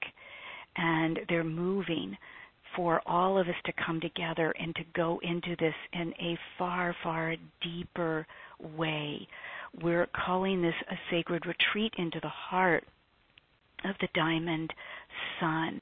and 0.77 1.19
they're 1.28 1.43
moving 1.43 2.16
for 2.77 3.01
all 3.07 3.39
of 3.39 3.49
us 3.49 3.55
to 3.67 3.73
come 3.85 4.01
together 4.01 4.55
and 4.59 4.75
to 4.77 4.83
go 4.95 5.21
into 5.23 5.57
this 5.57 5.75
in 5.93 6.13
a 6.21 6.39
far, 6.59 6.95
far 7.03 7.37
deeper 7.63 8.27
way. 8.77 9.27
We're 9.83 10.09
calling 10.27 10.63
this 10.63 10.75
a 10.91 10.95
sacred 11.11 11.45
retreat 11.47 11.93
into 11.99 12.21
the 12.21 12.29
heart 12.29 12.85
of 13.85 13.95
the 14.01 14.09
diamond 14.15 14.73
sun 15.41 15.81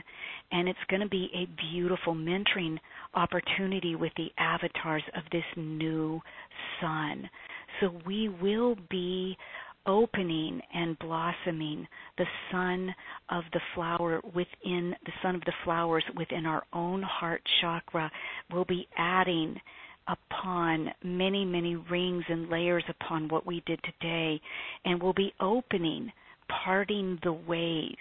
and 0.52 0.68
it's 0.68 0.78
going 0.88 1.00
to 1.00 1.08
be 1.08 1.30
a 1.34 1.48
beautiful 1.72 2.14
mentoring 2.14 2.78
opportunity 3.14 3.96
with 3.96 4.12
the 4.16 4.30
avatars 4.38 5.02
of 5.16 5.22
this 5.32 5.44
new 5.56 6.20
sun. 6.80 7.28
So 7.80 7.90
we 8.06 8.28
will 8.28 8.76
be 8.90 9.36
opening 9.86 10.60
and 10.74 10.98
blossoming 10.98 11.86
the 12.18 12.26
sun 12.50 12.94
of 13.30 13.44
the 13.52 13.60
flower 13.74 14.20
within 14.34 14.94
the 15.04 15.12
sun 15.22 15.34
of 15.34 15.40
the 15.42 15.52
flowers 15.64 16.04
within 16.16 16.46
our 16.46 16.62
own 16.72 17.02
heart 17.02 17.42
chakra. 17.60 18.10
We'll 18.52 18.64
be 18.64 18.88
adding 18.96 19.60
upon 20.08 20.88
many, 21.04 21.44
many 21.44 21.76
rings 21.76 22.24
and 22.28 22.48
layers 22.48 22.84
upon 22.88 23.28
what 23.28 23.46
we 23.46 23.62
did 23.66 23.80
today, 23.84 24.40
and 24.84 25.02
we'll 25.02 25.12
be 25.12 25.32
opening, 25.40 26.12
parting 26.64 27.18
the 27.22 27.32
ways 27.32 27.96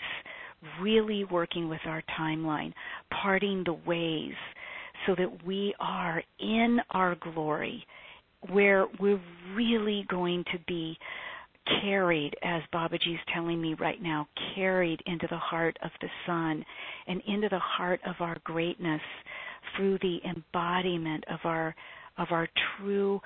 really 0.79 1.23
working 1.25 1.69
with 1.69 1.79
our 1.85 2.03
timeline, 2.19 2.73
parting 3.21 3.63
the 3.65 3.73
ways 3.85 4.33
so 5.05 5.15
that 5.15 5.45
we 5.45 5.73
are 5.79 6.21
in 6.39 6.79
our 6.91 7.15
glory, 7.15 7.83
where 8.51 8.85
we're 8.99 9.21
really 9.55 10.05
going 10.09 10.43
to 10.51 10.59
be 10.67 10.97
carried, 11.81 12.35
as 12.43 12.61
Babaji 12.73 13.13
is 13.13 13.19
telling 13.33 13.61
me 13.61 13.75
right 13.75 14.01
now, 14.01 14.27
carried 14.55 15.01
into 15.05 15.27
the 15.29 15.37
heart 15.37 15.77
of 15.83 15.91
the 16.01 16.09
sun 16.25 16.65
and 17.07 17.21
into 17.27 17.49
the 17.49 17.59
heart 17.59 17.99
of 18.05 18.15
our 18.19 18.37
greatness 18.43 19.01
through 19.75 19.97
the 19.99 20.19
embodiment 20.25 21.23
of 21.29 21.39
our 21.43 21.75
of 22.17 22.27
our 22.31 22.47
true 22.77 23.21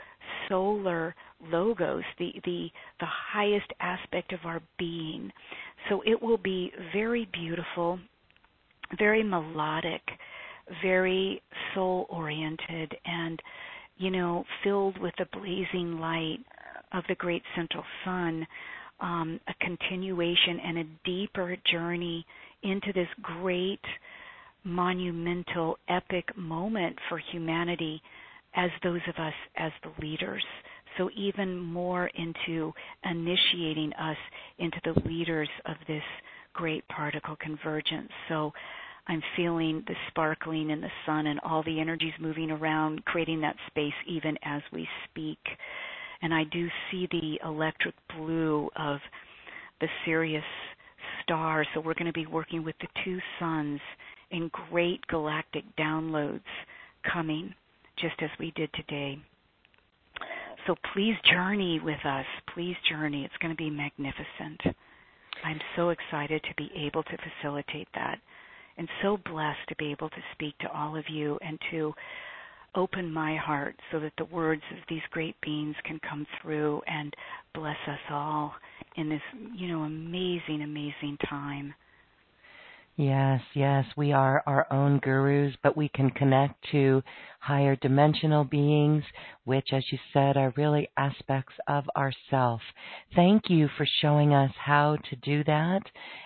solar 0.47 1.15
logos, 1.41 2.03
the 2.19 2.31
the 2.43 2.67
the 2.99 3.05
highest 3.05 3.71
aspect 3.79 4.31
of 4.31 4.39
our 4.45 4.61
being. 4.77 5.31
So 5.89 6.01
it 6.05 6.21
will 6.21 6.37
be 6.37 6.71
very 6.93 7.27
beautiful, 7.33 7.99
very 8.97 9.23
melodic, 9.23 10.01
very 10.81 11.41
soul 11.73 12.05
oriented, 12.09 12.95
and, 13.05 13.39
you 13.97 14.11
know, 14.11 14.45
filled 14.63 14.97
with 14.99 15.13
the 15.17 15.27
blazing 15.31 15.99
light 15.99 16.39
of 16.93 17.03
the 17.07 17.15
great 17.15 17.43
central 17.55 17.83
sun. 18.03 18.45
Um, 19.01 19.39
a 19.49 19.53
continuation 19.65 20.59
and 20.65 20.77
a 20.77 20.83
deeper 21.03 21.57
journey 21.69 22.25
into 22.63 22.93
this 22.93 23.09
great, 23.21 23.81
monumental, 24.63 25.77
epic 25.89 26.25
moment 26.37 26.95
for 27.09 27.19
humanity 27.31 28.01
as 28.55 28.69
those 28.83 29.01
of 29.07 29.15
us 29.15 29.33
as 29.57 29.71
the 29.83 29.91
leaders. 30.05 30.43
So, 30.97 31.09
even 31.15 31.59
more 31.59 32.07
into 32.15 32.73
initiating 33.03 33.91
us 33.93 34.17
into 34.59 34.79
the 34.85 34.99
leaders 35.07 35.49
of 35.65 35.75
this 35.87 36.03
great 36.53 36.87
particle 36.87 37.35
convergence. 37.35 38.09
So, 38.29 38.53
I'm 39.07 39.21
feeling 39.35 39.83
the 39.87 39.95
sparkling 40.09 40.69
in 40.71 40.81
the 40.81 40.89
sun 41.05 41.27
and 41.27 41.39
all 41.41 41.63
the 41.63 41.79
energies 41.79 42.13
moving 42.19 42.49
around, 42.49 43.05
creating 43.05 43.41
that 43.41 43.55
space 43.67 43.93
even 44.07 44.37
as 44.43 44.61
we 44.73 44.87
speak. 45.09 45.37
And 46.25 46.33
I 46.33 46.43
do 46.45 46.67
see 46.89 47.07
the 47.11 47.39
electric 47.45 47.93
blue 48.17 48.67
of 48.75 48.97
the 49.79 49.87
Sirius 50.03 50.43
star. 51.21 51.63
So, 51.71 51.81
we're 51.81 51.93
going 51.93 52.07
to 52.07 52.13
be 52.13 52.25
working 52.25 52.65
with 52.65 52.73
the 52.81 52.87
two 53.03 53.19
suns 53.39 53.79
in 54.31 54.49
great 54.71 55.05
galactic 55.05 55.63
downloads 55.77 56.41
coming, 57.13 57.53
just 57.99 58.15
as 58.23 58.31
we 58.39 58.51
did 58.55 58.71
today. 58.73 59.19
So 60.65 60.73
please 60.95 61.13
journey 61.31 61.79
with 61.79 62.03
us. 62.03 62.25
Please 62.55 62.75
journey. 62.89 63.23
It's 63.23 63.37
going 63.39 63.53
to 63.53 63.63
be 63.63 63.69
magnificent. 63.69 64.75
I'm 65.43 65.59
so 65.75 65.89
excited 65.89 66.41
to 66.41 66.55
be 66.57 66.71
able 66.75 67.03
to 67.03 67.17
facilitate 67.17 67.87
that 67.93 68.17
and 68.79 68.89
so 69.03 69.19
blessed 69.29 69.59
to 69.69 69.75
be 69.75 69.91
able 69.91 70.09
to 70.09 70.23
speak 70.33 70.57
to 70.61 70.71
all 70.71 70.97
of 70.97 71.05
you 71.07 71.37
and 71.45 71.59
to 71.69 71.93
open 72.75 73.11
my 73.11 73.35
heart 73.35 73.75
so 73.91 73.99
that 73.99 74.13
the 74.17 74.25
words 74.25 74.61
of 74.71 74.77
these 74.89 75.01
great 75.11 75.35
beings 75.41 75.75
can 75.83 75.99
come 76.07 76.25
through 76.41 76.81
and 76.87 77.13
bless 77.53 77.77
us 77.87 77.99
all 78.09 78.53
in 78.97 79.09
this, 79.09 79.21
you 79.55 79.67
know, 79.67 79.83
amazing, 79.83 80.61
amazing 80.61 81.17
time. 81.29 81.73
Yes, 82.97 83.41
yes, 83.53 83.83
we 83.97 84.13
are 84.13 84.41
our 84.47 84.71
own 84.71 84.99
gurus, 84.99 85.53
but 85.61 85.75
we 85.75 85.89
can 85.89 86.09
connect 86.11 86.55
to 86.71 87.03
higher 87.41 87.75
dimensional 87.75 88.45
beings, 88.45 89.03
which, 89.43 89.67
as 89.73 89.83
you 89.91 89.99
said, 90.13 90.37
are 90.37 90.53
really 90.55 90.87
aspects 90.95 91.53
of 91.67 91.83
ourself. 91.97 92.61
Thank 93.13 93.49
you 93.49 93.67
for 93.77 93.85
showing 94.01 94.33
us 94.33 94.51
how 94.57 94.95
to 95.09 95.15
do 95.17 95.43
that 95.43 95.81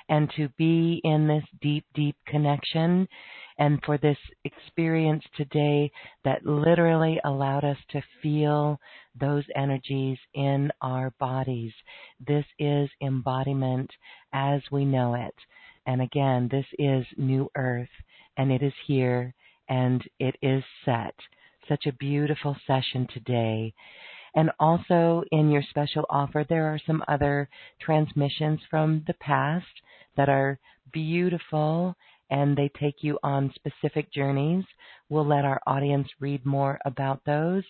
and 0.09 0.31
to 0.38 0.47
be 0.59 1.01
in 1.03 1.27
this 1.27 1.43
deep, 1.59 1.85
deep 1.95 2.15
connection 2.27 3.07
and 3.60 3.80
for 3.86 3.98
this 3.98 4.18
experience 4.45 5.23
today 5.36 5.91
that 6.23 6.45
literally 6.45 7.19
allowed 7.26 7.65
us 7.65 7.77
to 7.91 8.02
feel 8.23 8.80
those 9.19 9.44
energies 9.56 10.18
in 10.34 10.72
our 10.81 11.11
bodies. 11.19 11.73
This 12.26 12.45
is 12.57 12.90
embodiment 13.02 13.91
as 14.34 14.61
we 14.72 14.86
know 14.86 15.14
it. 15.14 15.36
And 15.86 16.02
again, 16.02 16.48
this 16.49 16.65
is 16.80 17.06
New 17.18 17.49
Earth, 17.57 17.90
and 18.38 18.52
it 18.52 18.64
is 18.64 18.73
here, 18.88 19.34
and 19.68 20.02
it 20.19 20.36
is 20.41 20.64
set. 20.86 21.15
Such 21.68 21.86
a 21.86 21.94
beautiful 21.94 22.56
session 22.65 23.07
today. 23.14 23.73
And 24.36 24.52
also 24.60 25.23
in 25.31 25.49
your 25.49 25.64
special 25.69 26.06
offer, 26.10 26.45
there 26.48 26.68
are 26.68 26.80
some 26.88 27.03
other 27.07 27.49
transmissions 27.81 28.61
from 28.69 29.03
the 29.06 29.15
past 29.15 29.65
that 30.15 30.30
are 30.30 30.60
beautiful 30.94 31.95
and 32.30 32.57
they 32.57 32.72
take 32.80 32.95
you 33.01 33.18
on 33.23 33.53
specific 33.56 34.11
journeys. 34.14 34.64
We'll 35.10 35.27
let 35.27 35.45
our 35.45 35.61
audience 35.65 36.07
read 36.19 36.45
more 36.45 36.80
about 36.85 37.22
those. 37.26 37.64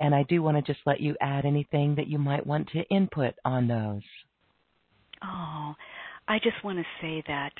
And 0.00 0.14
I 0.14 0.24
do 0.24 0.42
want 0.42 0.56
to 0.56 0.72
just 0.72 0.84
let 0.86 1.00
you 1.00 1.16
add 1.20 1.44
anything 1.44 1.94
that 1.96 2.06
you 2.06 2.18
might 2.18 2.46
want 2.46 2.68
to 2.70 2.82
input 2.90 3.34
on 3.44 3.66
those. 3.66 4.02
Oh, 5.24 5.74
I 6.28 6.38
just 6.42 6.62
want 6.62 6.78
to 6.78 6.84
say 7.00 7.22
that 7.26 7.52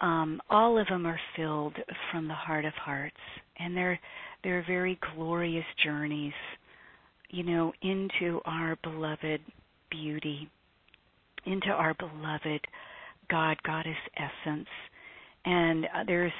um, 0.00 0.40
all 0.50 0.78
of 0.78 0.86
them 0.88 1.06
are 1.06 1.20
filled 1.36 1.76
from 2.10 2.28
the 2.28 2.34
heart 2.34 2.64
of 2.64 2.72
hearts, 2.74 3.16
and 3.58 3.76
they're 3.76 3.98
they're 4.44 4.64
very 4.66 4.98
glorious 5.14 5.64
journeys, 5.82 6.32
you 7.30 7.42
know, 7.42 7.72
into 7.82 8.40
our 8.44 8.76
beloved 8.82 9.40
beauty, 9.90 10.48
into 11.46 11.68
our 11.68 11.94
beloved 11.94 12.60
God 13.30 13.56
Goddess 13.64 13.96
essence, 14.16 14.68
and 15.46 15.84
uh, 15.86 16.04
there's 16.06 16.32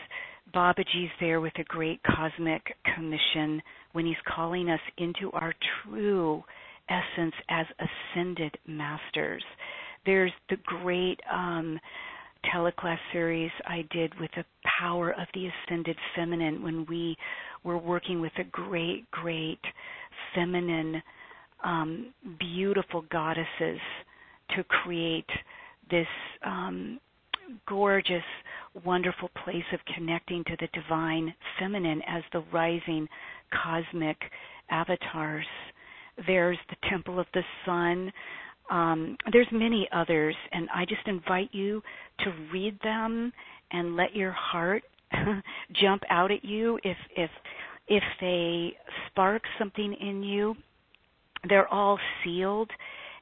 Babaji's 0.54 1.10
there 1.20 1.40
with 1.40 1.52
a 1.58 1.64
great 1.64 2.00
cosmic 2.02 2.62
commission 2.94 3.62
when 3.92 4.04
he's 4.04 4.16
calling 4.34 4.68
us 4.68 4.80
into 4.98 5.30
our 5.32 5.54
true 5.82 6.42
essence 6.88 7.34
as 7.48 7.66
ascended 7.78 8.56
masters. 8.66 9.42
There's 10.04 10.32
the 10.50 10.56
great 10.64 11.18
um, 11.32 11.78
teleclass 12.52 12.98
series 13.12 13.50
I 13.66 13.84
did 13.90 14.12
with 14.20 14.30
the 14.36 14.44
power 14.80 15.10
of 15.12 15.26
the 15.34 15.48
ascended 15.48 15.96
feminine 16.14 16.62
when 16.62 16.86
we 16.88 17.16
were 17.64 17.78
working 17.78 18.20
with 18.20 18.32
a 18.38 18.44
great, 18.44 19.10
great 19.10 19.60
feminine, 20.34 21.02
um, 21.64 22.12
beautiful 22.38 23.04
goddesses 23.10 23.80
to 24.54 24.62
create 24.64 25.26
this 25.90 26.06
um, 26.44 27.00
gorgeous, 27.68 28.22
wonderful 28.84 29.30
place 29.44 29.64
of 29.72 29.80
connecting 29.94 30.44
to 30.44 30.56
the 30.60 30.68
divine 30.72 31.34
feminine 31.58 32.02
as 32.06 32.22
the 32.32 32.44
rising 32.52 33.08
cosmic 33.62 34.16
avatars 34.70 35.46
There's 36.26 36.58
the 36.70 36.76
Temple 36.88 37.20
of 37.20 37.26
the 37.34 37.42
Sun. 37.64 38.12
Um, 38.70 39.16
there's 39.32 39.46
many 39.52 39.88
others, 39.92 40.34
and 40.52 40.68
I 40.74 40.84
just 40.84 41.06
invite 41.06 41.50
you 41.52 41.82
to 42.20 42.32
read 42.52 42.78
them 42.82 43.32
and 43.70 43.96
let 43.96 44.14
your 44.14 44.32
heart 44.32 44.82
jump 45.80 46.02
out 46.10 46.30
at 46.30 46.44
you 46.44 46.78
if 46.82 46.96
if 47.16 47.30
if 47.88 48.02
they 48.20 48.72
spark 49.08 49.42
something 49.58 49.94
in 50.00 50.22
you. 50.22 50.54
They're 51.48 51.72
all 51.72 51.98
sealed 52.24 52.70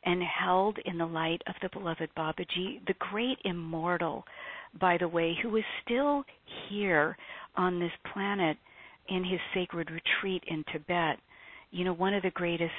and 0.05 0.23
held 0.23 0.79
in 0.85 0.99
the 0.99 1.07
light 1.07 1.43
of 1.47 1.55
the 1.63 1.69
beloved 1.73 2.11
Babaji, 2.17 2.85
the 2.87 2.95
great 2.99 3.39
immortal, 3.45 4.25
by 4.81 4.99
the 4.99 5.09
way, 5.09 5.37
who 5.43 5.57
is 5.57 5.65
still 5.85 6.25
here 6.69 7.17
on 7.57 7.79
this 7.79 7.93
planet 8.13 8.57
in 9.09 9.25
his 9.25 9.41
sacred 9.55 9.91
retreat 9.91 10.43
in 10.47 10.65
Tibet. 10.73 11.19
You 11.71 11.85
know, 11.85 11.93
one 11.93 12.15
of 12.15 12.23
the 12.23 12.31
greatest 12.31 12.73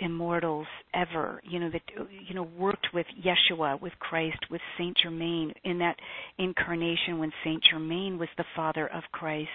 immortals 0.00 0.66
ever 0.94 1.40
you 1.44 1.58
know 1.58 1.70
that 1.70 1.82
you 2.26 2.34
know 2.34 2.48
worked 2.56 2.88
with 2.94 3.06
Yeshua 3.24 3.80
with 3.80 3.92
Christ 3.98 4.38
with 4.50 4.60
Saint 4.76 4.96
Germain. 5.02 5.52
In 5.64 5.78
that 5.78 5.96
incarnation 6.38 7.18
when 7.18 7.32
Saint 7.44 7.62
Germain 7.70 8.18
was 8.18 8.28
the 8.36 8.44
father 8.54 8.88
of 8.88 9.02
Christ 9.12 9.48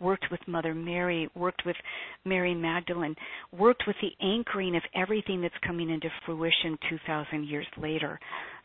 worked 0.00 0.26
with 0.30 0.40
Mother 0.46 0.74
Mary 0.74 1.28
worked 1.34 1.62
with 1.64 1.76
Mary 2.24 2.54
Magdalene 2.54 3.16
worked 3.56 3.84
with 3.86 3.96
the 4.00 4.12
anchoring 4.24 4.76
of 4.76 4.82
everything 4.94 5.40
that's 5.40 5.54
coming 5.66 5.90
into 5.90 6.08
fruition 6.24 6.78
2000 6.88 7.46
years 7.46 7.66
later. 7.76 8.18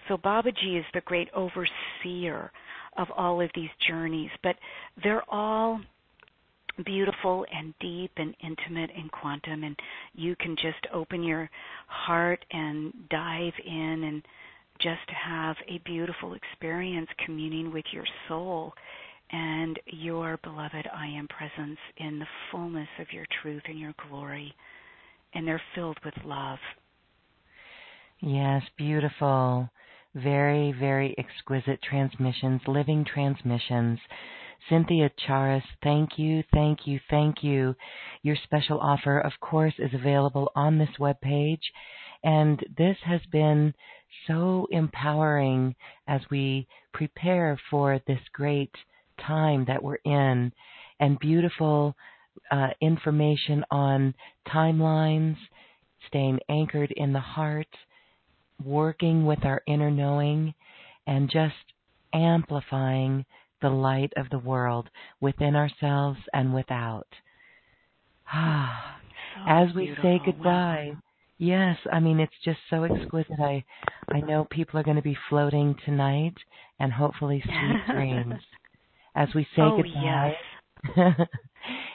So 0.08 0.18
Babaji 0.18 0.80
is 0.80 0.86
the 0.94 1.02
great 1.02 1.28
overseer 1.36 2.52
of 2.98 3.08
all 3.16 3.41
of 3.41 3.49
these 3.56 3.70
journeys. 3.88 4.30
But 4.44 4.56
they're 5.04 5.24
all 5.30 5.82
beautiful 6.86 7.45
and 7.54 7.74
deep 7.80 8.12
and 8.18 8.36
intimate 8.44 8.90
in 8.91 9.10
quantum 9.10 9.64
and 9.64 9.76
you 10.14 10.36
can 10.36 10.56
just 10.56 10.86
open 10.94 11.24
your 11.24 11.49
heart 11.88 12.44
and 12.52 12.94
dive 13.10 13.54
in 13.66 14.04
and 14.04 14.24
just 14.80 15.10
have 15.10 15.56
a 15.68 15.80
beautiful 15.86 16.36
experience 16.36 17.08
communing 17.26 17.74
with 17.74 17.86
your 17.91 18.06
soul 18.28 18.74
and 19.32 19.80
your 19.88 20.38
beloved 20.44 20.88
I 20.95 21.08
am 21.08 21.28
presence 21.28 21.80
in 21.98 22.20
the 22.20 22.28
fullness 22.52 22.88
of 22.99 23.12
your 23.12 23.26
truth 23.41 23.64
and 23.68 23.80
your 23.80 23.94
glory 24.08 24.54
and 25.34 25.48
they're 25.48 25.62
filled 25.76 25.98
with 26.06 26.14
love. 26.24 26.60
Yes, 28.22 28.64
beautiful. 28.78 29.70
Very, 30.16 30.74
very 30.80 31.16
exquisite 31.18 31.80
transmissions, 31.88 32.62
living 32.66 33.06
transmissions 33.06 33.99
Cynthia 34.69 35.10
Charis, 35.26 35.64
thank 35.84 36.18
you, 36.18 36.44
thank 36.53 36.85
you, 36.85 36.99
thank 37.10 37.44
you. 37.44 37.76
Your 38.22 38.35
special 38.44 38.80
offer, 38.80 39.19
of 39.19 39.34
course, 39.39 39.73
is 39.80 39.94
available 39.94 40.52
on 40.56 40.77
this 40.77 40.89
webpage. 40.99 41.61
And 42.23 42.60
this 42.77 42.98
has 43.06 43.22
been 43.31 43.73
so 44.27 44.68
empowering 44.72 45.76
as 46.07 46.22
we 46.30 46.68
prepare 46.94 47.60
for 47.69 48.02
this 48.07 48.19
great 48.34 48.72
time 49.26 49.65
that 49.68 49.81
we're 49.81 49.99
in 50.03 50.52
and 50.99 51.19
beautiful 51.19 51.95
uh, 52.52 52.69
information 52.81 53.64
on 53.72 54.14
timelines, 54.48 55.38
staying 56.07 56.39
anchored 56.49 56.91
in 56.91 57.14
the 57.14 57.19
heart, 57.19 57.68
working 58.64 59.26
with 59.26 59.44
our 59.45 59.61
inner 59.68 59.91
knowing, 59.91 60.53
and 61.06 61.30
just 61.30 61.56
amplifying 62.14 63.26
the 63.62 63.70
light 63.70 64.14
of 64.18 64.30
the 64.30 64.40
world 64.40 64.90
within 65.20 65.56
ourselves 65.56 66.20
and 66.34 66.54
without. 66.54 67.08
Ah, 68.32 69.00
so 69.36 69.42
as 69.48 69.76
we 69.76 69.86
beautiful. 69.86 70.04
say 70.04 70.22
goodbye. 70.26 70.92
Wow. 70.94 71.02
Yes, 71.40 71.78
I 71.92 72.00
mean 72.00 72.20
it's 72.20 72.34
just 72.44 72.60
so 72.70 72.84
exquisite. 72.84 73.40
I 73.40 73.64
I 74.12 74.22
know 74.22 74.48
people 74.50 74.80
are 74.80 74.84
going 74.84 74.98
to 74.98 75.04
be 75.04 75.18
floating 75.30 75.76
tonight 75.86 76.34
and 76.80 76.92
hopefully 76.92 77.44
sweet 77.44 77.82
dreams. 77.96 78.36
As 79.16 79.30
we 79.36 79.44
say 79.56 79.62
oh, 79.62 79.78
goodbye. 79.78 80.34
Yes. 80.96 81.28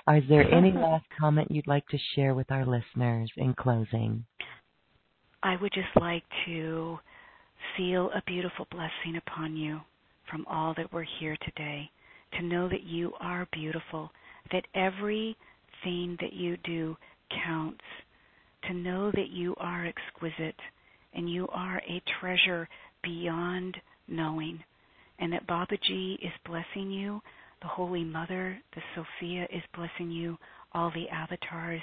is 0.17 0.25
there 0.29 0.53
any 0.53 0.73
last 0.75 1.07
comment 1.19 1.51
you'd 1.51 1.67
like 1.67 1.87
to 1.89 1.99
share 2.15 2.35
with 2.35 2.51
our 2.53 2.65
listeners 2.65 3.31
in 3.37 3.55
closing? 3.55 4.25
I 5.43 5.57
would 5.57 5.73
just 5.73 5.97
like 6.01 6.25
to 6.47 6.99
seal 7.77 8.11
a 8.15 8.23
beautiful 8.27 8.67
blessing 8.71 9.17
upon 9.17 9.57
you 9.57 9.81
from 10.33 10.47
all 10.49 10.73
that 10.79 10.91
we're 10.93 11.05
here 11.21 11.37
today, 11.45 11.89
to 12.39 12.43
know 12.43 12.67
that 12.67 12.85
you 12.85 13.13
are 13.21 13.47
beautiful, 13.53 14.11
that 14.51 14.65
everything 14.75 16.17
that 16.21 16.33
you 16.33 16.57
do 16.65 16.97
counts, 17.45 17.85
to 18.67 18.73
know 18.73 19.11
that 19.11 19.29
you 19.31 19.55
are 19.59 19.87
exquisite 19.87 20.57
and 21.15 21.31
you 21.31 21.47
are 21.49 21.83
a 21.87 22.03
treasure 22.19 22.67
beyond 23.03 23.77
knowing, 24.09 24.59
and 25.19 25.31
that 25.35 25.47
Baba 25.47 25.77
Babaji 25.77 26.15
is 26.15 26.33
blessing 26.47 26.91
you, 26.91 27.21
the 27.61 27.69
Holy 27.69 28.03
Mother, 28.03 28.59
the 28.75 28.83
Sophia 28.95 29.47
is 29.53 29.63
blessing 29.75 30.11
you, 30.11 30.39
all 30.73 30.91
the 30.95 31.09
avatars 31.11 31.83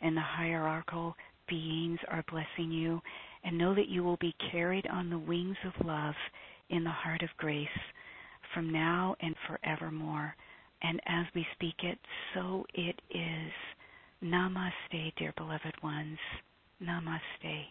and 0.00 0.16
the 0.16 0.22
hierarchical 0.22 1.14
beings 1.46 1.98
are 2.08 2.24
blessing 2.30 2.72
you, 2.72 3.02
and 3.44 3.58
know 3.58 3.74
that 3.74 3.88
you 3.88 4.02
will 4.02 4.16
be 4.16 4.34
carried 4.50 4.86
on 4.86 5.10
the 5.10 5.18
wings 5.18 5.56
of 5.66 5.86
love 5.86 6.14
in 6.72 6.82
the 6.82 6.90
heart 6.90 7.22
of 7.22 7.28
grace 7.36 7.68
from 8.52 8.72
now 8.72 9.14
and 9.20 9.34
forevermore. 9.46 10.34
And 10.82 11.00
as 11.06 11.26
we 11.34 11.46
speak 11.54 11.76
it, 11.84 11.98
so 12.34 12.66
it 12.74 13.00
is. 13.10 13.52
Namaste, 14.22 15.14
dear 15.16 15.32
beloved 15.36 15.74
ones. 15.82 16.18
Namaste. 16.82 17.66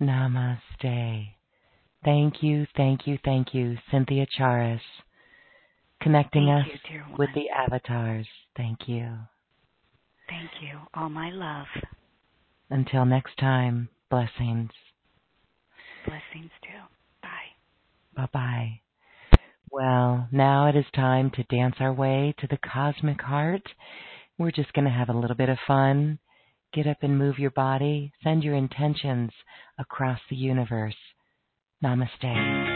Namaste. 0.00 1.28
Thank 2.04 2.42
you, 2.42 2.66
thank 2.76 3.06
you, 3.06 3.18
thank 3.24 3.52
you, 3.52 3.76
Cynthia 3.90 4.26
Charis, 4.36 4.80
connecting 6.02 6.46
thank 6.46 6.66
us 6.66 6.80
you, 6.92 7.02
with 7.18 7.30
the 7.34 7.48
avatars. 7.48 8.28
Thank 8.56 8.86
you. 8.86 9.08
Thank 10.28 10.50
you. 10.60 10.78
All 10.94 11.08
my 11.08 11.30
love. 11.30 11.66
Until 12.70 13.04
next 13.04 13.36
time, 13.38 13.88
blessings. 14.10 14.70
Blessings 16.04 16.50
too. 16.62 16.95
Bye 18.16 18.28
bye. 18.32 18.80
Well, 19.70 20.28
now 20.32 20.68
it 20.68 20.76
is 20.76 20.86
time 20.94 21.30
to 21.32 21.42
dance 21.44 21.76
our 21.80 21.92
way 21.92 22.34
to 22.38 22.46
the 22.46 22.58
cosmic 22.58 23.20
heart. 23.20 23.62
We're 24.38 24.50
just 24.50 24.72
going 24.72 24.86
to 24.86 24.90
have 24.90 25.08
a 25.08 25.18
little 25.18 25.36
bit 25.36 25.48
of 25.48 25.58
fun. 25.66 26.18
Get 26.72 26.86
up 26.86 26.98
and 27.02 27.18
move 27.18 27.38
your 27.38 27.50
body. 27.50 28.12
Send 28.22 28.42
your 28.42 28.54
intentions 28.54 29.32
across 29.78 30.20
the 30.30 30.36
universe. 30.36 30.96
Namaste. 31.84 32.75